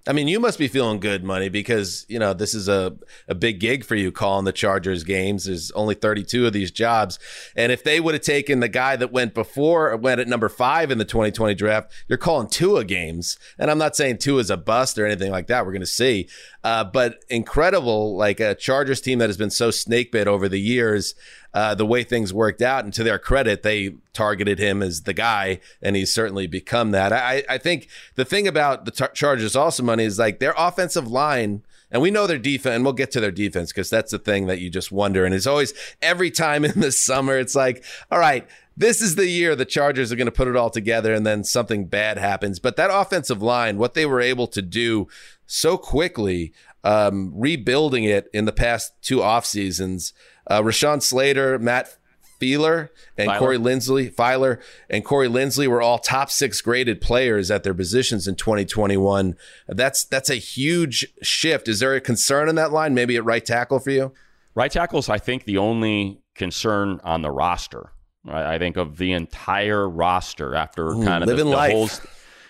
I 0.07 0.13
mean, 0.13 0.29
you 0.29 0.39
must 0.39 0.57
be 0.57 0.69
feeling 0.69 1.01
good, 1.01 1.23
money, 1.23 1.49
because 1.49 2.05
you 2.07 2.17
know 2.17 2.33
this 2.33 2.53
is 2.53 2.69
a 2.69 2.95
a 3.27 3.35
big 3.35 3.59
gig 3.59 3.83
for 3.83 3.95
you 3.95 4.11
calling 4.11 4.45
the 4.45 4.53
Chargers 4.53 5.03
games. 5.03 5.45
There's 5.45 5.69
only 5.71 5.95
32 5.95 6.47
of 6.47 6.53
these 6.53 6.71
jobs, 6.71 7.19
and 7.55 7.71
if 7.71 7.83
they 7.83 7.99
would 7.99 8.13
have 8.13 8.23
taken 8.23 8.61
the 8.61 8.69
guy 8.69 8.95
that 8.95 9.11
went 9.11 9.33
before, 9.33 9.95
went 9.97 10.21
at 10.21 10.27
number 10.27 10.47
five 10.47 10.91
in 10.91 10.97
the 10.97 11.05
2020 11.05 11.55
draft, 11.55 11.91
you're 12.07 12.17
calling 12.17 12.47
Tua 12.47 12.85
games. 12.85 13.37
And 13.59 13.69
I'm 13.69 13.77
not 13.77 13.95
saying 13.95 14.19
Tua 14.19 14.39
is 14.39 14.49
a 14.49 14.57
bust 14.57 14.97
or 14.97 15.05
anything 15.05 15.31
like 15.31 15.47
that. 15.47 15.65
We're 15.65 15.73
going 15.73 15.81
to 15.81 15.87
see, 15.87 16.29
uh, 16.63 16.85
but 16.85 17.23
incredible, 17.29 18.15
like 18.15 18.39
a 18.39 18.55
Chargers 18.55 19.01
team 19.01 19.19
that 19.19 19.29
has 19.29 19.37
been 19.37 19.51
so 19.51 19.71
snake 19.71 20.11
bit 20.11 20.27
over 20.27 20.47
the 20.47 20.59
years. 20.59 21.15
Uh, 21.53 21.73
the 21.73 21.85
way 21.85 22.03
things 22.03 22.33
worked 22.33 22.61
out, 22.61 22.83
and 22.83 22.93
to 22.93 23.03
their 23.03 23.17
credit, 23.17 23.63
they 23.63 23.95
targeted 24.13 24.59
him 24.59 24.83
as 24.83 25.03
the 25.03 25.13
guy, 25.13 25.59
and 25.81 25.95
he's 25.95 26.13
certainly 26.13 26.45
become 26.45 26.91
that. 26.91 27.11
I, 27.11 27.43
I 27.49 27.57
think 27.57 27.87
the 28.15 28.25
thing 28.25 28.47
about 28.47 28.85
the 28.85 28.91
Tar- 28.91 29.09
Chargers 29.09 29.55
also 29.55 29.81
money 29.81 30.03
is 30.03 30.19
like 30.19 30.39
their 30.39 30.53
offensive 30.57 31.07
line. 31.07 31.63
And 31.89 32.01
we 32.01 32.11
know 32.11 32.27
their 32.27 32.37
defense, 32.37 32.75
and 32.75 32.83
we'll 32.83 32.91
get 32.91 33.11
to 33.11 33.21
their 33.21 33.31
defense 33.31 33.71
because 33.71 33.89
that's 33.89 34.11
the 34.11 34.19
thing 34.19 34.47
that 34.47 34.59
you 34.59 34.69
just 34.69 34.91
wonder. 34.91 35.23
And 35.23 35.33
it's 35.33 35.47
always 35.47 35.73
every 36.01 36.29
time 36.29 36.65
in 36.65 36.81
the 36.81 36.91
summer, 36.91 37.37
it's 37.37 37.55
like, 37.55 37.81
all 38.11 38.19
right, 38.19 38.45
this 38.75 39.01
is 39.01 39.15
the 39.15 39.27
year 39.27 39.55
the 39.55 39.63
Chargers 39.63 40.11
are 40.11 40.17
going 40.17 40.25
to 40.25 40.31
put 40.31 40.49
it 40.49 40.57
all 40.57 40.69
together, 40.69 41.13
and 41.13 41.25
then 41.25 41.45
something 41.45 41.85
bad 41.85 42.17
happens. 42.17 42.59
But 42.59 42.75
that 42.75 42.89
offensive 42.91 43.41
line, 43.41 43.77
what 43.77 43.93
they 43.93 44.05
were 44.05 44.19
able 44.19 44.47
to 44.47 44.61
do 44.61 45.07
so 45.45 45.77
quickly, 45.77 46.51
um, 46.83 47.31
rebuilding 47.33 48.03
it 48.03 48.29
in 48.33 48.45
the 48.45 48.51
past 48.51 48.93
two 49.01 49.23
off 49.23 49.45
seasons, 49.45 50.13
uh, 50.49 50.61
Rashawn 50.61 51.01
Slater, 51.01 51.59
Matt 51.59 51.97
Feiler, 52.39 52.89
and 53.17 53.29
Feiler. 53.29 53.39
Corey 53.39 53.57
Linsley, 53.57 54.13
Feiler, 54.13 54.61
and 54.89 55.03
Corey 55.03 55.27
Linsley 55.27 55.67
were 55.67 55.81
all 55.81 55.99
top 55.99 56.29
six 56.29 56.61
graded 56.61 57.01
players 57.01 57.49
at 57.49 57.63
their 57.63 57.73
positions 57.73 58.27
in 58.27 58.35
2021. 58.35 59.35
That's 59.67 60.03
that's 60.05 60.29
a 60.29 60.35
huge 60.35 61.07
shift. 61.21 61.67
Is 61.67 61.79
there 61.79 61.95
a 61.95 62.01
concern 62.01 62.49
in 62.49 62.55
that 62.55 62.71
line? 62.71 62.93
Maybe 62.93 63.15
at 63.15 63.25
right 63.25 63.43
tackle 63.43 63.79
for 63.79 63.91
you? 63.91 64.13
Right 64.55 64.71
tackle 64.71 64.99
is, 64.99 65.09
I 65.09 65.19
think, 65.19 65.45
the 65.45 65.57
only 65.57 66.21
concern 66.35 66.99
on 67.03 67.21
the 67.21 67.31
roster. 67.31 67.91
Right? 68.23 68.55
I 68.55 68.59
think 68.59 68.77
of 68.77 68.97
the 68.97 69.13
entire 69.13 69.87
roster 69.87 70.55
after 70.55 70.89
Ooh, 70.89 71.03
kind 71.03 71.23
of 71.23 71.29
the, 71.29 71.43
the 71.43 71.69
holes, 71.71 72.01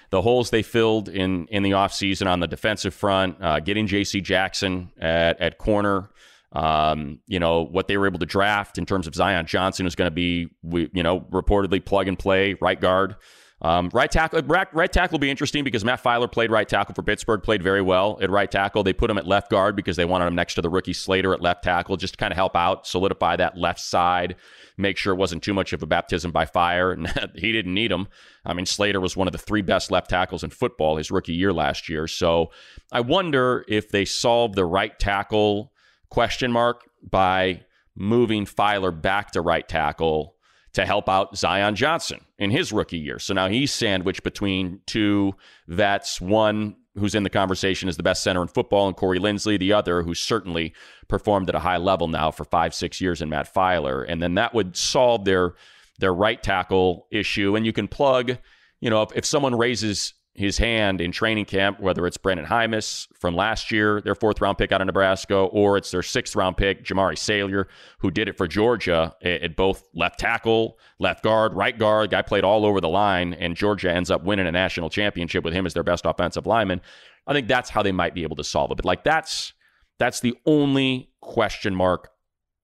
the 0.09 0.21
holes 0.21 0.49
they 0.49 0.63
filled 0.63 1.09
in 1.09 1.47
in 1.47 1.63
the 1.63 1.71
offseason 1.71 2.27
on 2.27 2.39
the 2.39 2.47
defensive 2.47 2.93
front, 2.93 3.37
uh, 3.41 3.59
getting 3.59 3.87
J.C. 3.87 4.21
Jackson 4.21 4.91
at 4.99 5.39
at 5.39 5.57
corner. 5.57 6.09
Um, 6.53 7.19
you 7.27 7.39
know 7.39 7.63
what 7.63 7.87
they 7.87 7.97
were 7.97 8.07
able 8.07 8.19
to 8.19 8.25
draft 8.25 8.77
in 8.77 8.85
terms 8.85 9.05
of 9.05 9.15
Zion 9.15 9.45
Johnson, 9.45 9.85
who's 9.85 9.95
going 9.95 10.07
to 10.07 10.11
be, 10.15 10.47
you 10.63 11.03
know, 11.03 11.21
reportedly 11.21 11.83
plug 11.83 12.07
and 12.07 12.17
play 12.17 12.55
right 12.61 12.79
guard. 12.79 13.15
Um, 13.59 13.89
right 13.91 14.11
tackle, 14.11 14.41
right, 14.43 14.71
right 14.71 14.91
tackle 14.91 15.15
will 15.15 15.19
be 15.19 15.31
interesting 15.31 15.63
because 15.63 15.83
Matt 15.83 16.03
Feiler 16.03 16.31
played 16.31 16.51
right 16.51 16.69
tackle 16.69 16.93
for 16.93 17.01
Pittsburgh, 17.01 17.41
played 17.41 17.63
very 17.63 17.81
well 17.81 18.19
at 18.21 18.29
right 18.29 18.49
tackle. 18.49 18.83
They 18.83 18.93
put 18.93 19.09
him 19.09 19.17
at 19.17 19.25
left 19.25 19.49
guard 19.49 19.75
because 19.75 19.97
they 19.97 20.05
wanted 20.05 20.27
him 20.27 20.35
next 20.35 20.53
to 20.55 20.61
the 20.61 20.69
rookie 20.69 20.93
Slater 20.93 21.33
at 21.33 21.41
left 21.41 21.63
tackle, 21.63 21.97
just 21.97 22.13
to 22.13 22.17
kind 22.17 22.31
of 22.31 22.35
help 22.35 22.55
out, 22.55 22.85
solidify 22.85 23.35
that 23.37 23.57
left 23.57 23.79
side, 23.79 24.35
make 24.77 24.95
sure 24.95 25.13
it 25.13 25.17
wasn't 25.17 25.41
too 25.41 25.55
much 25.55 25.73
of 25.73 25.81
a 25.81 25.87
baptism 25.87 26.31
by 26.31 26.45
fire. 26.45 26.91
And 26.91 27.07
he 27.35 27.51
didn't 27.51 27.73
need 27.73 27.91
him. 27.91 28.07
I 28.45 28.53
mean, 28.53 28.67
Slater 28.67 29.01
was 29.01 29.17
one 29.17 29.27
of 29.27 29.31
the 29.31 29.39
three 29.39 29.63
best 29.63 29.89
left 29.89 30.11
tackles 30.11 30.43
in 30.43 30.51
football 30.51 30.97
his 30.97 31.09
rookie 31.09 31.33
year 31.33 31.51
last 31.51 31.89
year. 31.89 32.07
So 32.07 32.51
I 32.91 32.99
wonder 32.99 33.65
if 33.67 33.89
they 33.89 34.05
solve 34.05 34.55
the 34.55 34.65
right 34.65 34.97
tackle 34.99 35.71
question 36.09 36.51
mark 36.51 36.89
by 37.01 37.63
moving 37.95 38.45
Feiler 38.45 39.01
back 39.01 39.31
to 39.31 39.41
right 39.41 39.67
tackle 39.67 40.35
to 40.73 40.85
help 40.85 41.09
out 41.09 41.35
Zion 41.35 41.75
Johnson 41.75 42.21
in 42.37 42.51
his 42.51 42.71
rookie 42.71 42.99
year. 42.99 43.17
So 43.17 43.33
now 43.33 43.47
he's 43.47 43.73
sandwiched 43.73 44.23
between 44.23 44.81
two 44.85 45.33
vets, 45.67 46.21
one 46.21 46.75
who's 46.95 47.15
in 47.15 47.23
the 47.23 47.29
conversation 47.29 47.89
as 47.89 47.97
the 47.97 48.03
best 48.03 48.23
center 48.23 48.41
in 48.41 48.47
football, 48.47 48.87
and 48.87 48.95
Corey 48.95 49.19
Linsley, 49.19 49.57
the 49.57 49.73
other 49.73 50.03
who's 50.03 50.19
certainly 50.19 50.73
performed 51.07 51.49
at 51.49 51.55
a 51.55 51.59
high 51.59 51.77
level 51.77 52.07
now 52.07 52.31
for 52.31 52.43
five, 52.43 52.73
six 52.73 53.01
years 53.01 53.21
in 53.21 53.29
Matt 53.29 53.51
Feiler. 53.53 54.05
And 54.07 54.21
then 54.21 54.35
that 54.35 54.53
would 54.53 54.75
solve 54.75 55.25
their 55.25 55.55
their 55.99 56.13
right 56.13 56.41
tackle 56.43 57.07
issue. 57.09 57.55
And 57.55 57.65
you 57.65 57.73
can 57.73 57.87
plug, 57.87 58.37
you 58.79 58.89
know, 58.89 59.01
if, 59.01 59.09
if 59.15 59.25
someone 59.25 59.55
raises 59.55 60.13
his 60.37 60.57
hand 60.59 61.01
in 61.01 61.11
training 61.11 61.45
camp, 61.45 61.79
whether 61.79 62.05
it's 62.05 62.17
Brenden 62.17 62.45
Jaimes 62.45 63.07
from 63.15 63.35
last 63.35 63.71
year, 63.71 64.01
their 64.01 64.13
fourth 64.13 64.39
round 64.39 64.57
pick 64.57 64.71
out 64.71 64.81
of 64.81 64.85
Nebraska, 64.85 65.35
or 65.35 65.77
it's 65.77 65.89
their 65.89 66.03
sixth 66.03 66.35
round 66.35 66.57
pick, 66.57 66.85
Jamaree 66.85 67.17
Salyer, 67.17 67.67
who 67.99 68.11
did 68.11 68.29
it 68.29 68.37
for 68.37 68.47
Georgia 68.47 69.15
at, 69.23 69.55
both 69.55 69.83
left 69.95 70.19
tackle, 70.19 70.77
left 70.99 71.23
guard, 71.23 71.53
right 71.53 71.77
guard. 71.77 72.11
Guy 72.11 72.21
played 72.21 72.43
all 72.43 72.65
over 72.65 72.79
the 72.79 72.87
line, 72.87 73.33
and 73.33 73.55
Georgia 73.55 73.91
ends 73.91 74.11
up 74.11 74.23
winning 74.23 74.45
a 74.45 74.51
national 74.51 74.91
championship 74.91 75.43
with 75.43 75.53
him 75.53 75.65
as 75.65 75.73
their 75.73 75.83
best 75.83 76.05
offensive 76.05 76.45
lineman. 76.45 76.81
I 77.25 77.33
think 77.33 77.47
that's 77.47 77.71
how 77.71 77.81
they 77.81 77.91
might 77.91 78.13
be 78.13 78.21
able 78.21 78.35
to 78.35 78.43
solve 78.43 78.71
it. 78.71 78.75
But 78.75 78.85
like 78.85 79.03
that's 79.03 79.53
that's 79.97 80.19
the 80.19 80.35
only 80.45 81.09
question 81.19 81.75
mark 81.75 82.11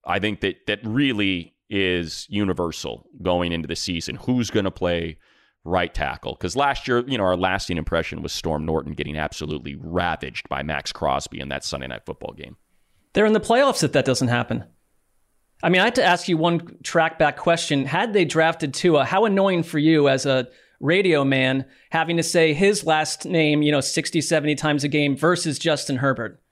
I 0.06 0.20
think 0.20 0.40
that 0.42 0.66
that 0.68 0.78
really 0.84 1.54
is 1.68 2.26
universal 2.28 3.08
going 3.22 3.52
into 3.52 3.66
the 3.66 3.76
season. 3.76 4.16
Who's 4.16 4.50
going 4.50 4.64
to 4.64 4.70
play? 4.70 5.18
Right 5.64 5.92
tackle. 5.92 6.34
Because 6.34 6.56
last 6.56 6.86
year, 6.86 7.04
you 7.06 7.16
know, 7.16 7.24
our 7.24 7.36
lasting 7.36 7.78
impression 7.78 8.22
was 8.22 8.32
Storm 8.32 8.66
Norton 8.66 8.92
getting 8.92 9.16
absolutely 9.16 9.76
ravaged 9.76 10.48
by 10.48 10.62
Maxx 10.62 10.92
Crosby 10.92 11.40
in 11.40 11.48
that 11.48 11.64
Sunday 11.64 11.86
night 11.86 12.04
football 12.04 12.34
game. 12.34 12.56
They're 13.14 13.26
in 13.26 13.32
the 13.32 13.40
playoffs 13.40 13.82
if 13.82 13.92
that 13.92 14.04
doesn't 14.04 14.28
happen. 14.28 14.64
I 15.62 15.70
mean, 15.70 15.80
I 15.80 15.84
had 15.84 15.94
to 15.94 16.04
ask 16.04 16.28
you 16.28 16.36
one 16.36 16.76
track 16.82 17.18
back 17.18 17.38
question. 17.38 17.86
Had 17.86 18.12
they 18.12 18.26
drafted 18.26 18.74
Tua, 18.74 19.04
how 19.04 19.24
annoying 19.24 19.62
for 19.62 19.78
you 19.78 20.08
as 20.08 20.26
a 20.26 20.48
radio 20.80 21.24
man 21.24 21.64
having 21.90 22.18
to 22.18 22.22
say 22.22 22.52
his 22.52 22.84
last 22.84 23.24
name, 23.24 23.62
you 23.62 23.72
know, 23.72 23.80
60, 23.80 24.20
70 24.20 24.56
times 24.56 24.84
a 24.84 24.88
game 24.88 25.16
versus 25.16 25.58
Justin 25.58 25.96
Herbert? 25.96 26.42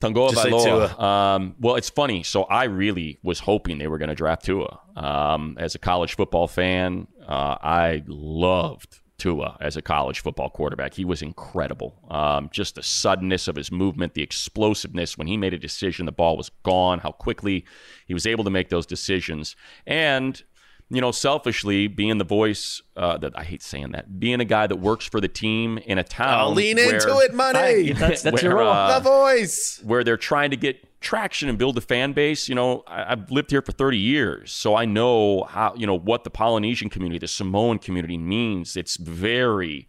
Tagovailoa. 0.00 1.00
Um, 1.00 1.54
well, 1.58 1.76
it's 1.76 1.90
funny. 1.90 2.22
So 2.22 2.44
I 2.44 2.64
really 2.64 3.18
was 3.22 3.40
hoping 3.40 3.78
they 3.78 3.86
were 3.86 3.98
going 3.98 4.08
to 4.08 4.14
draft 4.14 4.44
Tua. 4.44 4.78
Um, 4.94 5.56
as 5.58 5.74
a 5.74 5.78
college 5.78 6.16
football 6.16 6.48
fan, 6.48 7.06
uh, 7.26 7.56
I 7.60 8.02
loved 8.06 9.00
Tua 9.18 9.56
as 9.60 9.76
a 9.76 9.82
college 9.82 10.20
football 10.20 10.50
quarterback. 10.50 10.94
He 10.94 11.04
was 11.04 11.22
incredible. 11.22 11.94
Um, 12.10 12.48
just 12.52 12.74
the 12.74 12.82
suddenness 12.82 13.48
of 13.48 13.56
his 13.56 13.72
movement, 13.72 14.14
the 14.14 14.22
explosiveness 14.22 15.16
when 15.16 15.26
he 15.26 15.36
made 15.36 15.54
a 15.54 15.58
decision, 15.58 16.06
the 16.06 16.12
ball 16.12 16.36
was 16.36 16.50
gone, 16.62 16.98
how 16.98 17.12
quickly 17.12 17.64
he 18.06 18.14
was 18.14 18.26
able 18.26 18.44
to 18.44 18.50
make 18.50 18.68
those 18.68 18.86
decisions. 18.86 19.56
And 19.86 20.42
you 20.88 21.00
know, 21.00 21.10
selfishly 21.10 21.88
being 21.88 22.18
the 22.18 22.24
voice 22.24 22.80
uh, 22.96 23.18
that 23.18 23.36
I 23.36 23.42
hate 23.42 23.62
saying 23.62 23.92
that, 23.92 24.20
being 24.20 24.40
a 24.40 24.44
guy 24.44 24.66
that 24.68 24.76
works 24.76 25.04
for 25.04 25.20
the 25.20 25.28
team 25.28 25.78
in 25.78 25.98
a 25.98 26.04
town. 26.04 26.38
I'll 26.38 26.54
lean 26.54 26.76
where, 26.76 26.94
into 26.94 27.18
it, 27.18 27.34
money. 27.34 27.58
I, 27.58 27.92
that's 27.92 28.22
that's 28.22 28.42
where, 28.42 28.52
your 28.52 28.60
role. 28.60 28.72
uh, 28.72 28.98
the 28.98 29.02
voice. 29.02 29.80
where 29.82 30.04
they're 30.04 30.16
trying 30.16 30.50
to 30.50 30.56
get 30.56 31.00
traction 31.00 31.48
and 31.48 31.58
build 31.58 31.76
a 31.76 31.80
fan 31.80 32.12
base. 32.12 32.48
You 32.48 32.54
know, 32.54 32.84
I, 32.86 33.12
I've 33.12 33.30
lived 33.30 33.50
here 33.50 33.62
for 33.62 33.72
30 33.72 33.98
years, 33.98 34.52
so 34.52 34.76
I 34.76 34.84
know 34.84 35.42
how, 35.44 35.74
you 35.76 35.86
know, 35.86 35.98
what 35.98 36.22
the 36.22 36.30
Polynesian 36.30 36.88
community, 36.88 37.18
the 37.18 37.28
Samoan 37.28 37.78
community 37.78 38.16
means. 38.16 38.76
It's 38.76 38.96
very 38.96 39.88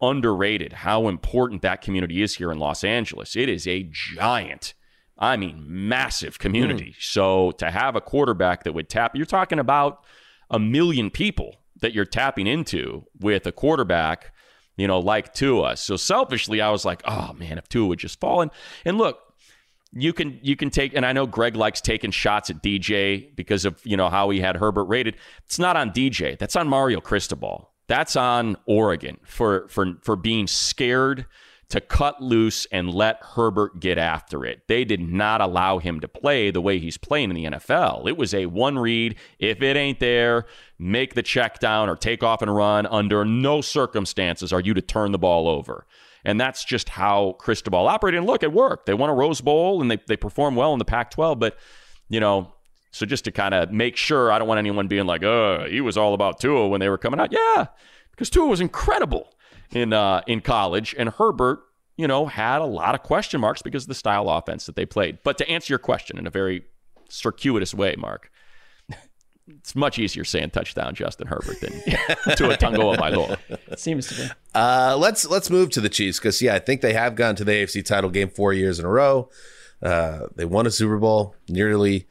underrated 0.00 0.72
how 0.72 1.08
important 1.08 1.60
that 1.60 1.82
community 1.82 2.22
is 2.22 2.36
here 2.36 2.50
in 2.50 2.58
Los 2.58 2.82
Angeles. 2.82 3.36
It 3.36 3.50
is 3.50 3.66
a 3.66 3.88
giant, 3.92 4.72
I 5.18 5.36
mean, 5.36 5.62
massive 5.66 6.38
community. 6.38 6.94
So 6.98 7.50
to 7.52 7.70
have 7.70 7.94
a 7.94 8.00
quarterback 8.00 8.64
that 8.64 8.72
would 8.72 8.88
tap, 8.88 9.14
you're 9.14 9.26
talking 9.26 9.58
about 9.58 10.04
a 10.50 10.58
million 10.58 11.10
people 11.10 11.56
that 11.80 11.94
you're 11.94 12.04
tapping 12.04 12.46
into 12.46 13.06
with 13.18 13.46
a 13.46 13.52
quarterback, 13.52 14.34
you 14.76 14.86
know, 14.86 14.98
like 14.98 15.32
Tua. 15.32 15.76
So 15.76 15.96
selfishly, 15.96 16.60
I 16.60 16.70
was 16.70 16.84
like, 16.84 17.02
oh 17.04 17.32
man, 17.34 17.58
if 17.58 17.68
Tua 17.68 17.86
would 17.88 17.98
just 17.98 18.20
fall. 18.20 18.40
And, 18.40 18.50
and 18.84 18.98
look, 18.98 19.18
you 19.92 20.12
can 20.12 20.38
you 20.42 20.54
can 20.54 20.70
take 20.70 20.94
and 20.94 21.04
I 21.04 21.12
know 21.12 21.26
Greg 21.26 21.56
likes 21.56 21.80
taking 21.80 22.12
shots 22.12 22.48
at 22.48 22.62
DJ 22.62 23.34
because 23.34 23.64
of 23.64 23.80
you 23.84 23.96
know 23.96 24.08
how 24.08 24.30
he 24.30 24.40
had 24.40 24.56
Herbert 24.56 24.84
rated. 24.84 25.16
It's 25.44 25.58
not 25.58 25.76
on 25.76 25.90
DJ. 25.90 26.38
That's 26.38 26.54
on 26.54 26.68
Mario 26.68 27.00
Cristobal. 27.00 27.70
That's 27.88 28.14
on 28.14 28.56
Oregon 28.66 29.18
for 29.24 29.66
for 29.68 29.94
for 30.02 30.14
being 30.14 30.46
scared 30.46 31.26
to 31.70 31.80
cut 31.80 32.20
loose 32.20 32.66
and 32.66 32.92
let 32.92 33.22
Herbert 33.22 33.80
get 33.80 33.96
after 33.96 34.44
it. 34.44 34.62
They 34.66 34.84
did 34.84 35.00
not 35.00 35.40
allow 35.40 35.78
him 35.78 36.00
to 36.00 36.08
play 36.08 36.50
the 36.50 36.60
way 36.60 36.78
he's 36.78 36.98
playing 36.98 37.30
in 37.30 37.36
the 37.36 37.58
NFL. 37.58 38.08
It 38.08 38.16
was 38.16 38.34
a 38.34 38.46
one 38.46 38.78
read. 38.78 39.16
If 39.38 39.62
it 39.62 39.76
ain't 39.76 40.00
there, 40.00 40.46
make 40.78 41.14
the 41.14 41.22
check 41.22 41.60
down 41.60 41.88
or 41.88 41.96
take 41.96 42.22
off 42.22 42.42
and 42.42 42.54
run. 42.54 42.86
Under 42.86 43.24
no 43.24 43.60
circumstances 43.60 44.52
are 44.52 44.60
you 44.60 44.74
to 44.74 44.82
turn 44.82 45.12
the 45.12 45.18
ball 45.18 45.48
over. 45.48 45.86
And 46.24 46.40
that's 46.40 46.64
just 46.64 46.88
how 46.90 47.36
Cristobal 47.38 47.86
operated. 47.86 48.18
And 48.18 48.26
look, 48.26 48.42
it 48.42 48.52
worked. 48.52 48.86
They 48.86 48.94
won 48.94 49.08
a 49.08 49.14
Rose 49.14 49.40
Bowl 49.40 49.80
and 49.80 49.90
they, 49.90 49.98
they 50.06 50.16
performed 50.16 50.56
well 50.56 50.72
in 50.72 50.80
the 50.80 50.84
Pac 50.84 51.12
12. 51.12 51.38
But, 51.38 51.56
you 52.08 52.18
know, 52.18 52.52
so 52.90 53.06
just 53.06 53.24
to 53.24 53.32
kind 53.32 53.54
of 53.54 53.70
make 53.70 53.96
sure, 53.96 54.32
I 54.32 54.40
don't 54.40 54.48
want 54.48 54.58
anyone 54.58 54.88
being 54.88 55.06
like, 55.06 55.22
oh, 55.22 55.66
he 55.70 55.80
was 55.80 55.96
all 55.96 56.14
about 56.14 56.40
Tua 56.40 56.66
when 56.66 56.80
they 56.80 56.88
were 56.88 56.98
coming 56.98 57.20
out. 57.20 57.32
Yeah, 57.32 57.68
because 58.10 58.28
Tua 58.28 58.46
was 58.46 58.60
incredible 58.60 59.32
in 59.72 59.92
uh, 59.92 60.22
in 60.26 60.40
college. 60.40 60.94
And 60.98 61.08
Herbert, 61.08 61.60
you 61.96 62.06
know, 62.06 62.26
had 62.26 62.60
a 62.60 62.66
lot 62.66 62.94
of 62.94 63.02
question 63.02 63.40
marks 63.40 63.62
because 63.62 63.84
of 63.84 63.88
the 63.88 63.94
style 63.94 64.28
offense 64.28 64.66
that 64.66 64.76
they 64.76 64.86
played. 64.86 65.18
But 65.22 65.38
to 65.38 65.48
answer 65.48 65.72
your 65.72 65.78
question 65.78 66.18
in 66.18 66.26
a 66.26 66.30
very 66.30 66.64
circuitous 67.08 67.74
way, 67.74 67.94
Mark, 67.96 68.30
it's 69.48 69.74
much 69.74 69.98
easier 69.98 70.24
saying 70.24 70.50
touchdown 70.50 70.94
Justin 70.94 71.26
Herbert 71.26 71.60
than 71.60 71.72
to 72.36 72.50
a 72.50 72.56
Tagovailoa. 72.56 73.38
Seems 73.78 74.06
to 74.08 74.14
be. 74.14 74.30
Uh, 74.54 74.96
let's 74.98 75.26
let's 75.26 75.50
move 75.50 75.70
to 75.70 75.80
the 75.80 75.88
Chiefs 75.88 76.18
because 76.18 76.40
yeah, 76.42 76.54
I 76.54 76.58
think 76.58 76.80
they 76.80 76.92
have 76.94 77.14
gone 77.14 77.36
to 77.36 77.44
the 77.44 77.52
AFC 77.52 77.84
title 77.84 78.10
game 78.10 78.28
four 78.28 78.52
years 78.52 78.78
in 78.78 78.84
a 78.84 78.90
row. 78.90 79.30
Uh, 79.82 80.26
they 80.36 80.44
won 80.44 80.66
a 80.66 80.70
Super 80.70 80.98
Bowl, 80.98 81.34
nearly 81.48 82.06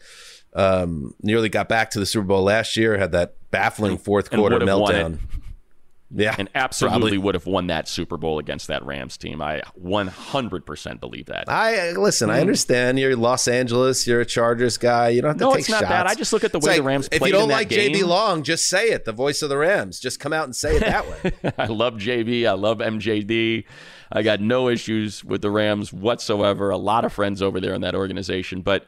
um, 0.53 1.13
nearly 1.21 1.49
got 1.49 1.69
back 1.69 1.91
to 1.91 1.99
the 1.99 2.05
Super 2.05 2.25
Bowl 2.25 2.43
last 2.43 2.75
year. 2.75 2.97
Had 2.97 3.11
that 3.11 3.35
baffling 3.51 3.97
fourth 3.97 4.29
quarter 4.29 4.55
would 4.55 4.67
have 4.67 4.79
won 4.79 4.93
meltdown. 4.93 5.19
Yeah, 6.11 6.35
and 6.39 6.49
absolutely 6.55 6.99
probably. 6.99 7.17
would 7.19 7.35
have 7.35 7.45
won 7.45 7.67
that 7.67 7.87
Super 7.87 8.17
Bowl 8.17 8.39
against 8.39 8.67
that 8.67 8.83
Rams 8.83 9.15
team. 9.15 9.43
I 9.43 9.61
100% 9.79 10.99
believe 10.99 11.27
that. 11.27 11.47
I 11.47 11.91
listen. 11.91 12.31
I 12.31 12.35
hmm. 12.35 12.41
understand 12.41 12.97
you're 12.97 13.15
Los 13.15 13.47
Angeles. 13.47 14.07
You're 14.07 14.21
a 14.21 14.25
Chargers 14.25 14.77
guy. 14.77 15.09
You 15.09 15.21
don't 15.21 15.29
have 15.29 15.37
to 15.37 15.43
No, 15.43 15.51
take 15.51 15.59
it's 15.61 15.69
not 15.69 15.81
shots. 15.81 15.89
that. 15.89 16.07
I 16.07 16.15
just 16.15 16.33
look 16.33 16.43
at 16.43 16.51
the 16.51 16.57
It's 16.57 16.65
way 16.67 16.77
the 16.77 16.81
like, 16.81 16.87
Rams 16.87 17.09
If 17.11 17.21
you 17.21 17.31
don't 17.31 17.49
like 17.49 17.69
JB. 17.69 18.03
Long, 18.05 18.41
just 18.41 18.67
say 18.67 18.89
it. 18.89 19.05
The 19.05 19.11
voice 19.11 19.43
of 19.43 19.49
the 19.49 19.57
Rams. 19.57 19.99
Just 19.99 20.19
come 20.19 20.33
out 20.33 20.45
and 20.45 20.55
say 20.55 20.77
it 20.77 20.79
that 20.79 21.07
way. 21.07 21.53
I 21.59 21.67
love 21.67 21.95
JB. 21.95 22.47
I 22.47 22.53
love 22.53 22.79
MJD. 22.79 23.65
I 24.11 24.23
got 24.23 24.41
no 24.41 24.67
issues 24.67 25.23
with 25.23 25.43
the 25.43 25.51
Rams 25.51 25.93
whatsoever. 25.93 26.71
A 26.71 26.77
lot 26.77 27.05
of 27.05 27.13
friends 27.13 27.41
over 27.43 27.59
there 27.59 27.75
in 27.75 27.81
that 27.81 27.93
organization. 27.93 28.61
But 28.61 28.87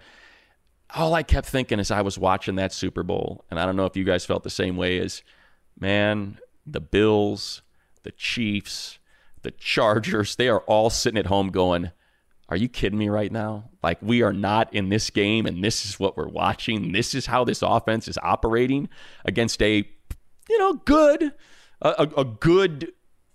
all 0.95 1.13
I 1.13 1.21
kept 1.21 1.47
thinking 1.47 1.79
as 1.79 1.91
I 1.91 2.01
was 2.01 2.17
watching 2.17 2.55
that 2.55 2.73
Super 2.73 3.03
Bowl, 3.03 3.45
and 3.51 3.59
I 3.59 3.65
don't 3.67 3.75
know 3.75 3.85
if 3.85 3.95
you 3.95 4.03
guys 4.03 4.25
felt 4.25 4.41
the 4.41 4.49
same 4.49 4.75
way, 4.75 4.97
is 4.97 5.21
man, 5.79 6.39
the 6.65 6.81
Bills, 6.81 7.61
the 8.03 8.11
Chiefs, 8.11 8.99
the 9.41 9.51
Chargers, 9.51 10.35
they 10.35 10.47
are 10.49 10.61
all 10.61 10.89
sitting 10.89 11.17
at 11.17 11.27
home 11.27 11.49
going, 11.49 11.91
are 12.49 12.57
you 12.57 12.67
kidding 12.67 12.99
me 12.99 13.07
right 13.07 13.31
now? 13.31 13.69
Like, 13.81 13.97
we 14.01 14.21
are 14.23 14.33
not 14.33 14.73
in 14.73 14.89
this 14.89 15.09
game, 15.09 15.45
and 15.45 15.63
this 15.63 15.85
is 15.85 15.99
what 15.99 16.17
we're 16.17 16.27
watching. 16.27 16.91
This 16.91 17.15
is 17.15 17.25
how 17.25 17.45
this 17.45 17.61
offense 17.61 18.09
is 18.09 18.17
operating 18.21 18.89
against 19.23 19.61
a, 19.61 19.87
you 20.49 20.57
know, 20.59 20.73
good, 20.73 21.31
a, 21.81 22.09
a, 22.17 22.25
good, 22.25 22.91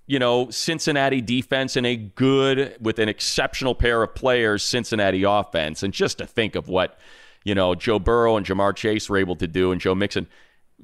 you 0.07 0.19
know, 0.19 0.51
Cincinnati 0.51 1.23
defense 1.23 1.77
and 1.77 1.87
a 1.87 1.97
good, 1.97 2.77
with 2.79 2.99
an 2.99 3.09
exceptional 3.09 3.75
pair 3.75 4.03
of 4.03 4.15
players, 4.15 4.63
Cincinnati 4.63 5.23
offense. 5.23 5.83
And 5.83 5.95
just 5.95 6.19
to 6.19 6.27
think 6.27 6.55
of 6.55 6.69
what, 6.69 6.99
you 7.43 7.55
know, 7.55 7.75
Joe 7.75 7.99
Burrow 7.99 8.37
and 8.37 8.45
Ja'Marr 8.45 8.77
Chase 8.77 9.09
were 9.09 9.17
able 9.17 9.37
to 9.37 9.47
do, 9.47 9.73
and 9.73 9.81
Joe 9.81 9.95
Mixon, 9.95 10.27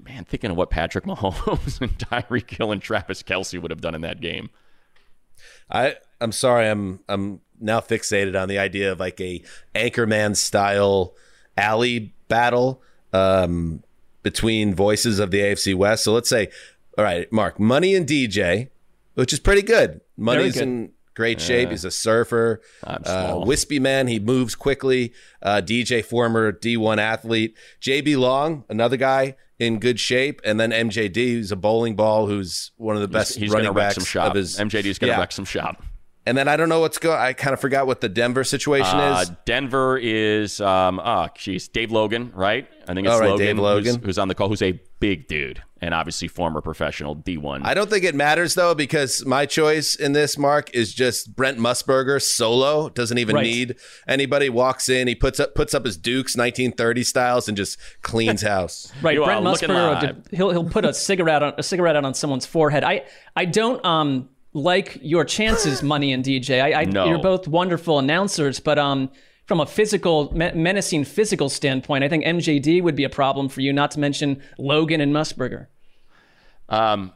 man, 0.01 0.25
thinking 0.25 0.51
of 0.51 0.57
what 0.57 0.71
Patrick 0.71 1.05
Mahomes 1.05 1.81
and 1.81 1.99
Tyreek 1.99 2.51
Hill 2.51 2.73
and 2.73 2.83
Travis 2.83 3.23
Kelce 3.23 3.61
would 3.61 3.71
have 3.71 3.81
done 3.81 3.95
in 3.95 4.01
that 4.03 4.21
game. 4.21 4.51
I 5.71 5.97
I'm 6.21 6.33
sorry. 6.33 6.69
I'm 6.69 7.01
I'm 7.09 7.41
now 7.61 7.81
fixated 7.81 8.41
on 8.41 8.49
the 8.49 8.59
idea 8.59 8.93
of 8.93 9.01
like 9.01 9.21
a 9.21 9.43
Anchorman 9.75 10.37
style 10.37 11.15
alley 11.57 12.15
battle 12.29 12.83
um, 13.13 13.83
between 14.23 14.75
voices 14.75 15.19
of 15.19 15.31
the 15.31 15.41
AFC 15.41 15.75
West. 15.75 16.05
So 16.05 16.13
let's 16.13 16.29
say 16.29 16.49
All 16.97 17.05
right, 17.05 17.31
Mark. 17.33 17.59
Money 17.59 17.95
and 17.95 18.07
DJ, 18.07 18.69
which 19.15 19.33
is 19.33 19.41
pretty 19.41 19.63
good. 19.63 20.01
Money's 20.17 20.55
good. 20.55 20.63
in 20.63 20.93
great 21.15 21.41
shape. 21.41 21.71
He's 21.71 21.85
a 21.85 21.91
surfer, 21.91 22.61
uh, 22.85 23.43
wispy 23.45 23.79
man. 23.79 24.07
He 24.09 24.19
moves 24.19 24.55
quickly. 24.55 25.13
Uh, 25.43 25.61
DJ, 25.65 26.05
former 26.05 26.53
D1 26.53 26.99
athlete. 26.99 27.57
JB 27.81 28.17
Long, 28.19 28.65
another 28.69 28.97
guy 28.97 29.37
in 29.59 29.79
good 29.79 30.01
shape, 30.01 30.41
and 30.45 30.59
then 30.59 30.71
MJD, 30.73 31.15
who's 31.35 31.53
a 31.53 31.57
bowling 31.57 31.95
ball, 31.95 32.27
who's 32.27 32.73
one 32.77 32.97
of 32.97 33.03
the 33.03 33.09
best 33.09 33.37
he's 33.37 33.51
running 33.51 33.67
gonna 33.67 33.77
wreck 33.77 33.89
backs 33.91 33.95
some 33.97 34.05
shop. 34.05 34.31
of 34.31 34.35
his. 34.37 34.57
MJD's 34.59 34.99
going 34.99 35.09
to 35.11 35.15
Yeah. 35.17 35.21
wreck 35.21 35.31
some 35.33 35.45
shop. 35.45 35.83
And 36.25 36.39
then 36.39 36.47
I 36.47 36.57
don't 36.57 36.69
know 36.69 36.79
what's 36.81 36.99
going. 36.99 37.19
I 37.19 37.33
kind 37.33 37.53
of 37.53 37.61
forgot 37.61 37.87
what 37.87 38.01
the 38.01 38.09
Denver 38.09 38.45
situation 38.45 38.97
Uh, 38.99 39.21
is. 39.23 39.33
Denver 39.45 39.99
is, 40.01 40.61
um, 40.61 41.01
oh, 41.05 41.29
geez, 41.37 41.67
Dave 41.69 41.91
Logan, 41.91 42.31
right? 42.35 42.69
I 42.89 42.95
think 42.95 43.07
it's 43.09 43.15
Oh, 43.17 43.19
right, 43.19 43.31
Logan, 43.31 43.47
Dave 43.47 43.59
Logan. 43.59 43.95
Who's, 43.97 44.05
who's 44.05 44.19
on 44.19 44.29
the 44.29 44.35
call, 44.37 44.49
who's 44.49 44.63
a 44.63 44.81
big 45.01 45.27
dude 45.27 45.63
and 45.83 45.93
obviously 45.93 46.29
former 46.29 46.61
professional 46.63 47.15
D1. 47.17 47.61
I 47.65 47.75
don't 47.75 47.91
think 47.91 48.05
it 48.05 48.15
matters 48.15 48.55
though 48.55 48.75
because 48.75 49.27
my 49.27 49.45
choice 49.45 49.95
in 49.97 50.13
this 50.13 50.39
mark 50.39 50.71
is 50.75 50.95
just 50.95 51.37
Brent 51.37 51.59
Musburger 51.59 52.23
solo. 52.23 52.89
Doesn't 52.89 53.19
even 53.19 53.35
Right. 53.35 53.45
need 53.45 53.77
anybody. 54.09 54.49
Walks 54.49 54.89
in, 54.89 55.09
he 55.09 55.15
puts 55.15 55.39
up 55.41 55.55
puts 55.55 55.75
up 55.75 55.85
his 55.85 55.97
Dukes 55.97 56.37
1930 56.37 57.03
styles 57.03 57.49
and 57.49 57.57
just 57.57 57.77
cleans 58.01 58.41
house. 58.55 58.91
Right, 59.03 59.15
You 59.17 59.25
Brent 59.25 59.45
Musburger. 59.45 60.03
live. 60.03 60.17
He'll 60.31 60.51
he'll 60.53 60.65
put 60.71 60.85
a 60.85 60.95
cigarette 60.95 61.43
on 61.43 61.53
a 61.59 61.63
cigarette 61.63 61.97
out 61.97 62.05
on 62.05 62.15
someone's 62.15 62.47
forehead. 62.47 62.85
I 62.85 63.03
I 63.37 63.45
don't 63.45 63.85
um 63.85 64.29
like 64.55 64.99
your 65.03 65.25
chances, 65.25 65.83
Money 65.83 66.13
and 66.13 66.23
DJ. 66.23 66.61
I, 66.63 66.83
I 66.83 66.85
No. 66.85 67.07
you're 67.07 67.19
both 67.19 67.49
wonderful 67.49 67.99
announcers, 67.99 68.61
but 68.61 68.79
um 68.79 69.11
from 69.47 69.61
a 69.61 69.67
physical 69.67 70.33
menacing 70.35 71.05
physical 71.05 71.49
standpoint, 71.49 72.05
I 72.05 72.09
think 72.09 72.25
MJD 72.25 72.83
would 72.83 72.97
be 72.97 73.05
a 73.05 73.11
problem 73.11 73.49
for 73.49 73.61
you. 73.61 73.73
Not 73.73 73.91
to 73.93 74.01
mention 74.01 74.43
Logan 74.59 75.01
and 75.01 75.13
Musburger. 75.13 75.67
Um, 76.69 77.13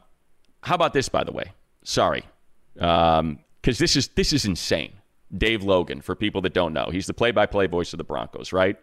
how 0.61 0.75
about 0.75 0.93
this, 0.93 1.09
by 1.09 1.23
the 1.23 1.31
way? 1.31 1.53
Sorry, 1.83 2.25
because 2.73 3.77
this 3.77 3.95
is 3.95 4.09
this 4.09 4.33
is 4.33 4.45
insane. 4.45 4.93
Dave 5.35 5.63
Logan, 5.63 6.01
for 6.01 6.15
people 6.15 6.41
that 6.41 6.53
don't 6.53 6.73
know, 6.73 6.89
he's 6.91 7.05
the 7.05 7.13
play-by-play 7.13 7.67
voice 7.67 7.93
of 7.93 7.97
the 7.97 8.03
Broncos, 8.03 8.53
right? 8.53 8.77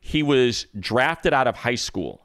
He 0.00 0.22
was 0.22 0.66
drafted 0.78 1.34
out 1.34 1.46
of 1.46 1.56
high 1.56 1.74
school 1.74 2.22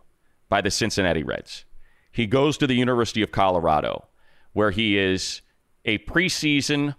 by 0.47 0.61
the 0.61 0.71
Cincinnati 0.71 1.23
Reds. 1.23 1.65
He 2.11 2.25
goes 2.25 2.57
to 2.57 2.67
the 2.67 2.73
University 2.73 3.21
of 3.21 3.31
Colorado, 3.31 4.05
where 4.53 4.71
he 4.71 4.97
is 4.97 5.41
a 5.85 5.97
preseason 5.99 6.95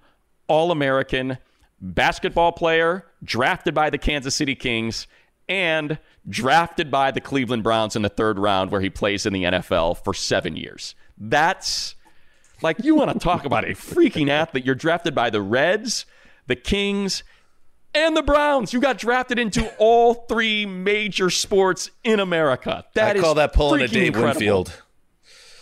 All-American 0.48 1.38
basketball 1.80 2.52
player, 2.52 3.06
drafted 3.22 3.74
by 3.74 3.90
the 3.90 3.98
Kansas 3.98 4.34
City 4.34 4.54
Kings, 4.54 5.06
and 5.48 5.98
drafted 6.28 6.90
by 6.90 7.10
the 7.10 7.20
Cleveland 7.20 7.62
Browns 7.62 7.96
in 7.96 8.02
the 8.02 8.08
third 8.08 8.38
round, 8.38 8.70
where 8.70 8.80
he 8.80 8.90
plays 8.90 9.26
in 9.26 9.32
the 9.32 9.44
NFL 9.44 10.02
for 10.04 10.14
seven 10.14 10.56
years. 10.56 10.94
That's 11.18 11.94
like 12.62 12.82
you 12.84 12.94
want 12.94 13.12
to 13.12 13.18
talk 13.18 13.44
about 13.44 13.64
a 13.64 13.72
freaking 13.72 14.28
athlete. 14.28 14.64
You're 14.64 14.74
drafted 14.74 15.14
by 15.14 15.30
the 15.30 15.42
Reds, 15.42 16.06
the 16.46 16.56
Kings, 16.56 17.22
and 17.94 18.16
the 18.16 18.22
Browns. 18.22 18.72
You 18.72 18.80
got 18.80 18.98
drafted 18.98 19.38
into 19.38 19.68
all 19.78 20.14
three 20.14 20.66
major 20.66 21.30
sports 21.30 21.90
in 22.04 22.20
America. 22.20 22.84
That 22.94 23.16
I 23.16 23.20
call 23.20 23.34
that 23.34 23.52
pulling 23.52 23.82
a 23.82 23.88
Dave 23.88 24.08
incredible. 24.08 24.28
Winfield. 24.32 24.82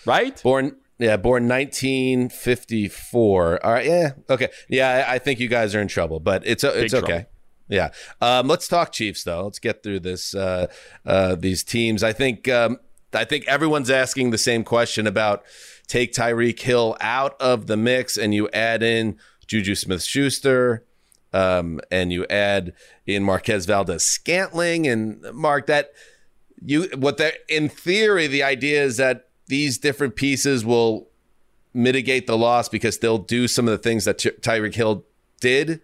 right? 0.04 0.42
Born 0.42 0.76
yeah, 0.98 1.16
born 1.16 1.48
1954. 1.48 3.64
All 3.64 3.72
right, 3.72 3.86
yeah, 3.86 4.12
okay, 4.28 4.50
yeah. 4.68 5.06
I, 5.08 5.14
I 5.14 5.18
think 5.18 5.40
you 5.40 5.48
guys 5.48 5.74
are 5.74 5.80
in 5.80 5.88
trouble, 5.88 6.20
but 6.20 6.46
it's 6.46 6.64
it's 6.64 6.92
Big 6.92 7.02
okay. 7.02 7.12
trouble. 7.12 7.30
Yeah. 7.68 7.90
Um, 8.20 8.48
let's 8.48 8.66
talk 8.66 8.92
Chiefs 8.92 9.24
though. 9.24 9.44
Let's 9.44 9.58
get 9.58 9.82
through 9.82 10.00
this. 10.00 10.34
Uh, 10.34 10.66
uh, 11.06 11.36
these 11.36 11.64
teams. 11.64 12.02
I 12.02 12.12
think. 12.12 12.48
Um, 12.48 12.78
I 13.14 13.24
think 13.24 13.46
everyone's 13.46 13.88
asking 13.88 14.32
the 14.32 14.38
same 14.38 14.64
question 14.64 15.06
about 15.06 15.42
take 15.86 16.12
Tyreek 16.12 16.60
Hill 16.60 16.94
out 17.00 17.40
of 17.40 17.66
the 17.66 17.76
mix 17.76 18.18
and 18.18 18.34
you 18.34 18.50
add 18.50 18.82
in 18.82 19.16
Juju 19.46 19.74
Smith 19.74 20.02
Schuster. 20.02 20.84
Um, 21.32 21.80
and 21.90 22.10
you 22.10 22.24
add 22.30 22.72
in 23.06 23.22
Marquez 23.22 23.66
Valdes 23.66 24.02
Scantling 24.02 24.86
and 24.86 25.22
Mark 25.34 25.66
that 25.66 25.92
you 26.62 26.88
what 26.96 27.18
that 27.18 27.34
in 27.50 27.68
theory 27.68 28.26
the 28.26 28.42
idea 28.42 28.82
is 28.82 28.96
that 28.96 29.27
these 29.48 29.78
different 29.78 30.14
pieces 30.14 30.64
will 30.64 31.08
mitigate 31.74 32.26
the 32.26 32.36
loss 32.36 32.68
because 32.68 32.98
they'll 32.98 33.18
do 33.18 33.48
some 33.48 33.66
of 33.66 33.72
the 33.72 33.78
things 33.78 34.04
that 34.04 34.18
Ty- 34.18 34.30
Tyreek 34.40 34.74
Hill 34.74 35.04
did. 35.40 35.80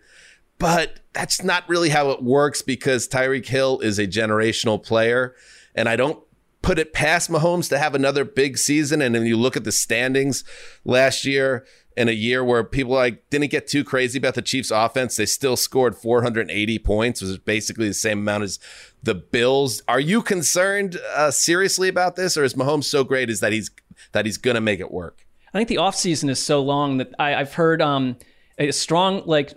But 0.58 1.00
that's 1.12 1.42
not 1.42 1.68
really 1.68 1.88
how 1.88 2.10
it 2.10 2.22
works 2.22 2.62
because 2.62 3.08
Tyreek 3.08 3.46
Hill 3.46 3.80
is 3.80 3.98
a 3.98 4.06
generational 4.06 4.82
player. 4.82 5.34
And 5.74 5.88
I 5.88 5.96
don't 5.96 6.22
put 6.62 6.78
it 6.78 6.92
past 6.92 7.30
Mahomes 7.30 7.68
to 7.68 7.78
have 7.78 7.94
another 7.94 8.24
big 8.24 8.56
season. 8.56 9.02
And 9.02 9.14
then 9.14 9.26
you 9.26 9.36
look 9.36 9.56
at 9.56 9.64
the 9.64 9.72
standings 9.72 10.44
last 10.84 11.24
year 11.24 11.66
in 11.96 12.08
a 12.08 12.12
year 12.12 12.44
where 12.44 12.64
people 12.64 12.92
like 12.92 13.28
didn't 13.30 13.50
get 13.50 13.66
too 13.66 13.84
crazy 13.84 14.18
about 14.18 14.34
the 14.34 14.42
Chiefs 14.42 14.70
offense. 14.70 15.16
They 15.16 15.26
still 15.26 15.56
scored 15.56 15.96
480 15.96 16.78
points 16.80 17.20
which 17.20 17.30
is 17.30 17.38
basically 17.38 17.88
the 17.88 17.94
same 17.94 18.18
amount 18.18 18.44
as 18.44 18.58
the 19.02 19.14
Bills. 19.14 19.82
Are 19.86 20.00
you 20.00 20.22
concerned 20.22 20.98
uh, 21.14 21.30
seriously 21.30 21.88
about 21.88 22.16
this 22.16 22.36
or 22.36 22.44
is 22.44 22.54
Mahomes 22.54 22.84
so 22.84 23.04
great 23.04 23.30
is 23.30 23.40
that 23.40 23.52
he's 23.52 23.70
that 24.12 24.26
he's 24.26 24.38
going 24.38 24.56
to 24.56 24.60
make 24.60 24.80
it 24.80 24.90
work? 24.90 25.24
I 25.52 25.58
think 25.58 25.68
the 25.68 25.76
offseason 25.76 26.28
is 26.30 26.40
so 26.40 26.60
long 26.60 26.98
that 26.98 27.14
I, 27.18 27.36
I've 27.36 27.54
heard 27.54 27.80
um, 27.80 28.16
a 28.56 28.70
strong 28.70 29.22
like 29.26 29.52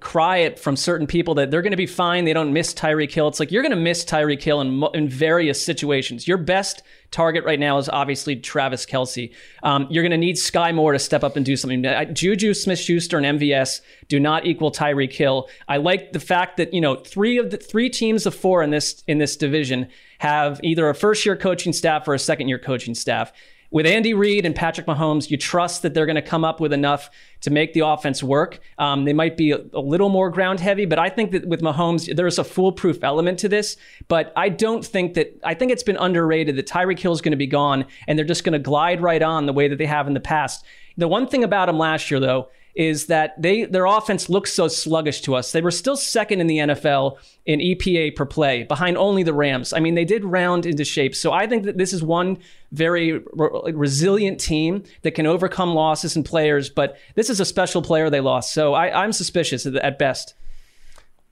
cry 0.00 0.38
it 0.38 0.58
from 0.58 0.74
certain 0.74 1.06
people 1.06 1.34
that 1.34 1.50
they're 1.50 1.60
going 1.60 1.72
to 1.72 1.76
be 1.76 1.86
fine. 1.86 2.24
They 2.24 2.32
don't 2.32 2.52
miss 2.52 2.72
Tyreek 2.72 3.12
Hill. 3.12 3.28
It's 3.28 3.38
like 3.38 3.52
you're 3.52 3.62
going 3.62 3.74
to 3.74 3.76
miss 3.76 4.04
Tyreek 4.04 4.42
Hill 4.42 4.62
in, 4.62 4.82
in 4.94 5.08
various 5.08 5.62
situations. 5.62 6.26
Your 6.26 6.38
best 6.38 6.82
target 7.10 7.44
right 7.44 7.60
now 7.60 7.76
is 7.76 7.90
obviously 7.90 8.36
Travis 8.36 8.86
Kelce. 8.86 9.34
Um, 9.62 9.86
you're 9.90 10.02
going 10.02 10.12
to 10.12 10.16
need 10.18 10.38
Sky 10.38 10.72
Moore 10.72 10.92
to 10.92 10.98
step 10.98 11.22
up 11.22 11.36
and 11.36 11.44
do 11.44 11.56
something. 11.56 11.84
Juju 12.14 12.54
Smith-Schuster 12.54 13.18
and 13.18 13.38
MVS 13.38 13.82
do 14.08 14.18
not 14.18 14.46
equal 14.46 14.72
Tyreek 14.72 15.12
Hill. 15.12 15.48
I 15.68 15.76
like 15.76 16.12
the 16.12 16.20
fact 16.20 16.56
that 16.56 16.72
you 16.72 16.80
know 16.80 16.94
three 16.96 17.36
of 17.36 17.50
the 17.50 17.58
three 17.58 17.90
teams 17.90 18.24
of 18.24 18.34
four 18.34 18.62
in 18.62 18.70
this 18.70 19.04
in 19.06 19.18
this 19.18 19.36
division 19.36 19.88
have 20.20 20.58
either 20.64 20.88
a 20.88 20.94
first 20.94 21.26
year 21.26 21.36
coaching 21.36 21.74
staff 21.74 22.08
or 22.08 22.14
a 22.14 22.18
second 22.18 22.48
year 22.48 22.58
coaching 22.58 22.94
staff 22.94 23.30
with 23.70 23.86
Andy 23.86 24.14
Reid 24.14 24.46
and 24.46 24.54
Patrick 24.54 24.86
Mahomes, 24.86 25.30
you 25.30 25.36
trust 25.36 25.82
that 25.82 25.92
they're 25.92 26.06
going 26.06 26.16
to 26.16 26.22
come 26.22 26.44
up 26.44 26.58
with 26.58 26.72
enough 26.72 27.10
to 27.42 27.50
make 27.50 27.74
the 27.74 27.80
offense 27.80 28.22
work. 28.22 28.60
Um, 28.78 29.04
they 29.04 29.12
might 29.12 29.36
be 29.36 29.50
a, 29.50 29.60
a 29.74 29.80
little 29.80 30.08
more 30.08 30.30
ground 30.30 30.60
heavy, 30.60 30.86
but 30.86 30.98
I 30.98 31.10
think 31.10 31.32
that 31.32 31.46
with 31.46 31.60
Mahomes, 31.60 32.14
there's 32.16 32.38
a 32.38 32.44
foolproof 32.44 33.04
element 33.04 33.38
to 33.40 33.48
this. 33.48 33.76
But 34.08 34.32
I 34.36 34.48
don't 34.48 34.84
think 34.84 35.14
that, 35.14 35.38
I 35.44 35.54
think 35.54 35.70
it's 35.70 35.82
been 35.82 35.98
underrated 35.98 36.56
that 36.56 36.66
Tyreek 36.66 36.98
Hill 36.98 37.12
is 37.12 37.20
going 37.20 37.32
to 37.32 37.36
be 37.36 37.46
gone 37.46 37.84
and 38.06 38.18
they're 38.18 38.26
just 38.26 38.44
going 38.44 38.54
to 38.54 38.58
glide 38.58 39.02
right 39.02 39.22
on 39.22 39.46
the 39.46 39.52
way 39.52 39.68
that 39.68 39.76
they 39.76 39.86
have 39.86 40.06
in 40.06 40.14
the 40.14 40.20
past. 40.20 40.64
The 40.96 41.06
one 41.06 41.28
thing 41.28 41.44
about 41.44 41.68
him 41.68 41.78
last 41.78 42.10
year, 42.10 42.20
though, 42.20 42.48
is 42.78 43.06
that 43.06 43.34
they 43.42 43.64
their 43.64 43.86
offense 43.86 44.30
looks 44.30 44.52
so 44.52 44.68
sluggish 44.68 45.20
to 45.22 45.34
us. 45.34 45.50
They 45.50 45.60
were 45.60 45.72
still 45.72 45.96
second 45.96 46.40
in 46.40 46.46
the 46.46 46.58
NFL 46.58 47.18
in 47.44 47.58
EPA 47.58 48.14
per 48.14 48.24
play, 48.24 48.62
behind 48.62 48.96
only 48.96 49.24
the 49.24 49.34
Rams. 49.34 49.72
I 49.72 49.80
mean, 49.80 49.96
they 49.96 50.04
did 50.04 50.24
round 50.24 50.64
into 50.64 50.84
shape. 50.84 51.16
So 51.16 51.32
I 51.32 51.48
think 51.48 51.64
that 51.64 51.76
this 51.76 51.92
is 51.92 52.04
one 52.04 52.38
very 52.70 53.20
re- 53.32 53.72
resilient 53.72 54.38
team 54.38 54.84
that 55.02 55.10
can 55.10 55.26
overcome 55.26 55.74
losses 55.74 56.14
and 56.14 56.24
players. 56.24 56.70
But 56.70 56.96
this 57.16 57.28
is 57.28 57.40
a 57.40 57.44
special 57.44 57.82
player 57.82 58.10
they 58.10 58.20
lost. 58.20 58.54
So 58.54 58.74
I, 58.74 59.02
I'm 59.02 59.12
suspicious 59.12 59.66
at, 59.66 59.98
best. 59.98 60.34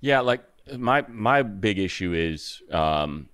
Yeah, 0.00 0.20
like 0.20 0.42
my 0.76 1.04
my 1.08 1.42
big 1.42 1.78
issue 1.78 2.12
is 2.12 2.60
um, 2.72 3.28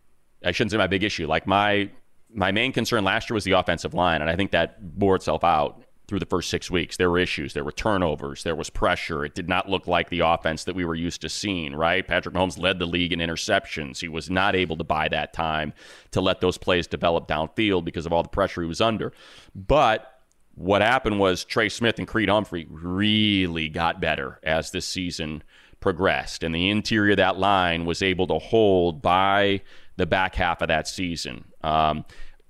I 0.45 0.53
shouldn't 0.53 0.73
say 0.73 0.77
my 0.77 0.87
big 0.87 1.03
issue. 1.03 1.27
Like 1.27 1.47
my 1.47 1.89
my 2.31 2.53
main 2.53 2.73
concern 2.73 3.05
last 3.05 3.31
year 3.31 3.35
was 3.35 3.45
the 3.45 3.53
offensive 3.53 3.95
line, 3.95 4.21
and 4.21 4.29
I 4.29 4.37
think 4.37 4.51
that 4.51 4.99
bore 4.99 5.17
itself 5.17 5.45
out 5.45 5.82
through 6.13 6.19
the 6.19 6.27
first 6.27 6.51
six 6.51 6.71
weeks. 6.71 6.99
There 6.99 7.09
were 7.09 7.19
issues, 7.19 7.55
there 7.55 7.65
were 7.65 7.73
turnovers, 7.73 8.43
there 8.43 8.55
was 8.55 8.69
pressure. 8.69 9.25
It 9.25 9.35
did 9.35 9.49
not 9.49 9.71
look 9.71 9.87
like 9.87 10.11
the 10.11 10.21
offense 10.21 10.65
that 10.65 10.75
we 10.75 10.85
were 10.85 10.95
used 10.95 11.23
to 11.23 11.31
seeing. 11.31 11.75
Right? 11.75 12.07
Patrick 12.07 12.35
Mahomes 12.35 12.59
led 12.59 12.79
the 12.79 12.85
league 12.85 13.15
in 13.15 13.19
interceptions. 13.19 13.99
He 13.99 14.09
was 14.09 14.29
not 14.29 14.55
able 14.55 14.77
to 14.77 14.85
buy 14.85 15.09
that 15.09 15.33
time 15.33 15.73
to 16.11 16.21
let 16.21 16.43
those 16.43 16.59
plays 16.59 16.87
develop 16.87 17.29
downfield 17.29 17.87
because 17.87 18.05
of 18.05 18.13
all 18.13 18.23
the 18.23 18.29
pressure 18.29 18.61
he 18.61 18.69
was 18.69 18.83
under. 18.83 19.15
But 19.55 20.21
what 20.55 20.83
happened 20.83 21.19
was 21.19 21.47
Trey 21.47 21.71
Smith 21.71 21.99
and 21.99 22.07
Creed 22.07 22.29
Humphrey 22.29 22.67
really 22.69 23.71
got 23.71 23.99
better 23.99 24.39
as 24.43 24.71
this 24.71 24.85
season 24.85 25.43
progressed, 25.81 26.43
and 26.43 26.55
the 26.55 26.69
interior 26.69 27.13
of 27.13 27.17
that 27.17 27.39
line 27.39 27.87
was 27.87 28.03
able 28.03 28.27
to 28.27 28.39
hold 28.39 29.01
by 29.01 29.63
the 29.97 30.05
back 30.05 30.35
half 30.35 30.61
of 30.61 30.69
that 30.69 30.87
season. 30.87 31.47
Um, 31.63 32.05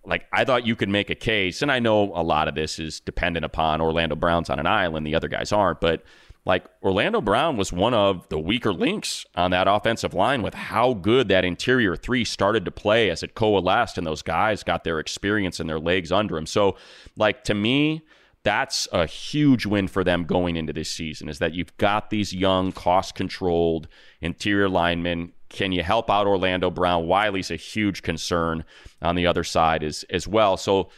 like 0.04 0.26
I 0.32 0.44
thought 0.44 0.66
you 0.66 0.76
could 0.76 0.88
make 0.88 1.10
a 1.10 1.14
case, 1.14 1.62
and 1.62 1.70
I 1.70 1.78
know 1.78 2.12
a 2.14 2.22
lot 2.22 2.48
of 2.48 2.54
this 2.54 2.78
is 2.78 3.00
dependent 3.00 3.44
upon 3.44 3.80
Orlando 3.80 4.16
Brown's 4.16 4.50
on 4.50 4.58
an 4.58 4.66
island, 4.66 5.06
the 5.06 5.14
other 5.14 5.28
guys 5.28 5.52
aren't, 5.52 5.80
but 5.80 6.02
like 6.44 6.64
Orlando 6.82 7.20
Brown 7.20 7.56
was 7.56 7.72
one 7.72 7.94
of 7.94 8.28
the 8.28 8.38
weaker 8.38 8.72
links 8.72 9.24
on 9.36 9.52
that 9.52 9.68
offensive 9.68 10.12
line 10.12 10.42
with 10.42 10.54
how 10.54 10.94
good 10.94 11.28
that 11.28 11.44
interior 11.44 11.94
three 11.94 12.24
started 12.24 12.64
to 12.64 12.72
play 12.72 13.10
as 13.10 13.22
it 13.22 13.36
coalesced 13.36 13.96
and 13.96 14.06
those 14.06 14.22
guys 14.22 14.64
got 14.64 14.82
their 14.82 14.98
experience 14.98 15.60
and 15.60 15.68
their 15.68 15.78
legs 15.78 16.10
under 16.10 16.36
him. 16.36 16.46
So, 16.46 16.76
like 17.16 17.44
to 17.44 17.54
me, 17.54 18.02
that's 18.42 18.88
a 18.90 19.06
huge 19.06 19.66
win 19.66 19.86
for 19.86 20.02
them 20.02 20.24
going 20.24 20.56
into 20.56 20.72
this 20.72 20.90
season 20.90 21.28
is 21.28 21.38
that 21.38 21.54
you've 21.54 21.76
got 21.76 22.10
these 22.10 22.34
young, 22.34 22.72
cost 22.72 23.14
controlled 23.14 23.86
interior 24.20 24.68
linemen. 24.68 25.32
Can 25.52 25.72
you 25.72 25.82
help 25.82 26.10
out 26.10 26.26
Orlando 26.26 26.70
Brown? 26.70 27.06
Wiley's 27.06 27.50
a 27.50 27.56
huge 27.56 28.02
concern 28.02 28.64
on 29.00 29.14
the 29.14 29.26
other 29.26 29.44
side 29.44 29.82
as, 29.82 30.04
as 30.10 30.26
well. 30.26 30.56
So 30.56 30.90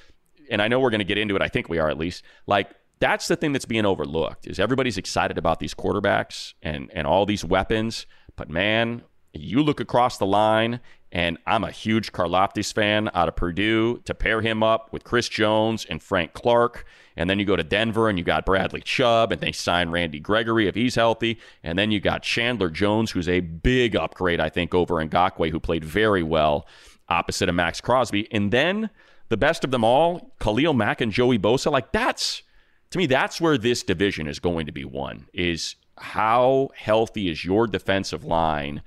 and 0.51 0.61
I 0.63 0.69
know 0.69 0.81
we're 0.81 0.91
going 0.91 1.01
to 1.01 1.05
get 1.05 1.19
into 1.19 1.37
it. 1.37 1.43
I 1.43 1.49
think 1.49 1.69
we 1.69 1.79
are 1.79 1.89
at 1.89 1.99
least. 1.99 2.23
Like 2.47 2.71
that's 3.01 3.29
the 3.29 3.37
thing 3.37 3.53
that's 3.53 3.65
being 3.65 3.87
overlooked 3.87 4.47
is 4.47 4.59
everybody's 4.59 4.99
excited 4.99 5.39
about 5.39 5.59
these 5.59 5.75
quarterbacks 5.75 6.55
and 6.63 6.91
and 6.95 7.07
all 7.07 7.27
these 7.27 7.45
weapons, 7.45 8.07
but 8.37 8.49
man, 8.49 9.03
you 9.35 9.63
look 9.63 9.81
across 9.81 10.19
the 10.19 10.27
line 10.27 10.81
and 11.13 11.39
I'm 11.47 11.63
a 11.63 11.71
huge 11.71 12.13
Karlaftis 12.13 12.73
fan 12.73 13.09
out 13.15 13.29
of 13.29 13.37
Purdue 13.37 13.99
to 14.05 14.15
pair 14.15 14.41
him 14.41 14.63
up 14.65 14.93
with 14.93 15.05
Chris 15.05 15.29
Jones 15.29 15.87
and 15.89 16.03
Frank 16.03 16.33
Clark. 16.33 16.85
And 17.17 17.31
then 17.31 17.39
you 17.39 17.45
go 17.45 17.55
to 17.55 17.63
Denver 17.63 18.09
and 18.09 18.19
you 18.19 18.25
got 18.25 18.45
Bradley 18.45 18.81
Chubb 18.81 19.31
and 19.31 19.41
they 19.41 19.53
sign 19.53 19.91
Randy 19.91 20.19
Gregory 20.19 20.67
if 20.67 20.75
he's 20.75 20.97
healthy. 20.97 21.39
And 21.63 21.79
then 21.79 21.93
you 21.93 22.01
got 22.01 22.23
Chandler 22.23 22.69
Jones, 22.69 23.13
who's 23.13 23.29
a 23.29 23.41
big 23.41 23.95
upgrade, 23.95 24.41
I 24.41 24.49
think, 24.49 24.75
over 24.75 24.95
Ngakoue, 24.95 25.51
who 25.51 25.61
played 25.61 25.85
very 25.85 26.25
well 26.25 26.67
opposite 27.09 27.49
of 27.49 27.55
Maxx 27.55 27.81
Crosby. 27.81 28.27
And 28.33 28.51
then 28.51 28.91
the 29.29 29.37
best 29.37 29.63
of 29.63 29.71
them 29.71 29.85
all, 29.85 30.33
Khalil 30.41 30.75
Mack 30.75 31.01
and 31.01 31.13
Joey 31.13 31.39
Bosa. 31.39 31.71
Like 31.71 31.93
that's 31.93 32.43
to 32.91 32.99
me, 32.99 33.07
that's 33.07 33.41
where 33.41 33.59
this 33.59 33.83
division 33.83 34.29
is 34.29 34.39
going 34.39 34.67
to 34.67 34.73
be 34.73 34.85
won. 34.85 35.27
Is 35.33 35.77
how 35.99 36.71
healthy 36.77 37.29
is 37.29 37.45
your 37.45 37.67
defensive 37.67 38.25
line? 38.25 38.83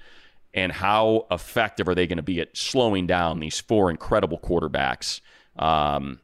And 0.54 0.72
how 0.72 1.28
effective 1.32 1.88
are 1.88 1.95
they 1.95 2.08
going 2.08 2.18
to 2.18 2.24
be 2.24 2.39
at 2.41 2.56
slowing 2.56 3.08
down 3.08 3.39
these 3.39 3.60
four 3.60 3.91
incredible 3.91 4.39
quarterbacks 4.39 5.22
um, 5.58 6.20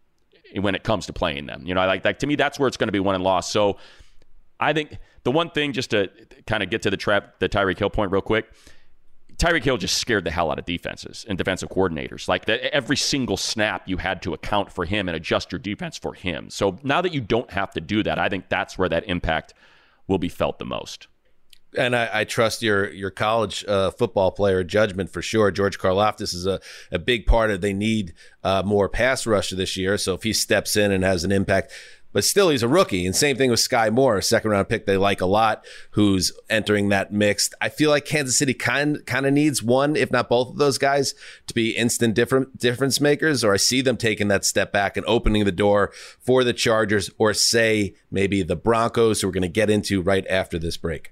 when 0.55 0.75
it 0.75 0.83
comes 0.83 1.05
to 1.07 1.13
playing 1.13 1.45
them? 1.45 1.63
You 1.65 1.75
know, 1.75 1.81
I 1.81 1.85
like, 1.85 2.05
like 2.05 2.19
to 2.19 2.27
me, 2.27 2.35
that's 2.35 2.57
where 2.57 2.67
it's 2.67 2.77
going 2.77 2.87
to 2.87 2.93
be 2.93 2.99
won 2.99 3.15
and 3.15 3.23
lost. 3.23 3.51
So 3.51 3.77
I 4.59 4.73
think 4.73 4.97
the 5.23 5.31
one 5.31 5.49
thing, 5.49 5.73
just 5.73 5.91
to 5.91 6.09
kind 6.47 6.63
of 6.63 6.69
get 6.69 6.81
to 6.83 6.89
the 6.89 6.97
trap, 6.97 7.39
the 7.39 7.49
Tyreek 7.49 7.77
Hill 7.77 7.89
point 7.89 8.11
real 8.11 8.21
quick. 8.21 8.51
Tyreek 9.37 9.63
Hill 9.63 9.77
just 9.77 9.97
scared 9.97 10.23
the 10.23 10.31
hell 10.31 10.51
out 10.51 10.59
of 10.59 10.65
defenses 10.65 11.25
and 11.27 11.37
defensive 11.37 11.67
coordinators. 11.69 12.27
Like 12.27 12.45
that, 12.45 12.73
every 12.73 12.95
single 12.95 13.35
snap 13.35 13.89
you 13.89 13.97
had 13.97 14.21
to 14.21 14.33
account 14.33 14.71
for 14.71 14.85
him 14.85 15.09
and 15.09 15.17
adjust 15.17 15.51
your 15.51 15.59
defense 15.59 15.97
for 15.97 16.13
him. 16.13 16.49
So 16.49 16.77
now 16.83 17.01
that 17.01 17.13
you 17.13 17.19
don't 17.19 17.49
have 17.51 17.71
to 17.71 17.81
do 17.81 18.03
that, 18.03 18.19
I 18.19 18.29
think 18.29 18.47
that's 18.47 18.77
where 18.77 18.87
that 18.89 19.05
impact 19.07 19.55
will 20.07 20.19
be 20.19 20.29
felt 20.29 20.59
the 20.59 20.65
most 20.65 21.07
and 21.77 21.95
I, 21.95 22.09
I, 22.13 22.23
trust 22.23 22.61
your 22.61 22.91
your 22.91 23.09
college 23.09 23.65
uh, 23.67 23.91
football 23.91 24.31
player 24.31 24.63
judgment 24.63 25.09
for 25.09 25.21
sure. 25.21 25.51
George 25.51 25.79
Karlaftis 25.79 26.33
is 26.33 26.45
a, 26.45 26.59
a 26.91 26.99
big 26.99 27.25
part 27.25 27.51
of. 27.51 27.61
They 27.61 27.73
need 27.73 28.13
uh, 28.43 28.63
more 28.65 28.89
pass 28.89 29.25
rush 29.25 29.51
this 29.51 29.77
year, 29.77 29.97
so 29.97 30.13
if 30.13 30.23
he 30.23 30.33
steps 30.33 30.75
in 30.75 30.91
and 30.91 31.03
has 31.03 31.23
an 31.23 31.31
impact, 31.31 31.71
but 32.13 32.23
still 32.23 32.49
he's 32.49 32.63
a 32.63 32.67
rookie. 32.67 33.05
And 33.05 33.15
same 33.15 33.35
thing 33.35 33.49
with 33.49 33.59
Sky 33.59 33.89
Moore, 33.89 34.21
second 34.21 34.51
round 34.51 34.69
pick 34.69 34.85
they 34.85 34.97
like 34.97 35.19
a 35.19 35.25
lot, 35.25 35.65
who's 35.91 36.31
entering 36.49 36.89
that 36.89 37.11
mix. 37.11 37.49
I 37.59 37.69
feel 37.69 37.89
like 37.89 38.05
Kansas 38.05 38.37
City 38.37 38.53
kind 38.53 39.05
kind 39.05 39.25
of 39.25 39.33
needs 39.33 39.61
one, 39.61 39.95
if 39.95 40.11
not 40.11 40.29
both 40.29 40.49
of 40.49 40.57
those 40.57 40.77
guys, 40.77 41.15
to 41.47 41.53
be 41.53 41.71
instant 41.71 42.13
different 42.13 42.57
difference 42.57 43.01
makers. 43.01 43.43
Or 43.43 43.53
I 43.53 43.57
see 43.57 43.81
them 43.81 43.97
taking 43.97 44.29
that 44.29 44.45
step 44.45 44.71
back 44.71 44.95
and 44.95 45.05
opening 45.07 45.43
the 45.43 45.51
door 45.51 45.91
for 46.19 46.43
the 46.43 46.53
Chargers, 46.53 47.09
or 47.17 47.33
say 47.33 47.95
maybe 48.11 48.43
the 48.43 48.55
Broncos, 48.55 49.21
who 49.21 49.27
we're 49.27 49.33
going 49.33 49.41
to 49.41 49.47
get 49.49 49.69
into 49.69 50.01
right 50.01 50.25
after 50.29 50.57
this 50.57 50.77
break. 50.77 51.11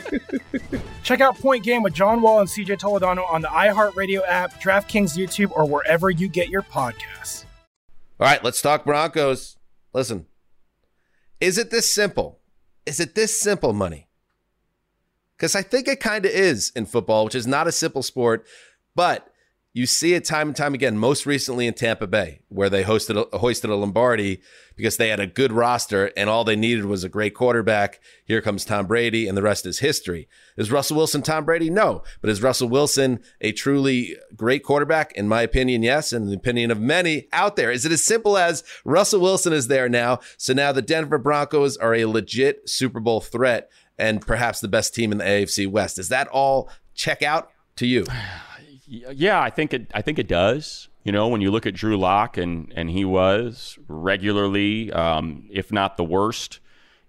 Check 1.02 1.20
out 1.20 1.38
Point 1.38 1.64
Game 1.64 1.82
with 1.82 1.94
John 1.94 2.22
Wall 2.22 2.40
and 2.40 2.48
CJ 2.48 2.78
Toledano 2.78 3.30
on 3.30 3.42
the 3.42 3.48
iHeartRadio 3.48 4.22
app, 4.26 4.60
DraftKings 4.60 5.16
YouTube, 5.16 5.50
or 5.52 5.66
wherever 5.66 6.10
you 6.10 6.28
get 6.28 6.48
your 6.48 6.62
podcasts. 6.62 7.44
All 8.20 8.26
right, 8.26 8.42
let's 8.44 8.62
talk 8.62 8.84
Broncos. 8.84 9.56
Listen, 9.92 10.26
is 11.40 11.58
it 11.58 11.70
this 11.70 11.92
simple? 11.92 12.40
Is 12.86 13.00
it 13.00 13.14
this 13.14 13.38
simple, 13.38 13.72
money? 13.72 14.08
Because 15.36 15.56
I 15.56 15.62
think 15.62 15.88
it 15.88 16.00
kind 16.00 16.24
of 16.24 16.30
is 16.30 16.70
in 16.76 16.86
football, 16.86 17.24
which 17.24 17.34
is 17.34 17.46
not 17.46 17.66
a 17.66 17.72
simple 17.72 18.02
sport, 18.02 18.46
but 18.94 19.31
you 19.74 19.86
see 19.86 20.12
it 20.12 20.24
time 20.24 20.48
and 20.48 20.56
time 20.56 20.74
again, 20.74 20.98
most 20.98 21.24
recently 21.24 21.66
in 21.66 21.72
Tampa 21.72 22.06
Bay, 22.06 22.40
where 22.48 22.68
they 22.68 22.84
hosted 22.84 23.26
a, 23.32 23.38
hoisted 23.38 23.70
a 23.70 23.74
Lombardi 23.74 24.42
because 24.76 24.98
they 24.98 25.08
had 25.08 25.20
a 25.20 25.26
good 25.26 25.50
roster 25.50 26.12
and 26.14 26.28
all 26.28 26.44
they 26.44 26.56
needed 26.56 26.84
was 26.84 27.04
a 27.04 27.08
great 27.08 27.34
quarterback. 27.34 27.98
Here 28.24 28.42
comes 28.42 28.66
Tom 28.66 28.86
Brady, 28.86 29.26
and 29.26 29.36
the 29.36 29.42
rest 29.42 29.64
is 29.64 29.78
history. 29.78 30.28
Is 30.58 30.70
Russell 30.70 30.98
Wilson 30.98 31.22
Tom 31.22 31.46
Brady? 31.46 31.70
No. 31.70 32.02
But 32.20 32.28
is 32.28 32.42
Russell 32.42 32.68
Wilson 32.68 33.20
a 33.40 33.52
truly 33.52 34.16
great 34.36 34.62
quarterback? 34.62 35.12
In 35.12 35.26
my 35.26 35.40
opinion, 35.40 35.82
yes. 35.82 36.12
And 36.12 36.28
the 36.28 36.36
opinion 36.36 36.70
of 36.70 36.78
many 36.78 37.28
out 37.32 37.56
there. 37.56 37.70
Is 37.70 37.86
it 37.86 37.92
as 37.92 38.04
simple 38.04 38.36
as 38.36 38.62
Russell 38.84 39.20
Wilson 39.20 39.54
is 39.54 39.68
there 39.68 39.88
now? 39.88 40.20
So 40.36 40.52
now 40.52 40.72
the 40.72 40.82
Denver 40.82 41.18
Broncos 41.18 41.78
are 41.78 41.94
a 41.94 42.04
legit 42.04 42.68
Super 42.68 43.00
Bowl 43.00 43.22
threat 43.22 43.70
and 43.98 44.20
perhaps 44.20 44.60
the 44.60 44.68
best 44.68 44.94
team 44.94 45.12
in 45.12 45.18
the 45.18 45.24
AFC 45.24 45.66
West. 45.66 45.96
Does 45.96 46.10
that 46.10 46.28
all 46.28 46.68
check 46.94 47.22
out 47.22 47.50
to 47.76 47.86
you? 47.86 48.04
Yeah, 48.92 49.40
I 49.40 49.48
think 49.48 49.72
it. 49.72 49.90
I 49.94 50.02
think 50.02 50.18
it 50.18 50.28
does. 50.28 50.88
You 51.02 51.12
know, 51.12 51.26
when 51.28 51.40
you 51.40 51.50
look 51.50 51.64
at 51.64 51.74
Drew 51.74 51.96
Lock 51.96 52.36
and 52.36 52.70
and 52.76 52.90
he 52.90 53.04
was 53.06 53.78
regularly, 53.88 54.92
um, 54.92 55.48
if 55.50 55.72
not 55.72 55.96
the 55.96 56.04
worst, 56.04 56.60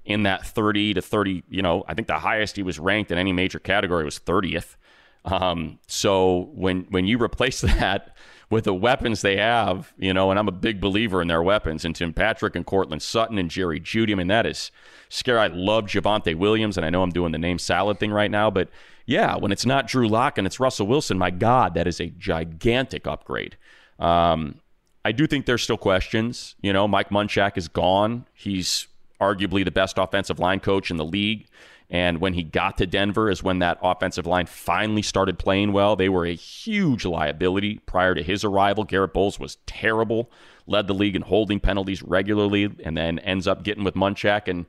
in 0.05 0.23
that 0.23 0.45
30 0.45 0.93
to 0.95 1.01
30. 1.01 1.43
You 1.49 1.61
know, 1.61 1.83
I 1.87 1.93
think 1.93 2.07
the 2.07 2.19
highest 2.19 2.55
he 2.55 2.63
was 2.63 2.79
ranked 2.79 3.11
in 3.11 3.17
any 3.17 3.33
major 3.33 3.59
category 3.59 4.05
was 4.05 4.17
30th. 4.17 4.77
Um, 5.25 5.79
so 5.87 6.51
when 6.53 6.85
when 6.89 7.05
you 7.05 7.21
replace 7.21 7.61
that 7.61 8.15
with 8.49 8.63
the 8.63 8.73
weapons 8.73 9.21
they 9.21 9.35
have, 9.35 9.93
you 9.97 10.13
know, 10.13 10.29
and 10.29 10.39
I'm 10.39 10.47
a 10.47 10.53
big 10.53 10.79
believer 10.79 11.21
in 11.21 11.27
their 11.27 11.43
weapons, 11.43 11.83
and 11.83 11.93
Tim 11.93 12.13
Patrick 12.13 12.55
and 12.55 12.65
Courtland 12.65 13.01
Sutton 13.01 13.37
and 13.37 13.49
Jerry 13.49 13.81
Jeudy. 13.81 14.13
I 14.13 14.15
mean, 14.15 14.27
that 14.27 14.45
is 14.45 14.71
scary. 15.09 15.39
I 15.39 15.47
love 15.47 15.85
Javonte 15.85 16.35
Williams, 16.35 16.77
and 16.77 16.85
I 16.85 16.89
know 16.89 17.03
I'm 17.03 17.11
doing 17.11 17.33
the 17.33 17.37
name 17.37 17.59
salad 17.59 17.99
thing 17.99 18.11
right 18.11 18.31
now, 18.31 18.49
but 18.49 18.69
yeah, 19.05 19.35
when 19.35 19.51
it's 19.51 19.65
not 19.65 19.87
Drew 19.87 20.07
Lock 20.07 20.37
and 20.37 20.47
it's 20.47 20.59
Russell 20.59 20.87
Wilson, 20.87 21.17
my 21.17 21.29
God, 21.29 21.73
that 21.73 21.87
is 21.87 21.99
a 21.99 22.07
gigantic 22.07 23.05
upgrade. 23.07 23.57
Um, 23.99 24.59
I 25.05 25.11
do 25.11 25.27
think 25.27 25.45
there's 25.45 25.63
still 25.63 25.77
questions. 25.77 26.55
You 26.61 26.71
know, 26.71 26.87
Mike 26.87 27.09
Munchak 27.09 27.57
is 27.57 27.67
gone. 27.67 28.25
He's 28.33 28.87
arguably 29.19 29.65
the 29.65 29.71
best 29.71 29.97
offensive 29.97 30.39
line 30.39 30.59
coach 30.59 30.89
in 30.89 30.97
the 30.97 31.05
league. 31.05 31.47
And 31.89 32.19
when 32.19 32.33
he 32.33 32.43
got 32.43 32.77
to 32.77 32.87
Denver 32.87 33.29
is 33.29 33.43
when 33.43 33.59
that 33.59 33.77
offensive 33.81 34.25
line 34.25 34.45
finally 34.47 35.01
started 35.01 35.37
playing 35.37 35.73
well. 35.73 35.95
They 35.95 36.09
were 36.09 36.25
a 36.25 36.33
huge 36.33 37.05
liability 37.05 37.79
prior 37.85 38.15
to 38.15 38.23
his 38.23 38.43
arrival. 38.43 38.83
Garett 38.83 39.13
Bolles 39.13 39.39
was 39.39 39.57
terrible, 39.67 40.31
led 40.65 40.87
the 40.87 40.93
league 40.93 41.15
in 41.15 41.21
holding 41.21 41.59
penalties 41.59 42.01
regularly, 42.01 42.73
and 42.83 42.97
then 42.97 43.19
ends 43.19 43.47
up 43.47 43.63
getting 43.63 43.83
with 43.83 43.93
Munchak 43.95 44.47
and 44.47 44.65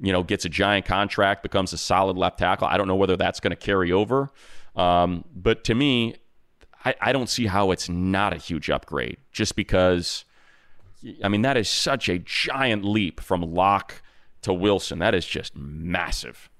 you 0.00 0.12
know 0.12 0.22
gets 0.22 0.44
a 0.44 0.48
giant 0.48 0.86
contract, 0.86 1.42
becomes 1.42 1.72
a 1.72 1.78
solid 1.78 2.16
left 2.16 2.38
tackle. 2.38 2.66
I 2.66 2.76
don't 2.76 2.88
know 2.88 2.96
whether 2.96 3.16
that's 3.16 3.40
going 3.40 3.50
to 3.50 3.56
carry 3.56 3.92
over, 3.92 4.30
um, 4.76 5.24
but 5.34 5.64
to 5.64 5.74
me, 5.74 6.16
I, 6.84 6.94
I 7.00 7.12
don't 7.12 7.28
see 7.28 7.46
how 7.46 7.70
it's 7.70 7.88
not 7.88 8.32
a 8.32 8.36
huge 8.36 8.70
upgrade 8.70 9.18
just 9.32 9.56
because. 9.56 10.24
I 11.22 11.28
mean, 11.28 11.42
that 11.42 11.56
is 11.56 11.68
such 11.70 12.08
a 12.08 12.18
giant 12.18 12.84
leap 12.84 13.20
from 13.20 13.40
Lock 13.40 14.02
to 14.42 14.52
Wilson. 14.52 14.98
That 14.98 15.14
is 15.14 15.24
just 15.24 15.54
massive. 15.54 16.50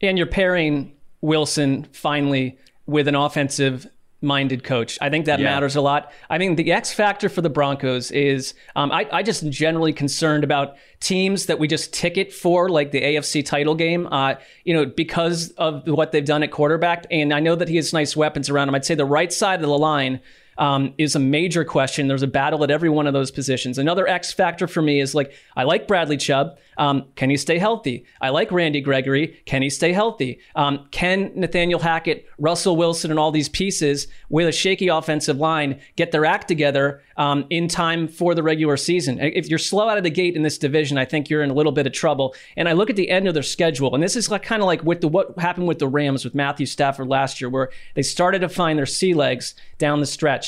And 0.00 0.18
you're 0.18 0.26
pairing 0.26 0.96
Wilson 1.20 1.86
finally 1.92 2.58
with 2.86 3.06
an 3.06 3.14
offensive 3.14 3.86
minded 4.20 4.64
coach. 4.64 4.98
I 5.00 5.10
think 5.10 5.26
that 5.26 5.38
Yeah. 5.38 5.46
matters 5.54 5.76
a 5.76 5.80
lot. 5.80 6.10
I 6.28 6.38
mean, 6.38 6.56
the 6.56 6.72
X 6.72 6.92
factor 6.92 7.28
for 7.28 7.40
the 7.40 7.50
Broncos 7.50 8.10
is 8.10 8.54
um, 8.74 8.90
I, 8.90 9.06
I 9.12 9.22
just 9.22 9.48
generally 9.48 9.92
concerned 9.92 10.42
about 10.42 10.76
teams 11.00 11.46
that 11.46 11.58
we 11.60 11.68
just 11.68 11.92
ticket 11.92 12.32
for, 12.32 12.68
like 12.68 12.90
the 12.90 13.00
AFC 13.00 13.44
title 13.44 13.76
game, 13.76 14.08
uh, 14.10 14.34
you 14.64 14.74
know, 14.74 14.86
because 14.86 15.50
of 15.52 15.86
what 15.86 16.10
they've 16.10 16.24
done 16.24 16.42
at 16.42 16.50
quarterback. 16.50 17.06
And 17.12 17.32
I 17.32 17.38
know 17.38 17.54
that 17.54 17.68
he 17.68 17.76
has 17.76 17.92
nice 17.92 18.16
weapons 18.16 18.50
around 18.50 18.68
him. 18.68 18.74
I'd 18.74 18.84
say 18.84 18.96
the 18.96 19.04
right 19.04 19.32
side 19.32 19.60
of 19.62 19.68
the 19.68 19.78
line 19.78 20.20
um, 20.58 20.92
is 20.98 21.14
a 21.14 21.18
major 21.18 21.64
question. 21.64 22.08
There's 22.08 22.22
a 22.22 22.28
battle 22.28 22.62
at 22.64 22.70
every 22.70 22.90
one 22.90 23.06
of 23.06 23.12
those 23.12 23.30
positions. 23.30 23.78
Another 23.78 24.06
X 24.06 24.32
factor 24.32 24.66
for 24.66 24.82
me 24.82 25.00
is 25.00 25.14
like 25.14 25.32
I 25.56 25.62
like 25.64 25.88
Bradley 25.88 26.16
Chubb. 26.16 26.58
Um, 26.76 27.06
can 27.16 27.30
he 27.30 27.36
stay 27.36 27.58
healthy? 27.58 28.04
I 28.20 28.28
like 28.30 28.52
Randy 28.52 28.80
Gregory. 28.80 29.40
Can 29.46 29.62
he 29.62 29.70
stay 29.70 29.92
healthy? 29.92 30.38
Um, 30.54 30.86
can 30.90 31.32
Nathaniel 31.34 31.80
Hackett, 31.80 32.26
Russell 32.38 32.76
Wilson, 32.76 33.10
and 33.10 33.18
all 33.18 33.32
these 33.32 33.48
pieces 33.48 34.06
with 34.28 34.46
a 34.46 34.52
shaky 34.52 34.88
offensive 34.88 35.38
line 35.38 35.80
get 35.96 36.12
their 36.12 36.24
act 36.24 36.46
together 36.46 37.02
um, 37.16 37.46
in 37.50 37.66
time 37.66 38.06
for 38.06 38.34
the 38.34 38.42
regular 38.42 38.76
season? 38.76 39.18
If 39.20 39.48
you're 39.48 39.58
slow 39.58 39.88
out 39.88 39.98
of 39.98 40.04
the 40.04 40.10
gate 40.10 40.36
in 40.36 40.42
this 40.42 40.58
division, 40.58 40.98
I 40.98 41.04
think 41.04 41.28
you're 41.28 41.42
in 41.42 41.50
a 41.50 41.54
little 41.54 41.72
bit 41.72 41.86
of 41.86 41.92
trouble. 41.92 42.34
And 42.56 42.68
I 42.68 42.72
look 42.72 42.90
at 42.90 42.96
the 42.96 43.10
end 43.10 43.26
of 43.26 43.34
their 43.34 43.42
schedule, 43.42 43.94
and 43.94 44.02
this 44.02 44.14
is 44.14 44.30
like 44.30 44.44
kind 44.44 44.62
of 44.62 44.66
like 44.66 44.84
with 44.84 45.00
the 45.00 45.08
what 45.08 45.36
happened 45.38 45.66
with 45.66 45.80
the 45.80 45.88
Rams 45.88 46.24
with 46.24 46.34
Matthew 46.34 46.66
Stafford 46.66 47.08
last 47.08 47.40
year, 47.40 47.50
where 47.50 47.70
they 47.94 48.02
started 48.02 48.40
to 48.40 48.48
find 48.48 48.78
their 48.78 48.86
sea 48.86 49.14
legs 49.14 49.54
down 49.78 50.00
the 50.00 50.06
stretch. 50.06 50.47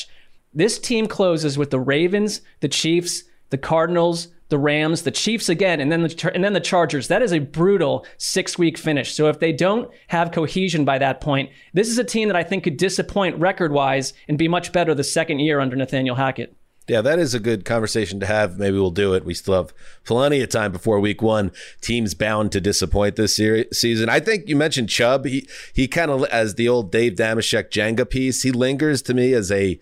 This 0.52 0.78
team 0.78 1.06
closes 1.06 1.56
with 1.56 1.70
the 1.70 1.80
Ravens, 1.80 2.40
the 2.60 2.68
Chiefs, 2.68 3.24
the 3.50 3.58
Cardinals, 3.58 4.28
the 4.48 4.58
Rams, 4.58 5.02
the 5.02 5.12
Chiefs 5.12 5.48
again, 5.48 5.80
and 5.80 5.92
then 5.92 6.02
the 6.02 6.32
and 6.34 6.42
then 6.42 6.54
the 6.54 6.60
Chargers. 6.60 7.06
That 7.06 7.22
is 7.22 7.32
a 7.32 7.38
brutal 7.38 8.04
six-week 8.18 8.76
finish. 8.76 9.14
So 9.14 9.28
if 9.28 9.38
they 9.38 9.52
don't 9.52 9.90
have 10.08 10.32
cohesion 10.32 10.84
by 10.84 10.98
that 10.98 11.20
point, 11.20 11.50
this 11.72 11.88
is 11.88 11.98
a 11.98 12.04
team 12.04 12.28
that 12.28 12.36
I 12.36 12.42
think 12.42 12.64
could 12.64 12.76
disappoint 12.76 13.38
record-wise 13.38 14.12
and 14.28 14.36
be 14.36 14.48
much 14.48 14.72
better 14.72 14.92
the 14.92 15.04
second 15.04 15.38
year 15.38 15.60
under 15.60 15.76
Nathaniel 15.76 16.16
Hackett. 16.16 16.56
Yeah, 16.88 17.02
that 17.02 17.20
is 17.20 17.34
a 17.34 17.38
good 17.38 17.64
conversation 17.64 18.18
to 18.18 18.26
have. 18.26 18.58
Maybe 18.58 18.76
we'll 18.76 18.90
do 18.90 19.14
it. 19.14 19.24
We 19.24 19.34
still 19.34 19.54
have 19.54 19.72
plenty 20.04 20.40
of 20.40 20.48
time 20.48 20.72
before 20.72 20.98
week 20.98 21.22
one. 21.22 21.52
Teams 21.80 22.14
bound 22.14 22.50
to 22.50 22.60
disappoint 22.60 23.14
this 23.14 23.36
seri- 23.36 23.68
season. 23.72 24.08
I 24.08 24.18
think 24.18 24.48
you 24.48 24.56
mentioned 24.56 24.88
Chubb. 24.88 25.26
He 25.26 25.48
he 25.72 25.86
kind 25.86 26.10
of 26.10 26.24
as 26.24 26.56
the 26.56 26.68
old 26.68 26.90
Dave 26.90 27.14
Damashek 27.14 27.70
Jenga 27.70 28.10
piece. 28.10 28.42
He 28.42 28.50
lingers 28.50 29.02
to 29.02 29.14
me 29.14 29.32
as 29.34 29.52
a 29.52 29.78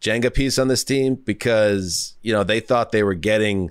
Jenga 0.00 0.32
piece 0.32 0.58
on 0.58 0.68
this 0.68 0.84
team 0.84 1.14
because 1.14 2.14
you 2.22 2.32
know 2.32 2.44
they 2.44 2.60
thought 2.60 2.92
they 2.92 3.02
were 3.02 3.14
getting 3.14 3.70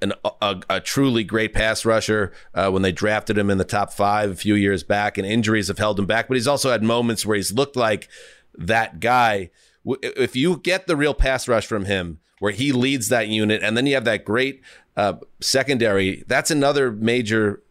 an, 0.00 0.12
a, 0.40 0.60
a 0.68 0.80
truly 0.80 1.24
great 1.24 1.52
pass 1.52 1.84
rusher 1.84 2.32
uh, 2.54 2.70
when 2.70 2.82
they 2.82 2.92
drafted 2.92 3.38
him 3.38 3.50
in 3.50 3.58
the 3.58 3.64
top 3.64 3.92
five 3.92 4.30
a 4.30 4.36
few 4.36 4.54
years 4.54 4.82
back, 4.82 5.18
and 5.18 5.26
injuries 5.26 5.68
have 5.68 5.78
held 5.78 5.98
him 5.98 6.06
back. 6.06 6.28
But 6.28 6.36
he's 6.36 6.46
also 6.46 6.70
had 6.70 6.82
moments 6.82 7.24
where 7.24 7.36
he's 7.36 7.52
looked 7.52 7.76
like 7.76 8.08
that 8.54 9.00
guy. 9.00 9.50
If 9.84 10.36
you 10.36 10.58
get 10.58 10.86
the 10.86 10.96
real 10.96 11.14
pass 11.14 11.48
rush 11.48 11.66
from 11.66 11.86
him, 11.86 12.20
where 12.38 12.52
he 12.52 12.72
leads 12.72 13.08
that 13.08 13.28
unit, 13.28 13.62
and 13.62 13.76
then 13.76 13.86
you 13.86 13.94
have 13.94 14.04
that 14.04 14.24
great 14.24 14.62
uh, 14.96 15.14
secondary, 15.40 16.22
that's 16.26 16.50
another 16.50 16.92
major 16.92 17.62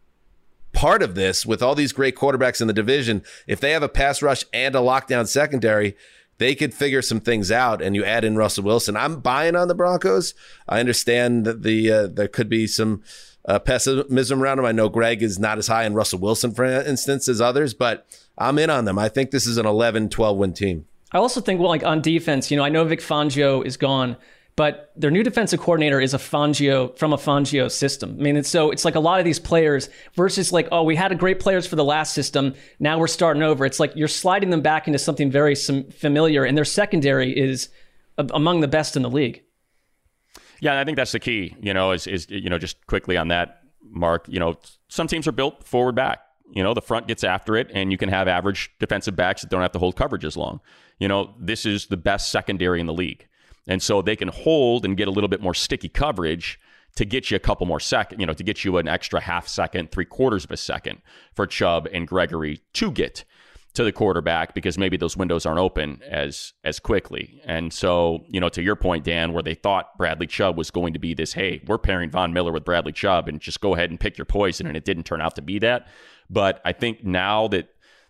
part 0.73 1.03
of 1.03 1.15
this 1.15 1.45
with 1.45 1.61
all 1.61 1.75
these 1.75 1.93
great 1.93 2.15
quarterbacks 2.15 2.59
in 2.59 2.67
the 2.67 2.73
division. 2.73 3.23
If 3.47 3.59
they 3.59 3.71
have 3.71 3.83
a 3.83 3.89
pass 3.89 4.21
rush 4.21 4.43
and 4.51 4.75
a 4.75 4.79
lockdown 4.79 5.27
secondary, 5.27 5.95
they 6.43 6.55
could 6.55 6.73
figure 6.73 7.01
some 7.01 7.21
things 7.21 7.51
out. 7.51 7.81
And 7.81 7.95
you 7.95 8.03
add 8.03 8.25
in 8.25 8.35
Russell 8.35 8.65
Wilson. 8.65 8.97
I'm 8.97 9.21
buying 9.21 9.55
on 9.55 9.67
the 9.67 9.75
Broncos. 9.75 10.33
I 10.67 10.79
understand 10.79 11.45
that 11.45 11.63
the 11.63 11.91
uh, 11.91 12.07
there 12.07 12.27
could 12.27 12.49
be 12.49 12.67
some 12.67 13.01
uh, 13.45 13.59
pessimism 13.59 14.41
around 14.41 14.57
them. 14.57 14.65
I 14.65 14.71
know 14.71 14.89
Greg 14.89 15.23
is 15.23 15.39
not 15.39 15.57
as 15.57 15.67
high 15.67 15.85
in 15.85 15.93
Russell 15.93 16.19
Wilson, 16.19 16.53
for 16.53 16.65
instance, 16.65 17.27
as 17.27 17.41
others, 17.41 17.73
but 17.73 18.05
I'm 18.37 18.57
in 18.59 18.69
on 18.69 18.85
them. 18.85 18.99
I 18.99 19.09
think 19.09 19.31
this 19.31 19.45
is 19.45 19.57
an 19.57 19.65
11, 19.65 20.09
12 20.09 20.37
win 20.37 20.53
team. 20.53 20.85
I 21.11 21.17
also 21.17 21.41
think, 21.41 21.59
well, 21.59 21.69
like 21.69 21.83
on 21.83 22.01
defense, 22.01 22.49
you 22.49 22.57
know, 22.57 22.63
I 22.63 22.69
know 22.69 22.83
Vic 22.85 22.99
Fangio 22.99 23.65
is 23.65 23.77
gone, 23.77 24.17
but 24.55 24.91
their 24.95 25.09
new 25.09 25.23
defensive 25.23 25.59
coordinator 25.59 25.99
is 25.99 26.13
a 26.13 26.17
Fangio 26.17 26.95
from 26.97 27.11
a 27.13 27.17
Fangio 27.17 27.71
system. 27.71 28.15
I 28.19 28.21
mean, 28.21 28.37
it's 28.37 28.49
so 28.49 28.69
it's 28.71 28.85
like 28.85 28.95
a 28.95 28.99
lot 28.99 29.19
of 29.19 29.25
these 29.25 29.39
players 29.39 29.89
versus 30.13 30.51
like, 30.51 30.67
oh, 30.71 30.83
we 30.83 30.95
had 30.95 31.11
a 31.11 31.15
great 31.15 31.39
players 31.39 31.65
for 31.65 31.75
the 31.75 31.83
last 31.83 32.13
system. 32.13 32.53
Now 32.79 32.99
we're 32.99 33.07
starting 33.07 33.41
over. 33.41 33.65
It's 33.65 33.79
like 33.79 33.93
you're 33.95 34.07
sliding 34.07 34.51
them 34.51 34.61
back 34.61 34.87
into 34.87 34.99
something 34.99 35.31
very 35.31 35.55
familiar, 35.55 36.45
and 36.45 36.55
their 36.55 36.65
secondary 36.65 37.37
is 37.37 37.69
among 38.17 38.59
the 38.61 38.67
best 38.67 38.95
in 38.95 39.01
the 39.01 39.09
league. 39.09 39.43
Yeah, 40.59 40.79
I 40.79 40.85
think 40.85 40.97
that's 40.97 41.11
the 41.11 41.19
key. 41.19 41.55
You 41.61 41.73
know, 41.73 41.91
is 41.91 42.07
is 42.07 42.27
you 42.29 42.49
know 42.49 42.59
just 42.59 42.85
quickly 42.87 43.17
on 43.17 43.29
that, 43.29 43.61
Mark. 43.81 44.25
You 44.29 44.39
know, 44.39 44.57
some 44.87 45.07
teams 45.07 45.27
are 45.27 45.31
built 45.31 45.63
forward 45.63 45.95
back. 45.95 46.19
You 46.53 46.61
know, 46.61 46.75
the 46.75 46.81
front 46.81 47.07
gets 47.07 47.23
after 47.23 47.55
it, 47.55 47.71
and 47.73 47.91
you 47.91 47.97
can 47.97 48.09
have 48.09 48.27
average 48.27 48.71
defensive 48.79 49.15
backs 49.15 49.41
that 49.41 49.49
don't 49.49 49.61
have 49.61 49.71
to 49.71 49.79
hold 49.79 49.95
coverage 49.95 50.23
as 50.23 50.37
long. 50.37 50.61
You 50.99 51.07
know, 51.07 51.33
this 51.39 51.65
is 51.65 51.87
the 51.87 51.97
best 51.97 52.31
secondary 52.31 52.79
in 52.79 52.85
the 52.85 52.93
league, 52.93 53.27
and 53.67 53.81
so 53.81 54.01
they 54.01 54.15
can 54.15 54.29
hold 54.29 54.85
and 54.85 54.97
get 54.97 55.07
a 55.07 55.11
little 55.11 55.27
bit 55.27 55.41
more 55.41 55.53
sticky 55.53 55.89
coverage 55.89 56.59
to 56.95 57.05
get 57.05 57.31
you 57.31 57.35
a 57.35 57.39
couple 57.39 57.65
more 57.65 57.79
second. 57.79 58.19
You 58.19 58.25
know, 58.25 58.33
to 58.33 58.43
get 58.43 58.63
you 58.63 58.77
an 58.77 58.87
extra 58.87 59.19
half 59.19 59.47
second, 59.47 59.91
three 59.91 60.05
quarters 60.05 60.43
of 60.43 60.51
a 60.51 60.57
second 60.57 61.01
for 61.33 61.47
Chubb 61.47 61.87
and 61.91 62.07
Gregory 62.07 62.61
to 62.73 62.91
get 62.91 63.23
to 63.73 63.83
the 63.83 63.91
quarterback 63.91 64.53
because 64.53 64.77
maybe 64.77 64.97
those 64.97 65.17
windows 65.17 65.45
aren't 65.45 65.59
open 65.59 66.01
as 66.07 66.53
as 66.63 66.79
quickly. 66.79 67.41
And 67.45 67.73
so, 67.73 68.23
you 68.29 68.39
know, 68.39 68.49
to 68.49 68.61
your 68.61 68.75
point, 68.75 69.03
Dan, 69.03 69.33
where 69.33 69.41
they 69.41 69.55
thought 69.55 69.97
Bradley 69.97 70.27
Chubb 70.27 70.57
was 70.57 70.69
going 70.69 70.93
to 70.93 70.99
be 70.99 71.13
this, 71.13 71.33
hey, 71.33 71.61
we're 71.65 71.79
pairing 71.79 72.11
Von 72.11 72.33
Miller 72.33 72.51
with 72.51 72.65
Bradley 72.65 72.91
Chubb 72.91 73.27
and 73.27 73.39
just 73.39 73.61
go 73.61 73.73
ahead 73.73 73.89
and 73.89 73.99
pick 73.99 74.17
your 74.17 74.25
poison, 74.25 74.67
and 74.67 74.77
it 74.77 74.85
didn't 74.85 75.05
turn 75.05 75.21
out 75.21 75.35
to 75.35 75.41
be 75.41 75.57
that. 75.59 75.87
But 76.29 76.61
I 76.63 76.71
think 76.71 77.03
now 77.03 77.47
that 77.49 77.69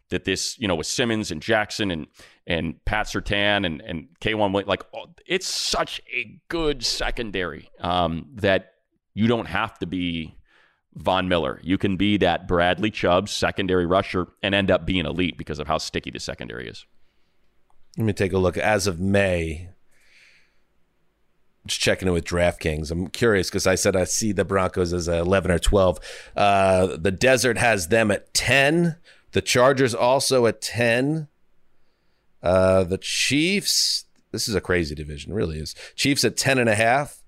that 0.09 0.25
this, 0.25 0.59
you 0.59 0.67
know, 0.67 0.75
with 0.75 0.87
Simmons 0.87 1.31
and 1.31 1.41
Jackson 1.41 1.89
and 1.89 2.07
and 2.45 2.83
Pat 2.85 3.07
Surtain 3.07 3.65
and 3.65 3.81
and 3.81 4.07
K'Waun, 4.19 4.51
Williams, 4.53 4.67
like 4.67 4.83
it's 5.25 5.47
such 5.47 6.01
a 6.13 6.39
good 6.49 6.83
secondary 6.83 7.69
um, 7.79 8.27
that 8.35 8.73
you 9.13 9.27
don't 9.27 9.47
have 9.47 9.77
to 9.79 9.85
be 9.85 10.35
Von 10.95 11.27
Miller. 11.27 11.59
You 11.63 11.77
can 11.77 11.97
be 11.97 12.17
that 12.17 12.47
Bradley 12.47 12.91
Chubb 12.91 13.29
secondary 13.29 13.85
rusher 13.85 14.27
and 14.41 14.53
end 14.53 14.69
up 14.69 14.85
being 14.85 15.05
elite 15.05 15.37
because 15.37 15.59
of 15.59 15.67
how 15.67 15.77
sticky 15.77 16.11
the 16.11 16.19
secondary 16.19 16.67
is. 16.67 16.85
Let 17.97 18.05
me 18.05 18.13
take 18.13 18.33
a 18.33 18.37
look. 18.37 18.57
As 18.57 18.87
of 18.87 18.99
May, 18.99 19.69
just 21.65 21.81
checking 21.81 22.07
in 22.07 22.13
with 22.13 22.25
DraftKings. 22.25 22.91
I'm 22.91 23.07
curious 23.07 23.49
because 23.49 23.67
I 23.67 23.75
said 23.75 23.95
I 23.95 24.03
see 24.03 24.31
the 24.31 24.45
Broncos 24.45 24.93
as 24.93 25.07
11 25.07 25.51
or 25.51 25.59
12. 25.59 25.99
Uh, 26.35 26.97
the 26.97 27.11
Desert 27.11 27.57
has 27.57 27.87
them 27.87 28.11
at 28.11 28.33
10. 28.33 28.97
The 29.31 29.41
Chargers 29.41 29.95
also 29.95 30.45
at 30.45 30.61
10. 30.61 31.27
Uh, 32.43 32.83
the 32.83 32.97
Chiefs, 32.97 34.05
this 34.31 34.47
is 34.47 34.53
a 34.53 34.61
crazy 34.61 34.93
division, 34.93 35.33
really 35.33 35.57
is. 35.57 35.73
Chiefs 35.95 36.23
at 36.23 36.37
10 36.37 36.59
and 36.59 36.69
a 36.69 36.75
half. 36.75 37.21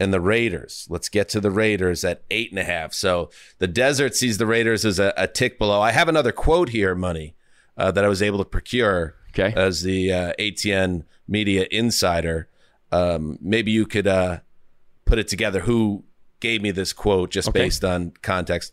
And 0.00 0.14
the 0.14 0.20
Raiders, 0.20 0.86
let's 0.88 1.08
get 1.08 1.28
to 1.30 1.40
the 1.40 1.50
Raiders 1.50 2.04
at 2.04 2.22
eight 2.30 2.50
and 2.50 2.58
a 2.60 2.62
half. 2.64 2.94
So 2.94 3.30
the 3.58 3.66
Desert 3.66 4.14
sees 4.14 4.38
the 4.38 4.46
Raiders 4.46 4.84
as 4.84 5.00
a, 5.00 5.12
a 5.16 5.26
tick 5.26 5.58
below. 5.58 5.80
I 5.80 5.90
have 5.90 6.08
another 6.08 6.30
quote 6.30 6.68
here, 6.68 6.94
Money, 6.94 7.34
uh, 7.76 7.90
that 7.90 8.04
I 8.04 8.08
was 8.08 8.22
able 8.22 8.38
to 8.38 8.44
procure 8.44 9.16
okay. 9.30 9.52
as 9.60 9.82
the 9.82 10.12
uh, 10.12 10.32
ATN 10.38 11.02
Media 11.26 11.66
Insider. 11.72 12.48
Um, 12.92 13.38
maybe 13.40 13.72
you 13.72 13.86
could 13.86 14.06
uh, 14.06 14.38
put 15.04 15.18
it 15.18 15.26
together. 15.26 15.60
Who 15.60 16.04
gave 16.38 16.62
me 16.62 16.70
this 16.70 16.92
quote 16.92 17.30
just 17.30 17.48
Okay. 17.48 17.58
based 17.58 17.84
on 17.84 18.12
context? 18.22 18.72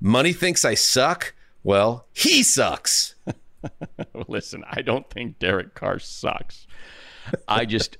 Money 0.00 0.32
thinks 0.32 0.64
I 0.64 0.72
suck. 0.72 1.34
Well, 1.62 2.06
he 2.14 2.42
sucks. 2.42 3.14
Listen, 4.28 4.64
I 4.68 4.82
don't 4.82 5.08
think 5.10 5.38
Derek 5.38 5.74
Carr 5.74 5.98
sucks. 5.98 6.66
I 7.46 7.64
just 7.64 7.96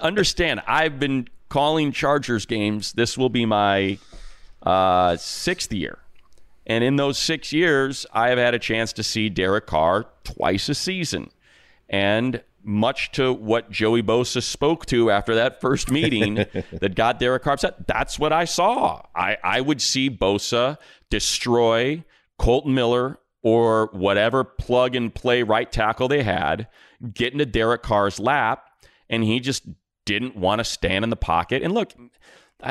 understand. 0.00 0.62
I've 0.66 0.98
been 0.98 1.28
calling 1.48 1.92
Chargers 1.92 2.46
games. 2.46 2.92
This 2.92 3.16
will 3.16 3.28
be 3.28 3.46
my 3.46 3.98
uh, 4.62 5.16
sixth 5.16 5.72
year. 5.72 5.98
And 6.66 6.84
in 6.84 6.96
those 6.96 7.18
six 7.18 7.52
years, 7.52 8.06
I 8.12 8.28
have 8.28 8.38
had 8.38 8.54
a 8.54 8.58
chance 8.58 8.92
to 8.94 9.02
see 9.02 9.28
Derek 9.28 9.66
Carr 9.66 10.06
twice 10.24 10.68
a 10.68 10.74
season. 10.74 11.30
And 11.88 12.42
much 12.62 13.10
to 13.12 13.32
what 13.32 13.70
Joey 13.70 14.02
Bosa 14.02 14.42
spoke 14.42 14.86
to 14.86 15.10
after 15.10 15.34
that 15.34 15.60
first 15.60 15.90
meeting 15.90 16.34
that 16.72 16.94
got 16.94 17.18
Derek 17.18 17.42
Carr 17.42 17.54
upset. 17.54 17.86
That's 17.86 18.18
what 18.18 18.32
I 18.32 18.44
saw. 18.44 19.02
I, 19.14 19.38
I 19.42 19.60
would 19.60 19.80
see 19.80 20.10
Bosa 20.10 20.76
destroy 21.08 22.04
Kolton 22.38 22.74
Miller 22.74 23.18
or 23.42 23.88
whatever 23.92 24.44
plug 24.44 24.94
and 24.94 25.14
play 25.14 25.42
right 25.42 25.70
tackle 25.70 26.08
they 26.08 26.22
had, 26.22 26.68
get 27.14 27.32
into 27.32 27.46
Derek 27.46 27.82
Carr's 27.82 28.20
lap, 28.20 28.68
and 29.08 29.24
he 29.24 29.40
just 29.40 29.64
didn't 30.04 30.36
want 30.36 30.58
to 30.58 30.64
stand 30.64 31.04
in 31.04 31.10
the 31.10 31.16
pocket. 31.16 31.62
And 31.62 31.72
look, 31.72 31.92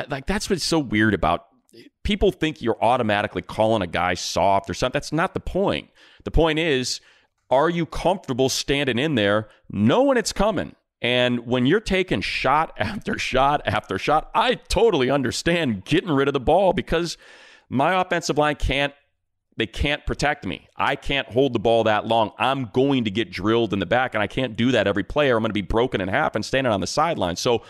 like 0.08 0.26
that's 0.26 0.48
what's 0.48 0.64
so 0.64 0.78
weird 0.78 1.14
about 1.14 1.46
people 2.02 2.32
think 2.32 2.62
you're 2.62 2.82
automatically 2.82 3.42
calling 3.42 3.82
a 3.82 3.86
guy 3.86 4.14
soft 4.14 4.70
or 4.70 4.74
something. 4.74 4.94
That's 4.94 5.12
not 5.12 5.34
the 5.34 5.40
point. 5.40 5.90
The 6.24 6.30
point 6.30 6.58
is, 6.58 7.00
are 7.50 7.68
you 7.68 7.86
comfortable 7.86 8.48
standing 8.48 8.98
in 8.98 9.16
there 9.16 9.48
knowing 9.70 10.16
it's 10.16 10.32
coming? 10.32 10.76
And 11.02 11.46
when 11.46 11.66
you're 11.66 11.80
taking 11.80 12.20
shot 12.20 12.74
after 12.78 13.18
shot 13.18 13.62
after 13.64 13.98
shot, 13.98 14.30
I 14.34 14.54
totally 14.54 15.10
understand 15.10 15.84
getting 15.84 16.10
rid 16.10 16.28
of 16.28 16.34
the 16.34 16.40
ball 16.40 16.72
because 16.72 17.16
my 17.68 18.00
offensive 18.00 18.38
line 18.38 18.56
can't 18.56 18.92
they 19.60 19.66
can't 19.66 20.04
protect 20.06 20.46
me. 20.46 20.68
I 20.76 20.96
can't 20.96 21.28
hold 21.28 21.52
the 21.52 21.58
ball 21.58 21.84
that 21.84 22.06
long. 22.06 22.32
I'm 22.38 22.70
going 22.72 23.04
to 23.04 23.10
get 23.10 23.30
drilled 23.30 23.72
in 23.72 23.78
the 23.78 23.86
back, 23.86 24.14
and 24.14 24.22
I 24.22 24.26
can't 24.26 24.56
do 24.56 24.72
that 24.72 24.86
every 24.86 25.04
play, 25.04 25.30
or 25.30 25.36
I'm 25.36 25.42
going 25.42 25.50
to 25.50 25.54
be 25.54 25.60
broken 25.60 26.00
in 26.00 26.08
half 26.08 26.34
and 26.34 26.44
standing 26.44 26.72
on 26.72 26.80
the 26.80 26.86
sideline. 26.86 27.36
So 27.36 27.62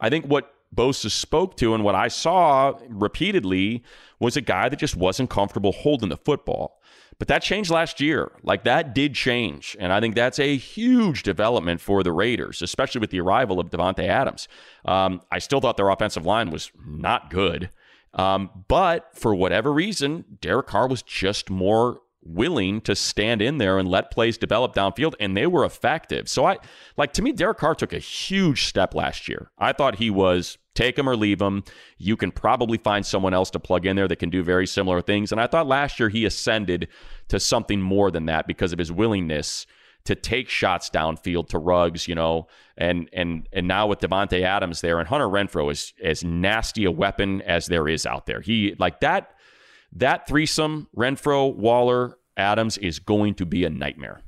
I 0.00 0.08
think 0.08 0.26
what 0.26 0.54
Bosa 0.74 1.10
spoke 1.10 1.56
to 1.58 1.74
and 1.74 1.84
what 1.84 1.94
I 1.94 2.08
saw 2.08 2.78
repeatedly 2.88 3.82
was 4.18 4.36
a 4.36 4.40
guy 4.40 4.68
that 4.68 4.78
just 4.78 4.96
wasn't 4.96 5.30
comfortable 5.30 5.72
holding 5.72 6.08
the 6.08 6.16
football. 6.16 6.80
But 7.18 7.28
that 7.28 7.42
changed 7.42 7.70
last 7.70 8.00
year. 8.00 8.32
Like 8.42 8.64
that 8.64 8.94
did 8.94 9.14
change. 9.14 9.76
And 9.78 9.92
I 9.92 10.00
think 10.00 10.14
that's 10.14 10.38
a 10.38 10.56
huge 10.56 11.22
development 11.22 11.80
for 11.80 12.02
the 12.02 12.10
Raiders, 12.10 12.62
especially 12.62 13.00
with 13.00 13.10
the 13.10 13.20
arrival 13.20 13.60
of 13.60 13.70
Davante 13.70 14.08
Adams. 14.08 14.48
Um, 14.84 15.20
I 15.30 15.38
still 15.38 15.60
thought 15.60 15.76
their 15.76 15.90
offensive 15.90 16.26
line 16.26 16.50
was 16.50 16.72
not 16.84 17.30
good. 17.30 17.70
Um, 18.14 18.64
but 18.68 19.08
for 19.14 19.34
whatever 19.34 19.72
reason, 19.72 20.24
Derek 20.40 20.66
Carr 20.66 20.88
was 20.88 21.02
just 21.02 21.50
more 21.50 22.00
willing 22.24 22.80
to 22.82 22.94
stand 22.94 23.42
in 23.42 23.58
there 23.58 23.78
and 23.78 23.88
let 23.88 24.10
plays 24.10 24.38
develop 24.38 24.74
downfield, 24.74 25.14
and 25.18 25.36
they 25.36 25.46
were 25.46 25.64
effective. 25.64 26.28
So 26.28 26.46
I 26.46 26.58
like 26.96 27.12
to 27.14 27.22
me, 27.22 27.32
Derek 27.32 27.58
Carr 27.58 27.74
took 27.74 27.92
a 27.92 27.98
huge 27.98 28.66
step 28.66 28.94
last 28.94 29.28
year. 29.28 29.50
I 29.58 29.72
thought 29.72 29.96
he 29.96 30.10
was 30.10 30.58
take 30.74 30.98
him 30.98 31.08
or 31.08 31.16
leave 31.16 31.40
him. 31.40 31.64
You 31.98 32.16
can 32.16 32.30
probably 32.30 32.78
find 32.78 33.04
someone 33.04 33.34
else 33.34 33.50
to 33.50 33.60
plug 33.60 33.86
in 33.86 33.96
there 33.96 34.08
that 34.08 34.16
can 34.16 34.30
do 34.30 34.42
very 34.42 34.66
similar 34.66 35.02
things. 35.02 35.32
And 35.32 35.40
I 35.40 35.46
thought 35.46 35.66
last 35.66 36.00
year 36.00 36.08
he 36.08 36.24
ascended 36.24 36.88
to 37.28 37.38
something 37.38 37.80
more 37.80 38.10
than 38.10 38.26
that 38.26 38.46
because 38.46 38.72
of 38.72 38.78
his 38.78 38.92
willingness 38.92 39.66
to 40.04 40.14
take 40.14 40.48
shots 40.48 40.90
downfield 40.90 41.48
to 41.48 41.58
Ruggs, 41.58 42.08
you 42.08 42.14
know, 42.14 42.48
and 42.76 43.08
and 43.12 43.48
and 43.52 43.68
now 43.68 43.86
with 43.86 44.00
Davante 44.00 44.42
Adams 44.42 44.80
there 44.80 44.98
and 44.98 45.08
Hunter 45.08 45.28
Renfrow 45.28 45.70
is 45.70 45.92
as 46.02 46.24
nasty 46.24 46.84
a 46.84 46.90
weapon 46.90 47.42
as 47.42 47.66
there 47.66 47.88
is 47.88 48.06
out 48.06 48.26
there. 48.26 48.40
He 48.40 48.74
like 48.78 49.00
that 49.00 49.34
that 49.94 50.26
threesome, 50.26 50.88
Renfrow 50.96 51.54
Waller, 51.54 52.18
Adams 52.36 52.78
is 52.78 52.98
going 52.98 53.34
to 53.34 53.46
be 53.46 53.64
a 53.64 53.70
nightmare. 53.70 54.22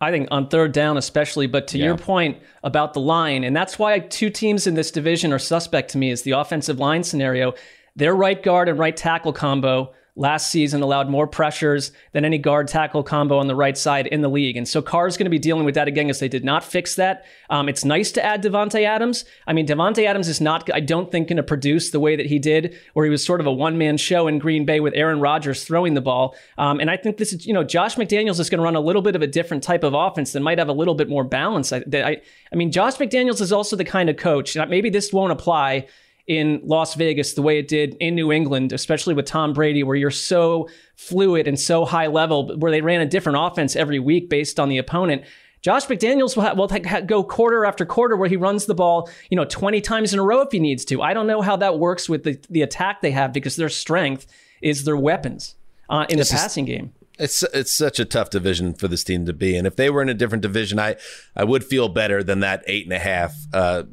I 0.00 0.10
think 0.10 0.28
on 0.30 0.48
third 0.48 0.72
down, 0.72 0.96
especially. 0.96 1.46
But 1.46 1.68
to 1.68 1.78
yeah. 1.78 1.86
your 1.86 1.98
point 1.98 2.38
about 2.62 2.94
the 2.94 3.00
line, 3.00 3.44
and 3.44 3.54
that's 3.54 3.78
why 3.78 3.98
two 3.98 4.30
teams 4.30 4.66
in 4.66 4.74
this 4.74 4.90
division 4.90 5.32
are 5.32 5.38
suspect 5.38 5.90
to 5.92 5.98
me 5.98 6.10
is 6.10 6.22
the 6.22 6.32
offensive 6.32 6.78
line 6.78 7.04
scenario. 7.04 7.54
Their 7.96 8.14
right 8.14 8.42
guard 8.42 8.68
and 8.68 8.78
right 8.78 8.96
tackle 8.96 9.32
combo 9.32 9.94
last 10.16 10.50
season 10.50 10.80
allowed 10.80 11.10
more 11.10 11.26
pressures 11.26 11.90
than 12.12 12.24
any 12.24 12.38
guard 12.38 12.68
tackle 12.68 13.02
combo 13.02 13.38
on 13.38 13.48
the 13.48 13.54
right 13.56 13.76
side 13.76 14.06
in 14.06 14.20
the 14.20 14.28
league. 14.28 14.56
And 14.56 14.68
so 14.68 14.80
Carr's 14.80 15.16
going 15.16 15.26
to 15.26 15.30
be 15.30 15.40
dealing 15.40 15.64
with 15.64 15.74
that 15.74 15.88
again 15.88 16.08
as 16.08 16.20
they 16.20 16.28
did 16.28 16.44
not 16.44 16.62
fix 16.62 16.94
that. 16.94 17.24
Um, 17.50 17.68
it's 17.68 17.84
nice 17.84 18.12
to 18.12 18.24
add 18.24 18.42
Davante 18.42 18.84
Adams. 18.84 19.24
I 19.46 19.52
mean, 19.52 19.66
Davante 19.66 20.06
Adams 20.06 20.28
is 20.28 20.40
not, 20.40 20.72
I 20.72 20.78
don't 20.78 21.10
think, 21.10 21.28
going 21.28 21.38
to 21.38 21.42
produce 21.42 21.90
the 21.90 21.98
way 21.98 22.14
that 22.14 22.26
he 22.26 22.38
did, 22.38 22.78
where 22.92 23.04
he 23.04 23.10
was 23.10 23.24
sort 23.24 23.40
of 23.40 23.46
a 23.46 23.52
one 23.52 23.76
man 23.76 23.96
show 23.96 24.28
in 24.28 24.38
Green 24.38 24.64
Bay 24.64 24.78
with 24.78 24.94
Aaron 24.94 25.20
Rodgers 25.20 25.64
throwing 25.64 25.94
the 25.94 26.00
ball. 26.00 26.36
Um, 26.58 26.78
and 26.78 26.90
I 26.90 26.96
think 26.96 27.16
this 27.16 27.32
is, 27.32 27.44
you 27.44 27.52
know, 27.52 27.64
Josh 27.64 27.96
McDaniels 27.96 28.38
is 28.38 28.48
going 28.48 28.58
to 28.58 28.64
run 28.64 28.76
a 28.76 28.80
little 28.80 29.02
bit 29.02 29.16
of 29.16 29.22
a 29.22 29.26
different 29.26 29.64
type 29.64 29.82
of 29.82 29.94
offense 29.94 30.32
that 30.32 30.40
might 30.40 30.58
have 30.58 30.68
a 30.68 30.72
little 30.72 30.94
bit 30.94 31.08
more 31.08 31.24
balance. 31.24 31.72
I, 31.72 31.82
I, 31.92 32.22
I 32.52 32.56
mean, 32.56 32.70
Josh 32.70 32.96
McDaniels 32.96 33.40
is 33.40 33.52
also 33.52 33.74
the 33.74 33.84
kind 33.84 34.08
of 34.08 34.16
coach, 34.16 34.56
maybe 34.68 34.90
this 34.90 35.12
won't 35.12 35.32
apply 35.32 35.88
in 36.26 36.60
Las 36.64 36.94
Vegas 36.94 37.34
the 37.34 37.42
way 37.42 37.58
it 37.58 37.68
did 37.68 37.96
in 38.00 38.14
New 38.14 38.32
England, 38.32 38.72
especially 38.72 39.14
with 39.14 39.26
Tom 39.26 39.52
Brady, 39.52 39.82
where 39.82 39.96
you're 39.96 40.10
so 40.10 40.68
fluid 40.96 41.46
and 41.46 41.58
so 41.58 41.84
high 41.84 42.06
level, 42.06 42.56
where 42.56 42.72
they 42.72 42.80
ran 42.80 43.00
a 43.00 43.06
different 43.06 43.38
offense 43.40 43.76
every 43.76 43.98
week 43.98 44.28
based 44.28 44.58
on 44.58 44.68
the 44.68 44.78
opponent. 44.78 45.22
Josh 45.60 45.86
McDaniels 45.86 46.36
will, 46.36 46.42
ha- 46.42 46.54
will 46.54 46.68
ha- 46.68 47.00
go 47.00 47.24
quarter 47.24 47.64
after 47.64 47.86
quarter 47.86 48.16
where 48.16 48.28
he 48.28 48.36
runs 48.36 48.66
the 48.66 48.74
ball, 48.74 49.08
you 49.30 49.36
know, 49.36 49.46
20 49.46 49.80
times 49.80 50.12
in 50.12 50.18
a 50.18 50.22
row 50.22 50.40
if 50.42 50.52
he 50.52 50.58
needs 50.58 50.84
to. 50.86 51.00
I 51.00 51.14
don't 51.14 51.26
know 51.26 51.40
how 51.40 51.56
that 51.56 51.78
works 51.78 52.08
with 52.08 52.24
the, 52.24 52.38
the 52.50 52.62
attack 52.62 53.00
they 53.00 53.12
have 53.12 53.32
because 53.32 53.56
their 53.56 53.70
strength 53.70 54.26
is 54.60 54.84
their 54.84 54.96
weapons 54.96 55.56
uh, 55.88 56.06
in 56.08 56.18
it's 56.18 56.30
the 56.30 56.36
passing 56.36 56.64
game. 56.64 56.92
It's 57.18 57.44
it's 57.44 57.72
such 57.72 58.00
a 58.00 58.04
tough 58.04 58.30
division 58.30 58.74
for 58.74 58.88
this 58.88 59.04
team 59.04 59.24
to 59.26 59.32
be 59.32 59.56
and 59.56 59.68
If 59.68 59.76
they 59.76 59.88
were 59.88 60.02
in 60.02 60.08
a 60.08 60.14
different 60.14 60.42
division, 60.42 60.80
I 60.80 60.96
I 61.36 61.44
would 61.44 61.62
feel 61.62 61.88
better 61.88 62.24
than 62.24 62.40
that 62.40 62.64
eight 62.66 62.84
and 62.86 62.92
a 62.92 62.98
half. 62.98 63.34
Uh, 63.52 63.84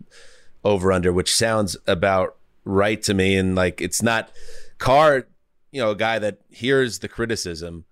over 0.64 0.92
under, 0.92 1.12
which 1.12 1.34
sounds 1.34 1.78
about 1.88 2.36
right 2.66 3.02
to 3.04 3.14
me. 3.14 3.36
And 3.36 3.56
like, 3.56 3.82
it's 3.82 4.02
not 4.02 4.30
Carr, 4.78 5.28
you 5.72 5.82
know, 5.82 5.92
a 5.92 5.96
guy 5.96 6.20
that 6.20 6.40
hears 6.50 7.00
the 7.00 7.08
criticism. 7.08 7.86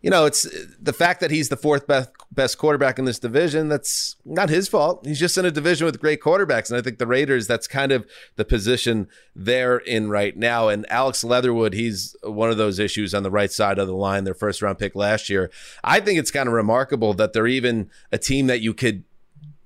You 0.00 0.10
know, 0.10 0.26
it's 0.26 0.46
the 0.78 0.92
fact 0.92 1.20
that 1.20 1.30
he's 1.30 1.48
the 1.48 1.56
fourth 1.56 1.86
best 1.86 2.10
best 2.30 2.58
quarterback 2.58 2.98
in 2.98 3.06
this 3.06 3.18
division. 3.18 3.68
That's 3.68 4.16
not 4.26 4.50
his 4.50 4.68
fault. 4.68 5.06
He's 5.06 5.18
just 5.18 5.38
in 5.38 5.46
a 5.46 5.50
division 5.50 5.86
with 5.86 5.98
great 5.98 6.20
quarterbacks, 6.20 6.68
and 6.68 6.78
I 6.78 6.82
think 6.82 6.98
the 6.98 7.06
Raiders. 7.06 7.46
That's 7.46 7.66
kind 7.66 7.90
of 7.90 8.06
the 8.36 8.44
position 8.44 9.08
they're 9.34 9.78
in 9.78 10.10
right 10.10 10.36
now. 10.36 10.68
And 10.68 10.84
Alex 10.90 11.24
Leatherwood, 11.24 11.72
he's 11.72 12.14
one 12.22 12.50
of 12.50 12.58
those 12.58 12.78
issues 12.78 13.14
on 13.14 13.22
the 13.22 13.30
right 13.30 13.50
side 13.50 13.78
of 13.78 13.86
the 13.86 13.94
line. 13.94 14.24
Their 14.24 14.34
first 14.34 14.60
round 14.60 14.78
pick 14.78 14.94
last 14.94 15.30
year. 15.30 15.50
I 15.82 16.00
think 16.00 16.18
it's 16.18 16.30
kind 16.30 16.48
of 16.48 16.52
remarkable 16.52 17.14
that 17.14 17.32
they're 17.32 17.46
even 17.46 17.88
a 18.12 18.18
team 18.18 18.46
that 18.48 18.60
you 18.60 18.74
could 18.74 19.04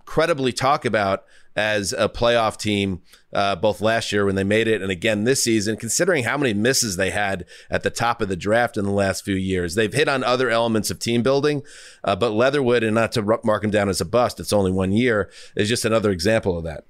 credibly 0.08 0.54
talk 0.54 0.86
about 0.86 1.24
as 1.54 1.92
a 1.92 2.08
playoff 2.08 2.56
team, 2.56 3.02
uh, 3.34 3.54
both 3.54 3.82
last 3.82 4.10
year 4.10 4.24
when 4.24 4.36
they 4.36 4.44
made 4.44 4.66
it 4.66 4.80
and 4.80 4.90
again 4.90 5.24
this 5.24 5.44
season, 5.44 5.76
considering 5.76 6.24
how 6.24 6.38
many 6.38 6.54
misses 6.54 6.96
they 6.96 7.10
had 7.10 7.44
at 7.70 7.82
the 7.82 7.90
top 7.90 8.22
of 8.22 8.28
the 8.30 8.36
draft 8.36 8.78
in 8.78 8.86
the 8.86 8.90
last 8.90 9.22
few 9.22 9.34
years. 9.34 9.74
They've 9.74 9.92
hit 9.92 10.08
on 10.08 10.24
other 10.24 10.48
elements 10.48 10.90
of 10.90 10.98
team 10.98 11.22
building, 11.22 11.62
uh, 12.02 12.16
but 12.16 12.30
Leatherwood, 12.30 12.82
and 12.82 12.94
not 12.94 13.12
to 13.12 13.38
mark 13.44 13.62
him 13.62 13.70
down 13.70 13.90
as 13.90 14.00
a 14.00 14.06
bust, 14.06 14.40
it's 14.40 14.52
only 14.52 14.72
one 14.72 14.92
year, 14.92 15.30
is 15.54 15.68
just 15.68 15.84
another 15.84 16.10
example 16.10 16.56
of 16.56 16.64
that. 16.64 16.84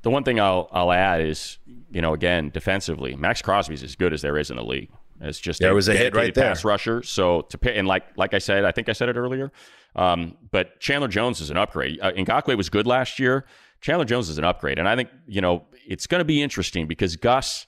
The 0.00 0.08
one 0.08 0.24
thing 0.24 0.40
I'll, 0.40 0.70
I'll 0.72 0.92
add 0.92 1.20
is, 1.20 1.58
you 1.90 2.00
know, 2.00 2.14
again, 2.14 2.48
defensively, 2.48 3.16
Maxx 3.16 3.42
Crosby's 3.42 3.82
as 3.82 3.96
good 3.96 4.14
as 4.14 4.22
there 4.22 4.38
is 4.38 4.50
in 4.50 4.56
the 4.56 4.64
league. 4.64 4.88
It's 5.20 5.38
just 5.38 5.60
there 5.60 5.74
was 5.74 5.88
a 5.88 5.94
hit 5.94 6.14
right 6.14 6.34
there. 6.34 6.48
pass 6.48 6.64
rusher. 6.64 7.02
So 7.02 7.42
to 7.42 7.58
pay, 7.58 7.76
and 7.76 7.88
like 7.88 8.04
like 8.16 8.34
I 8.34 8.38
said, 8.38 8.64
I 8.64 8.72
think 8.72 8.88
I 8.88 8.92
said 8.92 9.08
it 9.08 9.16
earlier. 9.16 9.50
Um, 9.96 10.36
but 10.50 10.78
Chandler 10.78 11.08
Jones 11.08 11.40
is 11.40 11.50
an 11.50 11.56
upgrade. 11.56 11.98
Uh, 12.00 12.12
Ngakoue 12.12 12.56
was 12.56 12.68
good 12.68 12.86
last 12.86 13.18
year. 13.18 13.46
Chandler 13.80 14.04
Jones 14.04 14.28
is 14.28 14.38
an 14.38 14.44
upgrade. 14.44 14.78
And 14.78 14.88
I 14.88 14.94
think, 14.94 15.08
you 15.26 15.40
know, 15.40 15.64
it's 15.86 16.06
going 16.06 16.20
to 16.20 16.24
be 16.24 16.42
interesting 16.42 16.86
because 16.86 17.16
Gus, 17.16 17.66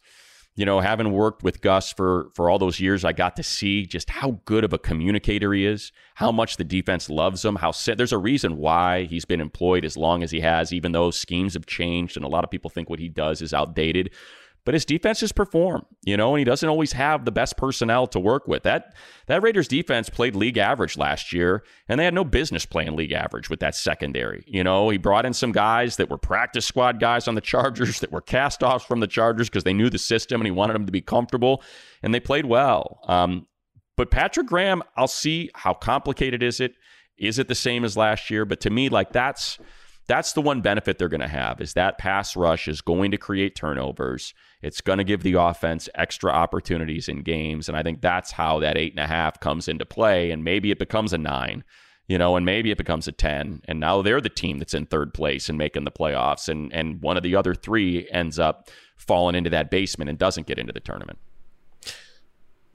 you 0.55 0.65
know, 0.67 0.81
having 0.81 1.13
worked 1.13 1.43
with 1.43 1.61
Gus 1.61 1.93
for 1.93 2.31
for 2.35 2.51
all 2.51 2.59
those 2.59 2.81
years, 2.81 3.05
I 3.05 3.13
got 3.13 3.37
to 3.37 3.43
see 3.43 3.87
just 3.87 4.11
how 4.11 4.41
good 4.45 4.65
of 4.65 4.73
a 4.73 4.79
communicator 4.79 5.53
he 5.53 5.65
is, 5.65 5.93
how 6.17 6.33
much 6.33 6.57
the 6.57 6.65
defense 6.65 7.09
loves 7.09 7.45
him, 7.45 7.57
how 7.57 7.73
there's 7.97 8.13
a 8.13 8.19
reason 8.19 8.57
why 8.57 9.05
he's 9.05 9.25
been 9.25 9.41
employed 9.41 9.85
as 9.85 9.97
long 9.97 10.23
as 10.23 10.31
he 10.31 10.41
has, 10.41 10.73
even 10.73 10.93
though 10.93 11.11
schemes 11.11 11.55
have 11.55 11.67
changed 11.67 12.17
and 12.17 12.25
a 12.25 12.29
lot 12.29 12.45
of 12.45 12.51
people 12.51 12.71
think 12.71 12.91
what 12.91 12.99
he 12.99 13.09
does 13.09 13.41
is 13.41 13.55
outdated 13.55 14.11
but 14.69 14.75
his 14.75 14.85
defenses 14.85 15.33
perform, 15.33 15.87
you 16.05 16.15
know, 16.15 16.35
and 16.35 16.41
he 16.41 16.45
doesn't 16.45 16.69
always 16.69 16.93
have 16.93 17.25
the 17.25 17.33
best 17.33 17.57
personnel 17.57 18.07
to 18.07 18.21
work 18.21 18.47
with. 18.47 18.65
That 18.65 18.95
that 19.27 19.43
Raiders 19.43 19.67
defense 19.67 20.11
played 20.11 20.37
league 20.37 20.59
average 20.59 20.99
last 20.99 21.33
year, 21.33 21.65
and 21.89 21.99
they 21.99 22.05
had 22.05 22.13
no 22.13 22.23
business 22.23 22.67
playing 22.67 22.95
league 22.95 23.13
average 23.13 23.49
with 23.49 23.61
that 23.61 23.75
secondary. 23.75 24.45
You 24.47 24.63
know, 24.63 24.91
he 24.91 24.99
brought 24.99 25.25
in 25.25 25.33
some 25.33 25.53
guys 25.53 25.97
that 25.97 26.11
were 26.11 26.19
practice 26.19 26.67
squad 26.67 27.01
guys 27.01 27.27
on 27.27 27.35
the 27.35 27.41
Chargers 27.41 28.01
that 28.01 28.13
were 28.13 28.21
cast 28.21 28.63
offs 28.63 28.85
from 28.85 29.01
the 29.01 29.07
Chargers 29.07 29.49
because 29.49 29.65
they 29.65 29.73
knew 29.73 29.89
the 29.89 29.97
system 29.97 30.39
and 30.39 30.47
he 30.47 30.51
wanted 30.51 30.75
them 30.75 30.85
to 30.85 30.93
be 30.93 31.01
comfortable, 31.01 31.63
and 32.03 32.13
they 32.13 32.21
played 32.21 32.45
well. 32.45 33.01
Um, 33.09 33.47
but 33.97 34.11
Patrick 34.11 34.49
Graham, 34.49 34.83
I'll 34.99 35.09
see 35.09 35.49
how 35.55 35.73
complicated 35.73 36.43
is 36.43 36.61
it. 36.61 36.75
Is 37.17 37.39
it 37.39 37.49
the 37.49 37.55
same 37.55 37.87
as 37.87 37.97
last 37.97 38.29
year? 38.29 38.45
But 38.45 38.61
to 38.61 38.69
me, 38.69 38.91
like 38.91 39.13
that's 39.13 39.59
that's 40.09 40.33
the 40.33 40.43
one 40.43 40.61
benefit 40.61 40.99
they're 40.99 41.09
going 41.09 41.21
to 41.21 41.29
have 41.29 41.61
is 41.61 41.75
that 41.75 41.99
pass 41.99 42.35
rush 42.35 42.67
is 42.67 42.81
going 42.81 43.13
to 43.13 43.17
create 43.17 43.55
turnovers 43.55 44.35
it's 44.63 44.81
going 44.81 44.99
to 44.99 45.05
give 45.05 45.23
the 45.23 45.35
offense 45.35 45.89
extra 45.95 46.33
opportunities 46.33 47.09
in 47.09 47.23
games. 47.23 47.69
And 47.69 47.77
I 47.77 47.83
think 47.83 48.01
that's 48.01 48.33
how 48.33 48.59
that 48.61 48.77
eight 48.77 48.93
and 48.93 49.05
a 49.05 49.07
half 49.07 49.39
comes 49.41 49.69
into 49.69 49.87
play. 49.87 50.31
And 50.31 50.43
maybe 50.43 50.71
it 50.71 50.79
becomes 50.79 51.13
a 51.13 51.19
nine, 51.19 51.63
you 52.09 52.19
know, 52.19 52.37
and 52.37 52.45
maybe 52.45 52.71
it 52.71 52.79
becomes 52.79 53.07
a 53.07 53.13
10. 53.13 53.63
And 53.67 53.79
now 53.79 54.03
they're 54.03 54.21
the 54.21 54.29
team 54.29 54.59
that's 54.59 54.75
in 54.75 54.87
third 54.87 55.15
place 55.15 55.49
and 55.49 55.57
making 55.57 55.85
the 55.85 55.93
playoffs. 55.93 56.49
And, 56.49 56.73
and 56.73 57.01
one 57.01 57.17
of 57.17 57.23
the 57.23 57.37
other 57.37 57.55
three 57.55 58.09
ends 58.11 58.39
up 58.39 58.69
falling 58.97 59.37
into 59.37 59.51
that 59.51 59.71
basement 59.71 60.09
and 60.09 60.19
doesn't 60.19 60.49
get 60.49 60.59
into 60.59 60.73
the 60.73 60.81
tournament. 60.81 61.19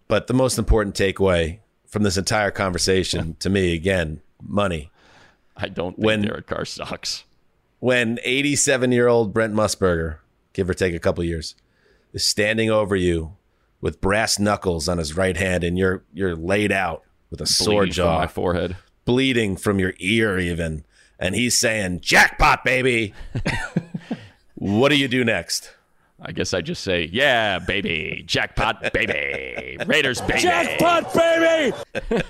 But 0.08 0.28
the 0.28 0.34
most 0.34 0.58
important 0.58 0.96
takeaway 0.96 1.60
from 1.88 2.04
this 2.04 2.18
entire 2.18 2.52
conversation 2.52 3.36
to 3.40 3.50
me, 3.50 3.74
again, 3.74 4.22
money. 4.42 4.90
I 5.58 5.68
don't 5.68 5.95
think 5.95 6.06
When- 6.06 6.22
Derek 6.22 6.47
Carr 6.47 6.66
sucks. 6.66 7.24
when 7.80 8.20
87 8.24 8.91
year 8.91 9.08
old 9.08 9.34
Brent 9.34 9.54
Musburger, 9.54 10.18
give 10.54 10.70
or 10.70 10.74
take 10.74 10.93
a 10.95 10.99
couple 10.99 11.24
years, 11.24 11.56
is 12.14 12.26
standing 12.26 12.70
over 12.70 12.95
you 12.95 13.36
with 13.82 13.99
brass 14.01 14.39
knuckles 14.39 14.88
on 14.88 14.97
his 14.97 15.16
right 15.18 15.36
hand, 15.38 15.64
and 15.64 15.78
you're 15.78 16.04
you're 16.14 16.36
laid 16.36 16.72
out 16.72 17.04
with 17.30 17.41
a 17.41 17.45
sore 17.45 17.82
Bleeding 17.82 17.93
from 17.93 17.95
jaw, 17.95 18.20
my 18.20 18.28
forehead. 18.28 18.76
bleeding 19.06 19.58
from 19.58 19.80
your 19.80 19.93
ear, 19.99 20.39
even, 20.39 20.86
and 21.20 21.36
he's 21.36 21.60
saying 21.60 21.99
"jackpot, 22.01 22.64
baby." 22.64 23.14
what 24.56 24.89
do 24.89 24.97
you 24.97 25.08
do 25.08 25.24
next? 25.26 25.72
I 26.26 26.32
guess 26.32 26.53
I 26.53 26.61
just 26.61 26.84
say, 26.84 27.09
yeah, 27.11 27.59
baby, 27.59 28.24
jackpot, 28.26 28.93
baby, 28.93 29.78
Raiders, 29.86 30.21
baby, 30.21 30.39
Jackpot, 30.39 31.13
baby! 31.13 31.76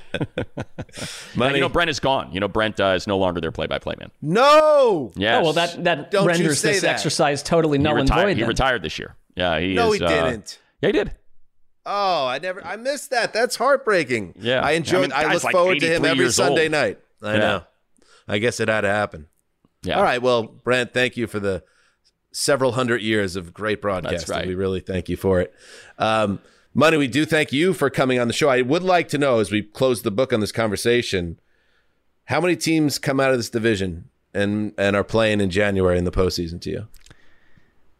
Now, 1.35 1.47
you 1.49 1.61
know, 1.61 1.69
Brent 1.69 1.89
is 1.89 1.99
gone. 1.99 2.31
You 2.31 2.39
know, 2.39 2.47
Brent 2.47 2.79
uh, 2.79 2.93
is 2.95 3.07
no 3.07 3.17
longer 3.17 3.41
their 3.41 3.51
play-by-play 3.51 3.95
man. 3.99 4.11
No. 4.21 5.11
Yeah. 5.15 5.39
Oh 5.39 5.43
well, 5.43 5.53
that 5.53 5.83
that 5.83 6.11
Don't 6.11 6.27
renders 6.27 6.61
this 6.61 6.81
that. 6.81 6.89
exercise 6.91 7.41
totally 7.41 7.77
he 7.79 7.83
null 7.83 7.97
and 7.97 8.07
retired. 8.09 8.25
void. 8.27 8.35
He 8.37 8.41
then. 8.41 8.47
retired 8.49 8.81
this 8.83 8.99
year. 8.99 9.15
Yeah, 9.35 9.59
he 9.59 9.73
No, 9.73 9.91
is, 9.93 9.99
he 9.99 10.05
uh, 10.05 10.09
didn't. 10.29 10.59
yeah, 10.81 10.87
he 10.89 10.93
did. 10.93 11.15
Oh, 11.85 12.27
I 12.27 12.39
never, 12.39 12.63
I 12.65 12.75
missed 12.77 13.09
that. 13.09 13.33
That's 13.33 13.55
heartbreaking. 13.55 14.35
Yeah. 14.39 14.61
I 14.61 14.71
enjoyed. 14.71 15.11
I 15.11 15.23
I, 15.29 15.33
look 15.33 15.43
like 15.43 15.53
forward 15.53 15.79
to 15.79 15.87
him 15.87 16.05
every 16.05 16.29
Sunday 16.31 16.63
old. 16.63 16.71
night. 16.71 16.99
I 17.21 17.33
Yeah. 17.33 17.39
know. 17.39 17.63
I 18.27 18.37
guess 18.37 18.59
it 18.59 18.69
had 18.69 18.81
to 18.81 18.89
happen. 18.89 19.27
Yeah. 19.83 19.97
All 19.97 20.03
right. 20.03 20.21
Well, 20.21 20.43
Brent, 20.43 20.93
thank 20.93 21.17
you 21.17 21.27
for 21.27 21.39
the 21.39 21.63
several 22.33 22.73
hundred 22.73 23.01
years 23.01 23.35
of 23.37 23.53
great 23.53 23.81
broadcasting. 23.81 24.35
right. 24.35 24.47
We 24.47 24.55
really 24.55 24.81
thank 24.81 25.07
you 25.07 25.15
for 25.15 25.39
it. 25.39 25.53
Um, 25.97 26.39
Money, 26.75 26.97
we 26.97 27.07
do 27.07 27.23
thank 27.23 27.53
you 27.53 27.71
for 27.71 27.91
coming 27.91 28.19
on 28.19 28.25
the 28.27 28.33
show. 28.33 28.49
I 28.49 28.63
would 28.63 28.81
like 28.81 29.07
to 29.09 29.19
know, 29.19 29.37
as 29.37 29.51
we 29.51 29.61
close 29.61 30.01
the 30.01 30.09
book 30.09 30.33
on 30.33 30.39
this 30.39 30.51
conversation, 30.51 31.39
how 32.25 32.41
many 32.41 32.55
teams 32.55 32.97
come 32.97 33.19
out 33.19 33.29
of 33.29 33.37
this 33.37 33.49
division 33.51 34.09
and 34.33 34.73
and 34.77 34.95
are 34.95 35.03
playing 35.03 35.39
in 35.39 35.51
January 35.51 35.99
in 35.99 36.03
the 36.03 36.11
postseason 36.11 36.59
to 36.61 36.69
you? 36.71 36.87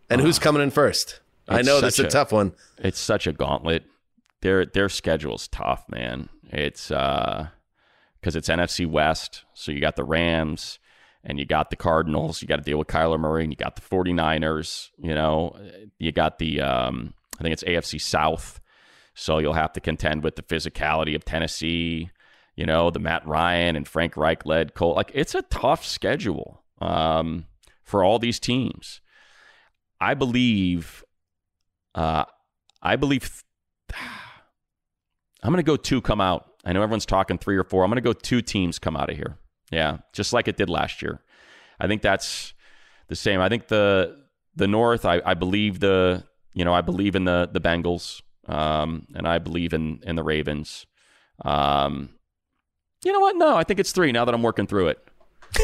And 0.10 0.22
who's 0.22 0.40
coming 0.40 0.62
in 0.64 0.72
first? 0.72 1.20
I 1.48 1.60
Ah. 1.60 1.62
Know 1.62 1.82
this 1.82 1.94
is 1.94 1.96
such 1.98 2.06
a 2.08 2.10
tough 2.10 2.32
one. 2.32 2.54
It's 2.80 3.00
such 3.00 3.28
a 3.28 3.32
gauntlet. 3.32 3.84
Their 4.42 4.66
their 4.66 4.90
schedule's 4.90 5.48
tough, 5.48 5.86
man. 5.88 6.30
It's 6.52 6.90
uh 6.90 7.50
because 8.20 8.36
it's 8.36 8.50
NFC 8.50 8.88
West, 8.88 9.44
so 9.54 9.72
you 9.72 9.82
got 9.82 9.96
the 9.98 10.04
Rams 10.04 10.80
and 11.24 11.40
you 11.40 11.46
got 11.46 11.70
the 11.70 11.76
Cardinals, 11.76 12.42
you 12.42 12.48
got 12.48 12.58
to 12.58 12.64
deal 12.64 12.78
with 12.78 12.88
Kyler 12.88 13.20
Murray, 13.20 13.44
and 13.44 13.52
you 13.52 13.58
got 13.58 13.76
the 13.76 13.82
49ers, 13.82 14.90
you 14.98 15.14
know, 15.14 15.58
you 16.00 16.12
got 16.12 16.40
the 16.40 16.62
um 16.62 17.14
I 17.40 17.44
think 17.44 17.54
it's 17.54 17.64
AFC 17.64 18.00
South. 18.00 18.60
So 19.16 19.38
you'll 19.38 19.54
have 19.54 19.74
to 19.74 19.80
contend 19.80 20.24
with 20.24 20.36
the 20.36 20.42
physicality 20.42 21.16
of 21.16 21.24
Tennessee, 21.24 22.10
you 22.56 22.66
know, 22.66 22.90
the 22.90 23.00
Matt 23.00 23.26
Ryan 23.28 23.76
and 23.76 23.88
Frank 23.88 24.18
Reich 24.18 24.46
led 24.46 24.74
Colts. 24.74 24.98
Like 24.98 25.12
it's 25.14 25.36
a 25.36 25.42
tough 25.44 25.86
schedule 25.86 26.64
um, 26.82 27.46
for 27.84 28.04
all 28.04 28.20
these 28.20 28.40
teams. 28.40 29.02
I 30.00 30.16
believe, 30.16 31.04
uh, 31.96 32.26
I 32.82 32.96
believe, 32.96 33.44
I'm 33.94 35.52
going 35.52 35.58
to 35.58 35.64
go 35.64 35.78
two 35.78 36.02
come 36.02 36.22
out. 36.22 36.50
I 36.66 36.74
know 36.74 36.82
everyone's 36.82 37.06
talking 37.06 37.38
three 37.38 37.58
or 37.58 37.64
four. 37.64 37.84
I'm 37.84 37.90
going 37.90 37.96
to 37.96 38.02
go 38.02 38.14
two 38.14 38.42
teams 38.42 38.80
come 38.80 38.96
out 38.96 39.10
of 39.10 39.16
here. 39.16 39.38
Yeah, 39.74 39.98
just 40.14 40.34
like 40.34 40.48
it 40.48 40.58
did 40.58 40.70
last 40.70 41.02
year. 41.02 41.20
I 41.80 41.88
think 41.88 42.02
that's 42.02 42.54
the 43.08 43.16
same. 43.16 43.42
I 43.42 43.50
think 43.50 43.68
the 43.68 44.22
the 44.56 44.68
North. 44.68 45.06
I, 45.06 45.22
I 45.26 45.34
believe 45.34 45.80
the 45.80 46.24
you 46.54 46.64
know 46.64 46.74
I 46.74 46.82
believe 46.82 47.16
in 47.16 47.26
the 47.26 47.50
the 47.52 47.60
Bengals, 47.62 48.22
um, 48.48 49.08
and 49.16 49.28
I 49.28 49.40
believe 49.40 49.74
in 49.74 50.00
in 50.04 50.16
the 50.16 50.24
Ravens. 50.24 50.86
Um, 51.44 52.10
you 53.04 53.12
know 53.12 53.20
what? 53.20 53.36
No, 53.36 53.56
I 53.58 53.64
think 53.64 53.80
it's 53.80 53.92
three. 53.92 54.12
Now 54.12 54.26
that 54.26 54.34
I'm 54.36 54.44
working 54.44 54.68
through 54.68 54.90
it, 54.90 55.00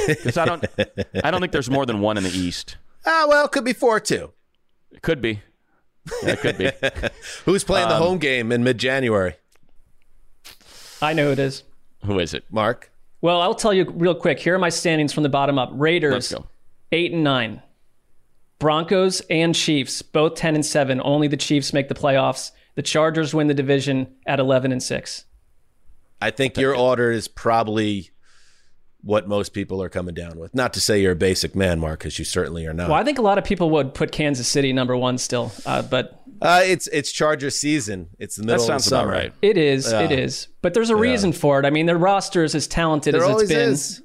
because 0.08 0.38
I 0.38 0.46
don't 0.46 0.66
I 1.24 1.30
don't 1.32 1.40
think 1.42 1.52
there's 1.52 1.70
more 1.70 1.86
than 1.86 2.00
one 2.02 2.18
in 2.18 2.24
the 2.24 2.32
East. 2.32 2.78
Ah, 3.06 3.26
well, 3.30 3.46
it 3.46 3.52
could 3.52 3.64
be 3.64 3.74
four 3.74 4.00
too. 4.00 4.32
It 4.92 5.02
could 5.04 5.22
be. 5.22 5.42
Yeah, 6.24 6.30
it 6.32 6.40
could 6.40 6.58
be. 6.58 6.72
Who's 7.46 7.64
playing 7.64 7.88
the 7.90 7.96
Um, 7.96 8.02
home 8.02 8.18
game 8.18 8.52
in 8.52 8.64
mid-January? 8.64 9.36
I 11.02 11.14
know 11.14 11.26
who 11.28 11.32
it 11.34 11.40
is. 11.40 11.64
Who 12.06 12.18
is 12.20 12.34
it? 12.34 12.46
Mark. 12.50 12.92
Well, 13.22 13.42
I'll 13.42 13.56
tell 13.56 13.74
you 13.74 13.86
real 13.96 14.16
quick. 14.16 14.40
Here 14.40 14.56
are 14.56 14.60
my 14.60 14.70
standings 14.70 15.12
from 15.14 15.24
the 15.24 15.30
bottom 15.30 15.58
up. 15.60 15.70
Raiders, 15.74 16.14
Let's 16.14 16.34
go. 16.34 16.48
eight 16.92 17.12
and 17.12 17.24
nine. 17.24 17.62
Broncos 18.60 19.22
and 19.30 19.56
Chiefs, 19.56 20.02
both 20.02 20.36
ten 20.36 20.56
and 20.56 20.66
seven. 20.66 21.02
Only 21.04 21.28
the 21.28 21.38
Chiefs 21.38 21.74
make 21.74 21.88
the 21.88 21.96
playoffs. 21.96 22.52
The 22.76 22.82
Chargers 22.82 23.34
win 23.34 23.48
the 23.48 23.54
division 23.54 24.08
at 24.26 24.40
eleven 24.40 24.72
and 24.72 24.82
six. 24.84 25.26
I 26.22 26.32
think 26.32 26.58
your 26.58 26.76
order 26.76 27.12
is 27.12 27.28
probably 27.30 28.10
what 29.02 29.30
most 29.30 29.54
people 29.54 29.82
are 29.82 29.88
coming 29.88 30.14
down 30.14 30.38
with. 30.38 30.54
Not 30.54 30.74
to 30.74 30.82
say 30.82 31.02
you're 31.02 31.14
a 31.14 31.16
basic 31.16 31.56
man, 31.56 31.80
Mark, 31.80 32.00
because 32.00 32.20
you 32.20 32.26
certainly 32.26 32.66
are 32.66 32.74
not. 32.74 32.90
Well, 32.90 32.98
I 33.00 33.06
think 33.06 33.18
a 33.18 33.22
lot 33.22 33.38
of 33.38 33.46
people 33.46 33.70
would 33.72 33.94
put 33.94 34.12
Kansas 34.12 34.48
City 34.48 34.74
number 34.74 34.98
one 34.98 35.18
still, 35.18 35.54
uh, 35.66 35.82
but 35.82 36.22
Uh, 36.42 36.62
it's 36.64 36.88
it's 36.88 37.12
Charger 37.12 37.50
season. 37.50 38.10
It's 38.20 38.36
the 38.38 38.44
middle 38.44 38.66
sounds 38.66 38.86
of 38.86 38.90
the 38.92 38.96
about 38.96 39.02
summer. 39.04 39.12
right. 39.14 39.34
it 39.42 39.58
is. 39.58 39.92
Yeah. 39.92 40.02
It 40.02 40.12
is. 40.12 40.48
But 40.62 40.74
there's 40.74 40.90
a 40.90 40.94
Yeah. 40.96 41.00
reason 41.02 41.34
for 41.34 41.60
it. 41.60 41.66
I 41.66 41.70
mean, 41.70 41.86
their 41.86 41.98
roster 41.98 42.44
is 42.44 42.56
as 42.56 42.68
talented 42.68 43.14
There 43.14 43.24
as 43.24 43.42
it's 43.42 43.52
been. 43.52 43.70
is. 43.72 44.02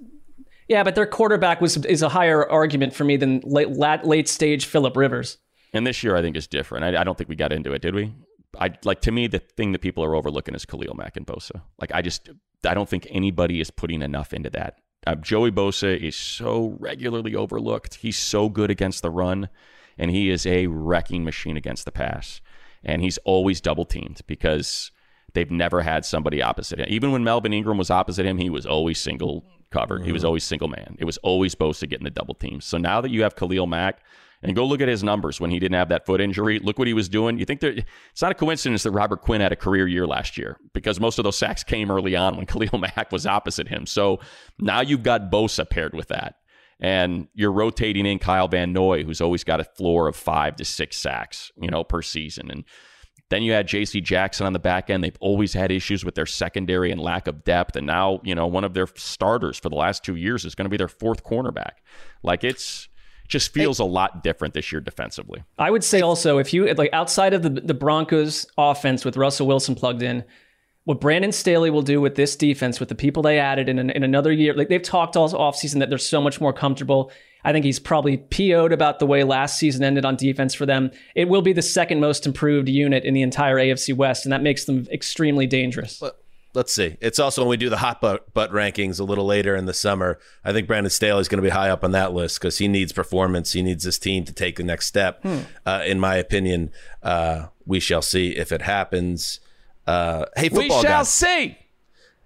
Yeah, 0.68 0.82
but 0.82 0.95
their 0.95 1.07
quarterback 1.07 1.61
was 1.61 1.76
is 1.85 2.03
a 2.03 2.09
higher 2.09 2.49
argument 2.51 2.95
for 2.95 3.05
me 3.05 3.16
than 3.16 3.41
late 3.45 3.70
late, 3.70 4.05
late 4.05 4.28
stage 4.28 4.66
Philip 4.66 4.97
Rivers. 4.97 5.39
And 5.72 5.87
this 5.87 6.03
year, 6.03 6.16
I 6.16 6.22
think 6.22 6.37
is 6.37 6.47
different. 6.47 6.85
I, 6.85 7.01
I 7.01 7.05
don't 7.05 7.18
think 7.18 7.28
we 7.28 7.37
got 7.37 7.53
into 7.53 7.72
it, 7.72 7.82
did 7.82 7.95
we? 7.95 8.12
I 8.59 8.72
like 8.85 9.01
to 9.03 9.12
me 9.12 9.26
the 9.26 9.41
thing 9.41 9.72
that 9.72 9.80
people 9.80 10.05
are 10.05 10.14
overlooking 10.14 10.55
is 10.55 10.64
Khalil 10.64 10.95
Mack 10.95 11.16
and 11.16 11.26
Bosa. 11.26 11.62
Like 11.80 11.93
I 11.93 12.03
just 12.03 12.30
I 12.64 12.72
don't 12.74 12.89
think 12.89 13.07
anybody 13.11 13.61
is 13.61 13.70
putting 13.70 14.01
enough 14.03 14.32
into 14.32 14.51
that. 14.51 14.78
Uh, 15.07 15.14
Joey 15.16 15.51
Bosa 15.51 16.01
is 16.01 16.16
so 16.16 16.76
regularly 16.80 17.35
overlooked. 17.35 17.97
He's 17.97 18.16
so 18.18 18.49
good 18.49 18.70
against 18.70 19.03
the 19.03 19.11
run, 19.11 19.51
and 19.99 20.11
he 20.11 20.30
is 20.30 20.47
a 20.47 20.66
wrecking 20.66 21.24
machine 21.24 21.57
against 21.57 21.84
the 21.84 21.92
pass. 21.92 22.40
And 22.82 23.03
he's 23.03 23.18
always 23.18 23.61
double 23.61 23.84
teamed 23.84 24.20
because 24.26 24.90
they've 25.32 25.51
never 25.51 25.82
had 25.82 26.05
somebody 26.05 26.42
opposite 26.42 26.80
him. 26.80 26.86
Even 26.88 27.12
when 27.12 27.24
Melvin 27.24 27.53
Ingram 27.53 27.78
was 27.78 27.90
opposite 27.90 28.26
him, 28.26 28.38
he 28.38 28.51
was 28.51 28.66
always 28.66 29.01
single 29.01 29.45
covered. 29.70 30.05
He 30.05 30.12
was 30.12 30.20
mm-hmm. 30.20 30.26
always 30.28 30.45
single 30.45 30.68
man. 30.68 30.97
It 30.99 31.05
was 31.05 31.18
always 31.18 31.55
Bosa 31.55 31.88
getting 31.88 32.05
the 32.05 32.11
double 32.11 32.34
teams. 32.34 32.64
So 32.64 32.78
now 32.78 33.01
that 33.01 33.11
you 33.11 33.22
have 33.22 33.36
Khalil 33.36 33.66
Mack, 33.66 34.01
and 34.45 34.55
go 34.55 34.66
look 34.66 34.82
at 34.82 34.88
his 34.88 35.03
numbers 35.03 35.40
when 35.40 35.51
he 35.51 35.59
didn't 35.59 35.76
have 35.76 35.88
that 35.88 36.05
foot 36.05 36.20
injury. 36.20 36.59
Look 36.59 36.78
what 36.78 36.86
he 36.86 36.92
was 36.92 37.09
doing. 37.09 37.38
You 37.38 37.47
think 37.47 37.61
there, 37.61 37.70
it's 37.70 38.20
not 38.20 38.30
a 38.30 38.34
coincidence 38.34 38.82
that 38.82 38.90
Robert 38.90 39.22
Quinn 39.22 39.40
had 39.40 39.53
a 39.53 39.57
career 39.57 39.88
year 39.88 40.07
last 40.07 40.36
year 40.36 40.59
because 40.74 41.01
most 41.01 41.18
of 41.18 41.24
those 41.24 41.38
sacks 41.38 41.64
came 41.64 41.90
early 41.90 42.14
on 42.14 42.36
when 42.36 42.45
Khalil 42.47 42.78
Mack 42.78 43.11
was 43.11 43.26
opposite 43.26 43.68
him. 43.68 43.86
So 43.86 44.20
now 44.59 44.82
you've 44.82 45.03
got 45.03 45.30
Bosa 45.30 45.68
paired 45.68 45.95
with 45.95 46.09
that. 46.09 46.36
And 46.85 47.28
you're 47.32 47.51
rotating 47.51 48.05
in 48.05 48.18
Kyle 48.18 48.47
Van 48.47 48.74
Noy, 48.74 49.05
who's 49.05 49.22
always 49.22 49.43
got 49.43 49.59
a 49.59 49.64
floor 49.64 50.07
of 50.07 50.14
five 50.14 50.55
to 50.57 50.66
six 50.66 50.99
sacks, 50.99 51.51
you 51.57 51.70
know, 51.70 51.82
per 51.82 52.03
season. 52.03 52.51
And 52.51 52.62
then 53.30 53.43
you 53.43 53.53
had 53.53 53.66
J.C. 53.66 54.03
Jackson 54.03 54.45
on 54.45 54.53
the 54.53 54.59
back 54.59 54.91
end. 54.91 55.03
They've 55.03 55.16
always 55.18 55.55
had 55.55 55.72
issues 55.72 56.05
with 56.05 56.14
their 56.14 56.26
secondary 56.26 56.93
and 56.93 57.01
lack 57.01 57.26
of 57.26 57.43
depth. 57.43 57.74
And 57.74 57.87
now, 57.87 58.20
you 58.22 58.35
know, 58.35 58.47
one 58.47 58.64
of 58.64 58.74
their 58.74 58.87
starters 58.97 59.59
for 59.59 59.70
the 59.70 59.76
last 59.76 60.05
two 60.05 60.16
years 60.16 60.45
is 60.45 60.55
going 60.55 60.66
to 60.66 60.68
be 60.68 60.76
their 60.76 60.87
fourth 60.87 61.24
cornerback. 61.24 61.76
Like 62.22 62.45
it's 62.45 62.91
just 63.28 63.55
feels 63.55 63.78
a 63.78 63.85
lot 63.85 64.22
different 64.22 64.53
this 64.53 64.70
year 64.70 64.82
defensively. 64.82 65.43
I 65.57 65.70
would 65.70 65.85
say 65.85 66.03
also 66.03 66.37
if 66.37 66.53
you 66.53 66.70
like 66.74 66.91
outside 66.93 67.32
of 67.32 67.43
the 67.43 67.49
the 67.49 67.72
Broncos 67.72 68.47
offense 68.59 69.07
with 69.07 69.16
Russell 69.16 69.47
Wilson 69.47 69.74
plugged 69.74 70.03
in, 70.03 70.22
what 70.85 71.01
Brandon 71.01 71.32
Staley 71.32 71.70
will 71.70 71.82
do 71.82 72.01
with 72.01 72.14
this 72.14 72.37
defense 72.37 72.78
with 72.78 72.91
the 72.91 72.95
people 72.95 73.22
they 73.22 73.39
added 73.39 73.68
in, 73.68 73.78
an, 73.78 73.91
in 73.91 74.03
another 74.03 74.32
year, 74.32 74.55
like 74.55 74.68
they've 74.68 74.82
talked 74.82 75.16
all 75.16 75.28
offseason 75.30 75.78
that 75.78 75.89
they're 75.89 75.99
so 75.99 76.20
much 76.20 76.41
more 76.41 76.53
comfortable. 76.53 77.11
I 77.43 77.53
think 77.53 77.64
he's 77.64 77.78
probably 77.78 78.18
PO'd 78.18 78.72
about 78.72 78.99
the 78.99 79.07
way 79.07 79.24
last 79.24 79.59
season 79.59 79.82
ended 79.82 80.05
on 80.05 80.16
defense 80.16 80.55
for 80.55 80.66
them. 80.66 80.91
It 81.14 81.28
will 81.28 81.43
be 81.43 81.53
the 81.53 81.62
second 81.62 82.01
most 82.01 82.26
improved 82.26 82.68
unit 82.68 83.05
in 83.05 83.14
the 83.14 83.22
entire 83.22 83.57
AFC 83.57 83.95
West, 83.95 84.24
and 84.24 84.32
that 84.32 84.43
makes 84.43 84.64
them 84.64 84.87
extremely 84.91 85.47
dangerous. 85.47 86.03
Let's 86.55 86.72
see. 86.72 86.97
It's 87.01 87.18
also 87.18 87.43
when 87.43 87.49
we 87.49 87.57
do 87.57 87.68
the 87.68 87.78
hot 87.78 88.01
butt, 88.01 88.32
butt 88.32 88.53
rankings 88.53 89.01
a 89.01 89.05
little 89.05 89.26
later 89.26 89.57
in 89.57 89.66
the 89.66 89.74
summer. 89.74 90.20
I 90.45 90.53
think 90.53 90.68
Brandon 90.68 90.89
Staley 90.91 91.20
is 91.20 91.28
going 91.28 91.43
to 91.43 91.43
be 91.43 91.51
high 91.51 91.68
up 91.68 91.82
on 91.82 91.91
that 91.93 92.12
list 92.12 92.41
because 92.41 92.59
he 92.59 92.68
needs 92.68 92.93
performance. 92.93 93.53
He 93.53 93.62
needs 93.62 93.85
this 93.85 93.99
team 93.99 94.24
to 94.24 94.32
take 94.32 94.57
the 94.57 94.62
next 94.62 94.87
step. 94.87 95.20
Hmm. 95.22 95.39
Uh, 95.66 95.82
in 95.85 95.99
my 95.99 96.14
opinion, 96.14 96.70
uh, 97.03 97.47
we 97.66 97.80
shall 97.80 98.03
see 98.03 98.37
if 98.37 98.53
it 98.53 98.62
happens. 98.62 99.41
Uh, 99.87 100.24
hey, 100.37 100.49
We 100.49 100.62
football 100.62 100.82
shall 100.82 100.99
gods. 101.01 101.09
see. 101.11 101.59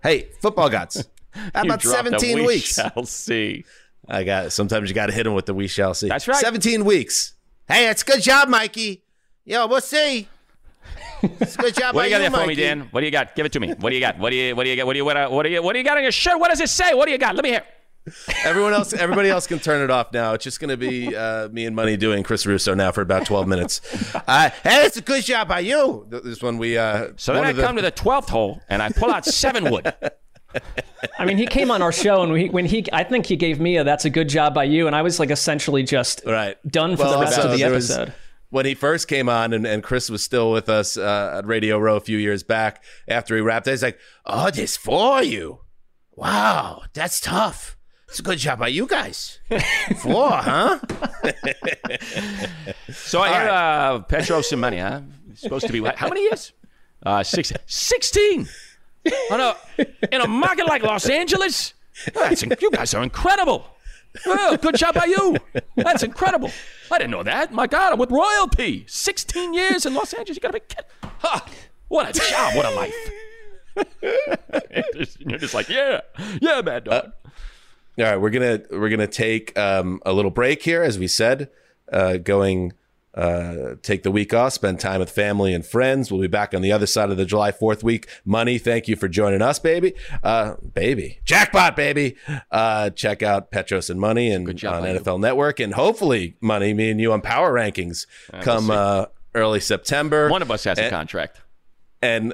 Hey, 0.03 0.29
football 0.41 0.69
gods. 0.71 1.05
How 1.33 1.49
about 1.63 1.81
dropped 1.81 1.85
a 1.85 1.89
17 2.19 2.37
we 2.37 2.47
weeks? 2.47 2.75
shall 2.75 3.05
see. 3.05 3.65
I 4.09 4.25
got 4.25 4.47
it. 4.47 4.51
Sometimes 4.51 4.89
you 4.89 4.95
got 4.95 5.07
to 5.07 5.13
hit 5.13 5.25
them 5.25 5.35
with 5.35 5.47
the 5.47 5.55
we 5.55 5.67
shall 5.69 5.93
see. 5.95 6.09
That's 6.09 6.27
right. 6.29 6.37
17 6.41 6.85
weeks. 6.85 7.35
Hey, 7.69 7.89
it's 7.91 8.03
good 8.03 8.23
job, 8.23 8.49
Mikey. 8.49 9.03
Yo, 9.45 9.67
we'll 9.67 9.81
see. 9.81 10.29
It's 11.23 11.57
good 11.57 11.75
job 11.75 11.95
What 11.95 12.05
do 12.05 12.09
you 12.09 12.15
got 12.15 12.21
there 12.21 12.31
for 12.31 12.39
me, 12.41 12.47
Mikey. 12.49 12.61
Dan? 12.63 12.81
What 12.91 13.01
do 13.01 13.07
you 13.07 13.13
got? 13.13 13.35
Give 13.35 13.45
it 13.45 13.53
to 13.53 13.61
me. 13.61 13.75
What 13.75 13.91
do 13.91 13.95
you 13.95 14.01
got? 14.01 14.19
What 14.19 14.31
do 14.31 14.37
you 14.37 14.55
what 14.55 14.65
do 14.65 14.71
you 14.71 14.77
got? 14.77 14.87
What 14.87 14.93
do 14.93 14.99
you 14.99 15.05
what, 15.05 15.17
uh, 15.17 15.29
what 15.29 15.43
do 15.43 15.49
you 15.51 15.63
what 15.63 15.73
do 15.73 15.79
you 15.81 15.85
got 15.85 15.97
on 15.97 16.03
your 16.03 16.13
shirt? 16.13 16.39
What 16.39 16.49
does 16.51 16.61
it 16.61 16.69
say? 16.71 16.95
What 16.95 17.07
do 17.07 17.13
you 17.13 17.19
got? 17.19 17.35
Let 17.35 17.43
me 17.43 17.51
hear. 17.51 17.63
Everyone 18.45 18.73
else, 18.73 18.93
everybody 18.93 19.29
else 19.31 19.47
can 19.47 19.59
turn 19.59 19.83
it 19.83 19.91
off 19.91 20.13
now. 20.13 20.35
It's 20.35 20.45
just 20.45 20.61
going 20.61 20.71
to 20.71 20.77
be 20.77 21.15
uh, 21.15 21.49
me 21.49 21.67
and 21.67 21.75
Money 21.77 21.97
doing 21.97 22.23
Chris 22.23 22.47
Russo 22.47 22.75
now 22.75 22.93
for 22.93 23.01
about 23.01 23.27
12 23.27 23.47
minutes. 23.49 23.81
Uh, 24.15 24.51
hey, 24.63 24.85
it's 24.87 24.97
a 24.97 25.01
good 25.03 25.25
job 25.25 25.49
by 25.49 25.61
you. 25.61 26.07
Th- 26.11 26.23
This 26.23 26.43
one 26.43 26.59
we. 26.59 26.77
Uh, 26.79 27.09
So 27.17 27.33
then 27.35 27.45
I 27.45 27.53
the- 27.53 27.63
come 27.63 27.77
to 27.77 27.83
the 27.83 27.91
twelfth 27.91 28.29
hole 28.29 28.61
and 28.69 28.83
I 28.83 28.91
pull 28.91 29.11
out 29.11 29.25
seven 29.25 29.71
wood. 29.71 29.93
I 31.19 31.25
mean, 31.27 31.37
he 31.37 31.47
came 31.47 31.71
on 31.71 31.83
our 31.83 31.93
show, 31.93 32.23
and 32.23 32.33
we, 32.33 32.49
when 32.49 32.65
he, 32.65 32.85
I 32.93 33.05
think 33.05 33.27
he 33.27 33.37
gave 33.37 33.61
me 33.61 33.77
a 33.77 33.85
"That's 33.85 34.05
a 34.07 34.11
good 34.11 34.29
job 34.29 34.55
by 34.55 34.65
you," 34.65 34.87
and 34.87 34.97
I 34.97 35.03
was 35.03 35.21
like 35.21 35.31
essentially 35.31 35.83
just 35.83 36.23
right 36.27 36.57
done 36.67 36.97
for 36.97 37.05
the 37.05 37.19
rest 37.19 37.37
also, 37.37 37.51
of 37.51 37.57
the 37.57 37.63
there 37.65 37.71
was- 37.73 37.91
episode. 37.91 38.15
when 38.51 38.65
he 38.65 38.75
first 38.75 39.09
came 39.09 39.29
on, 39.29 39.53
and, 39.53 39.67
and 39.67 39.83
Chris 39.83 40.09
was 40.09 40.23
still 40.23 40.51
with 40.51 40.69
us 40.71 40.97
uh, 40.97 41.35
at 41.39 41.47
Radio 41.47 41.79
Row 41.79 41.97
a 41.97 42.01
few 42.01 42.17
years 42.17 42.43
back 42.43 42.83
after 43.07 43.37
he 43.37 43.43
wrapped, 43.43 43.67
he's 43.67 43.83
like, 43.83 43.99
"Oh, 44.25 44.51
this 44.51 44.77
for 44.77 45.23
you? 45.23 45.61
Wow, 46.17 46.83
that's 46.95 47.21
tough. 47.21 47.77
It's 48.09 48.21
a 48.21 48.23
good 48.23 48.39
job 48.39 48.59
by 48.61 48.69
you 48.69 48.87
guys. 48.87 49.39
Four, 49.99 50.31
huh?" 50.31 50.79
So 52.91 53.21
I 53.21 53.29
hear 53.29 53.49
uh, 53.49 53.99
Petro 54.01 54.41
some 54.41 54.61
money, 54.61 54.79
huh? 54.79 55.03
He's 55.29 55.41
supposed 55.41 55.67
to 55.67 55.73
be 55.73 55.81
what? 55.81 55.97
How 55.97 56.09
many 56.09 56.23
years? 56.23 56.53
Uh, 57.05 57.23
six, 57.23 57.53
16. 57.67 58.49
On 59.31 59.41
a, 59.41 59.55
in 60.11 60.21
a 60.21 60.27
market 60.27 60.67
like 60.67 60.83
Los 60.83 61.09
Angeles? 61.09 61.75
That's, 62.15 62.43
you 62.43 62.71
guys 62.71 62.95
are 62.95 63.03
incredible. 63.03 63.67
Oh, 64.27 64.57
good 64.57 64.77
job 64.77 64.95
by 64.95 65.05
you. 65.05 65.37
That's 65.77 66.03
incredible. 66.03 66.51
I 66.91 66.99
didn't 66.99 67.11
know 67.11 67.23
that. 67.23 67.53
My 67.53 67.67
God, 67.67 67.93
I'm 67.93 67.99
with 67.99 68.11
royalty. 68.11 68.85
16 68.89 69.55
years 69.55 69.87
in 69.87 69.95
Los 69.95 70.13
Angeles. 70.13 70.37
You 70.37 70.41
got 70.41 70.49
to 70.49 70.61
be 70.61 70.67
kidding. 70.67 70.91
Ha, 71.03 71.47
what 71.89 72.09
a 72.09 72.19
job. 72.19 72.57
What 72.57 72.67
a 72.67 72.71
life. 72.71 72.95
You're 75.21 75.39
just 75.39 75.55
like, 75.55 75.69
yeah, 75.69 76.01
yeah, 76.41 76.61
mad 76.63 76.85
dog. 76.85 77.13
All 77.99 78.05
right, 78.05 78.17
we're 78.17 78.31
gonna 78.31 78.63
we're 78.71 78.91
gonna 78.91 79.09
take 79.09 79.59
um, 79.59 80.01
a 80.07 80.13
little 80.13 80.31
break 80.31 80.63
here, 80.63 80.85
as 80.85 80.99
we 81.01 81.09
said, 81.09 81.51
uh, 81.93 82.19
going 82.19 82.73
uh, 83.15 83.75
take 83.83 84.05
the 84.05 84.13
week 84.13 84.33
off, 84.33 84.53
spend 84.53 84.79
time 84.79 85.01
with 85.01 85.11
family 85.11 85.53
and 85.53 85.67
friends. 85.67 86.13
We'll 86.13 86.21
be 86.21 86.29
back 86.29 86.55
on 86.55 86.63
the 86.63 86.71
other 86.71 86.87
side 86.87 87.11
of 87.11 87.17
the 87.17 87.25
July 87.25 87.51
Fourth 87.51 87.83
week. 87.83 88.07
Money, 88.25 88.59
thank 88.59 88.87
you 88.87 88.95
for 88.95 89.09
joining 89.09 89.43
us, 89.43 89.59
baby, 89.59 89.95
uh, 90.23 90.55
baby, 90.75 91.19
jackpot, 91.25 91.75
baby. 91.75 92.15
Uh, 92.53 92.91
check 92.91 93.25
out 93.25 93.51
Petros 93.51 93.91
and 93.91 93.99
Money 93.99 94.31
and 94.31 94.49
on 94.49 94.83
by 94.83 94.93
you. 94.93 95.01
NFL 95.01 95.19
Network, 95.19 95.59
and 95.59 95.75
hopefully, 95.75 96.37
Money, 96.41 96.73
me 96.75 96.91
and 96.91 97.01
you 97.01 97.13
on 97.13 97.21
Power 97.21 97.53
Rankings 97.53 98.07
we'll 98.33 98.43
come 98.43 98.71
uh, 98.71 99.07
early 99.35 99.59
September. 99.59 100.31
One 100.31 100.43
of 100.43 100.53
us 100.53 100.63
has 100.63 100.79
a 100.79 100.89
contract. 100.89 101.41
and 102.01 102.33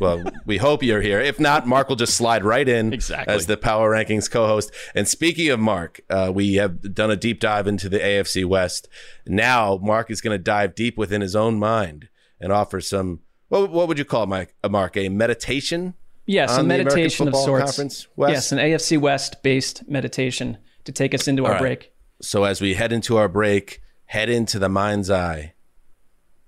well, 0.00 0.22
we 0.46 0.58
hope 0.58 0.82
you're 0.82 1.00
here. 1.00 1.20
If 1.20 1.40
not, 1.40 1.66
Mark 1.66 1.88
will 1.88 1.96
just 1.96 2.14
slide 2.14 2.44
right 2.44 2.68
in 2.68 2.92
Exactly. 2.92 3.34
as 3.34 3.46
the 3.46 3.56
Power 3.56 3.90
Rankings 3.92 4.30
co-host. 4.30 4.70
And 4.94 5.08
speaking 5.08 5.48
of 5.50 5.58
Mark, 5.60 6.00
uh, 6.08 6.30
we 6.34 6.54
have 6.54 6.94
done 6.94 7.10
a 7.10 7.16
deep 7.16 7.40
dive 7.40 7.66
into 7.66 7.88
the 7.88 7.98
AFC 7.98 8.44
West. 8.44 8.88
Now, 9.26 9.78
Mark 9.82 10.10
is 10.10 10.20
going 10.20 10.34
to 10.34 10.42
dive 10.42 10.74
deep 10.74 10.96
within 10.96 11.20
his 11.20 11.34
own 11.36 11.58
mind 11.58 12.08
and 12.40 12.52
offer 12.52 12.80
some. 12.80 13.20
What, 13.48 13.70
what 13.70 13.88
would 13.88 13.98
you 13.98 14.04
call 14.04 14.26
Mike? 14.26 14.54
Uh, 14.62 14.68
Mark? 14.68 14.96
A 14.96 15.08
meditation? 15.08 15.94
Yes, 16.26 16.50
a 16.50 16.58
on 16.60 16.68
the 16.68 16.74
American 16.74 16.94
meditation 16.98 17.28
of 17.28 17.36
sorts. 17.36 17.64
Conference 17.64 18.06
West? 18.16 18.32
Yes, 18.32 18.52
an 18.52 18.58
AFC 18.58 18.98
West 19.00 19.42
based 19.42 19.88
meditation 19.88 20.58
to 20.84 20.92
take 20.92 21.14
us 21.14 21.26
into 21.26 21.42
All 21.44 21.48
our 21.48 21.52
right. 21.54 21.60
break. 21.60 21.92
So 22.20 22.44
as 22.44 22.60
we 22.60 22.74
head 22.74 22.92
into 22.92 23.16
our 23.16 23.28
break, 23.28 23.80
head 24.06 24.28
into 24.28 24.58
the 24.58 24.68
mind's 24.68 25.10
eye 25.10 25.54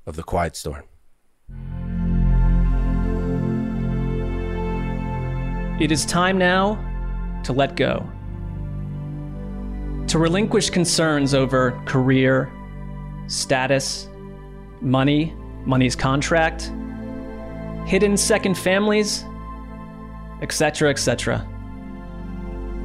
of 0.07 0.17
the 0.17 0.23
Quiet 0.23 0.57
Storm. 0.57 0.83
It 5.81 5.91
is 5.91 6.05
time 6.05 6.37
now 6.37 6.75
to 7.43 7.55
let 7.55 7.75
go. 7.75 8.07
To 10.09 10.19
relinquish 10.19 10.69
concerns 10.69 11.33
over 11.33 11.71
career, 11.87 12.53
status, 13.29 14.07
money, 14.83 15.35
money's 15.65 15.97
contract, 15.97 16.71
hidden 17.87 18.19
second 18.19 18.59
families, 18.59 19.25
etc., 20.43 20.91
etc. 20.91 21.49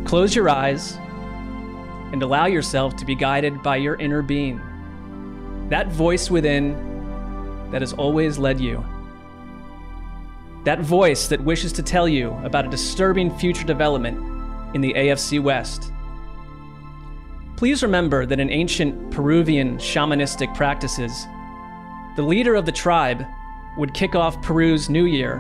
Close 0.06 0.34
your 0.34 0.48
eyes 0.48 0.94
and 2.14 2.24
allow 2.24 2.46
yourself 2.46 2.96
to 2.96 3.06
be 3.06 3.14
guided 3.14 3.62
by 3.62 3.76
your 3.76 3.96
inner 3.96 4.22
being, 4.22 4.62
that 5.68 5.90
voice 5.90 6.32
within 6.32 7.70
that 7.72 7.82
has 7.82 7.92
always 7.92 8.38
led 8.38 8.62
you. 8.62 8.82
That 10.66 10.80
voice 10.80 11.28
that 11.28 11.44
wishes 11.44 11.72
to 11.74 11.84
tell 11.84 12.08
you 12.08 12.32
about 12.44 12.66
a 12.66 12.70
disturbing 12.70 13.36
future 13.38 13.66
development 13.66 14.18
in 14.74 14.82
the 14.82 14.94
AFC 14.94 15.40
West. 15.40 15.92
Please 17.56 17.84
remember 17.84 18.26
that 18.26 18.40
in 18.40 18.50
ancient 18.50 19.12
Peruvian 19.12 19.78
shamanistic 19.78 20.54
practices, 20.56 21.28
the 22.16 22.24
leader 22.24 22.56
of 22.56 22.66
the 22.66 22.72
tribe 22.72 23.24
would 23.78 23.94
kick 23.94 24.16
off 24.16 24.42
Peru's 24.42 24.90
new 24.90 25.06
year 25.06 25.38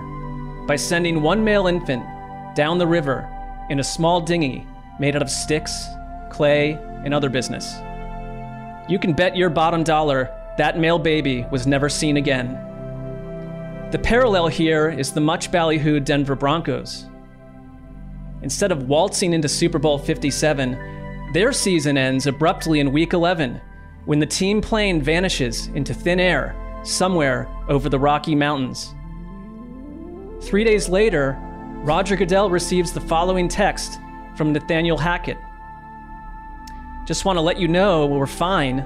by 0.67 0.75
sending 0.75 1.21
one 1.21 1.43
male 1.43 1.65
infant 1.67 2.05
down 2.55 2.77
the 2.77 2.87
river 2.87 3.27
in 3.71 3.79
a 3.79 3.83
small 3.83 4.21
dinghy 4.21 4.65
made 4.99 5.15
out 5.15 5.21
of 5.23 5.29
sticks, 5.29 5.87
clay, 6.29 6.73
and 7.03 7.13
other 7.13 7.29
business. 7.29 7.73
You 8.87 8.99
can 8.99 9.13
bet 9.13 9.35
your 9.35 9.49
bottom 9.49 9.83
dollar 9.83 10.29
that 10.57 10.79
male 10.79 10.99
baby 10.99 11.45
was 11.51 11.65
never 11.67 11.89
seen 11.89 12.17
again. 12.17 12.64
The 13.91 13.99
parallel 13.99 14.47
here 14.47 14.89
is 14.89 15.13
the 15.13 15.21
much 15.21 15.51
ballyhooed 15.51 16.05
Denver 16.05 16.35
Broncos. 16.35 17.05
Instead 18.41 18.71
of 18.71 18.87
waltzing 18.87 19.33
into 19.33 19.47
Super 19.47 19.77
Bowl 19.77 19.99
57, 19.99 21.31
their 21.33 21.53
season 21.53 21.95
ends 21.97 22.25
abruptly 22.25 22.79
in 22.79 22.91
Week 22.91 23.13
11 23.13 23.61
when 24.05 24.19
the 24.19 24.25
team 24.25 24.59
plane 24.59 25.01
vanishes 25.01 25.67
into 25.67 25.93
thin 25.93 26.19
air 26.19 26.55
somewhere 26.83 27.47
over 27.69 27.87
the 27.87 27.99
Rocky 27.99 28.35
Mountains. 28.35 28.93
Three 30.41 30.63
days 30.63 30.89
later, 30.89 31.37
Roger 31.83 32.15
Goodell 32.15 32.49
receives 32.49 32.91
the 32.91 33.01
following 33.01 33.47
text 33.47 33.99
from 34.35 34.51
Nathaniel 34.51 34.97
Hackett. 34.97 35.37
Just 37.05 37.23
want 37.23 37.37
to 37.37 37.41
let 37.41 37.59
you 37.59 37.67
know 37.67 38.07
we're 38.07 38.25
fine, 38.25 38.79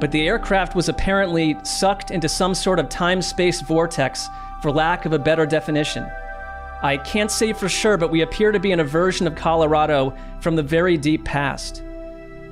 but 0.00 0.10
the 0.10 0.26
aircraft 0.26 0.74
was 0.74 0.88
apparently 0.88 1.56
sucked 1.62 2.10
into 2.10 2.28
some 2.28 2.54
sort 2.54 2.78
of 2.78 2.88
time 2.88 3.20
space 3.22 3.60
vortex 3.60 4.28
for 4.62 4.72
lack 4.72 5.04
of 5.04 5.12
a 5.12 5.18
better 5.18 5.46
definition. 5.46 6.10
I 6.82 6.96
can't 6.96 7.30
say 7.30 7.52
for 7.52 7.68
sure, 7.68 7.98
but 7.98 8.10
we 8.10 8.22
appear 8.22 8.52
to 8.52 8.58
be 8.58 8.72
in 8.72 8.80
a 8.80 8.84
version 8.84 9.26
of 9.26 9.34
Colorado 9.34 10.16
from 10.40 10.56
the 10.56 10.62
very 10.62 10.96
deep 10.96 11.24
past. 11.24 11.82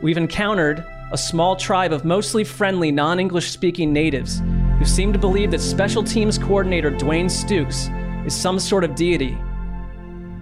We've 0.03 0.19
encountered 0.19 0.85
a 1.11 1.19
small 1.19 1.57
tribe 1.57 1.93
of 1.93 2.05
mostly 2.05 2.45
friendly, 2.45 2.93
non 2.93 3.19
English 3.19 3.51
speaking 3.51 3.93
natives 3.93 4.43
who 4.79 4.85
seem 4.85 5.13
to 5.13 5.19
believe 5.19 5.51
that 5.51 5.61
special 5.61 6.05
teams 6.05 6.39
coordinator 6.39 6.91
Dwayne 6.91 7.27
Stukes 7.27 7.89
is 8.27 8.35
some 8.35 8.59
sort 8.61 8.85
of 8.85 8.95
deity. 8.95 9.37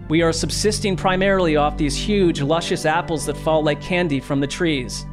We 0.09 0.23
are 0.23 0.33
subsisting 0.33 0.97
primarily 0.97 1.57
off 1.57 1.77
these 1.77 1.97
huge, 1.97 2.43
luscious 2.43 2.85
apples 2.85 3.27
that 3.27 3.37
fall 3.37 3.63
like 3.63 3.81
candy 3.81 4.21
from 4.21 4.41
the 4.41 4.47
trees. 4.47 5.07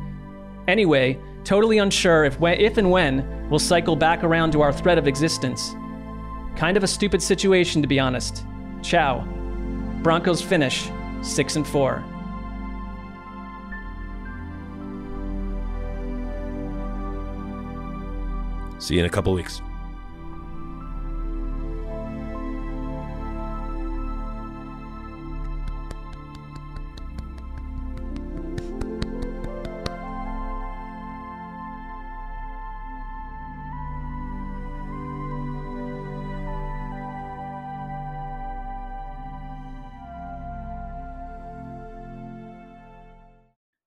Anyway, 0.68 1.20
totally 1.44 1.78
unsure 1.78 2.26
if, 2.26 2.40
when, 2.40 2.60
if 2.60 2.78
and 2.78 2.90
when 2.90 3.50
we'll 3.50 3.60
cycle 3.60 3.96
back 3.96 4.24
around 4.24 4.52
to 4.52 4.62
our 4.62 4.74
thread 4.74 4.98
of 4.98 5.08
existence. 5.08 5.76
Kind 6.56 6.78
of 6.78 6.84
a 6.84 6.88
stupid 6.88 7.22
situation, 7.22 7.82
to 7.82 7.88
be 7.88 8.00
honest. 8.00 8.46
Ciao. 8.82 9.22
Broncos 10.02 10.42
finish 10.42 10.90
6 11.22 11.56
and 11.56 11.68
4. 11.68 12.04
See 18.80 18.96
you 18.96 19.00
in 19.00 19.06
a 19.06 19.10
couple 19.10 19.34
weeks. 19.34 19.62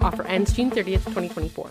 Offer 0.00 0.26
ends 0.26 0.52
June 0.52 0.70
30th, 0.70 1.04
2024. 1.04 1.70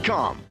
Indeed.com. 0.01 0.50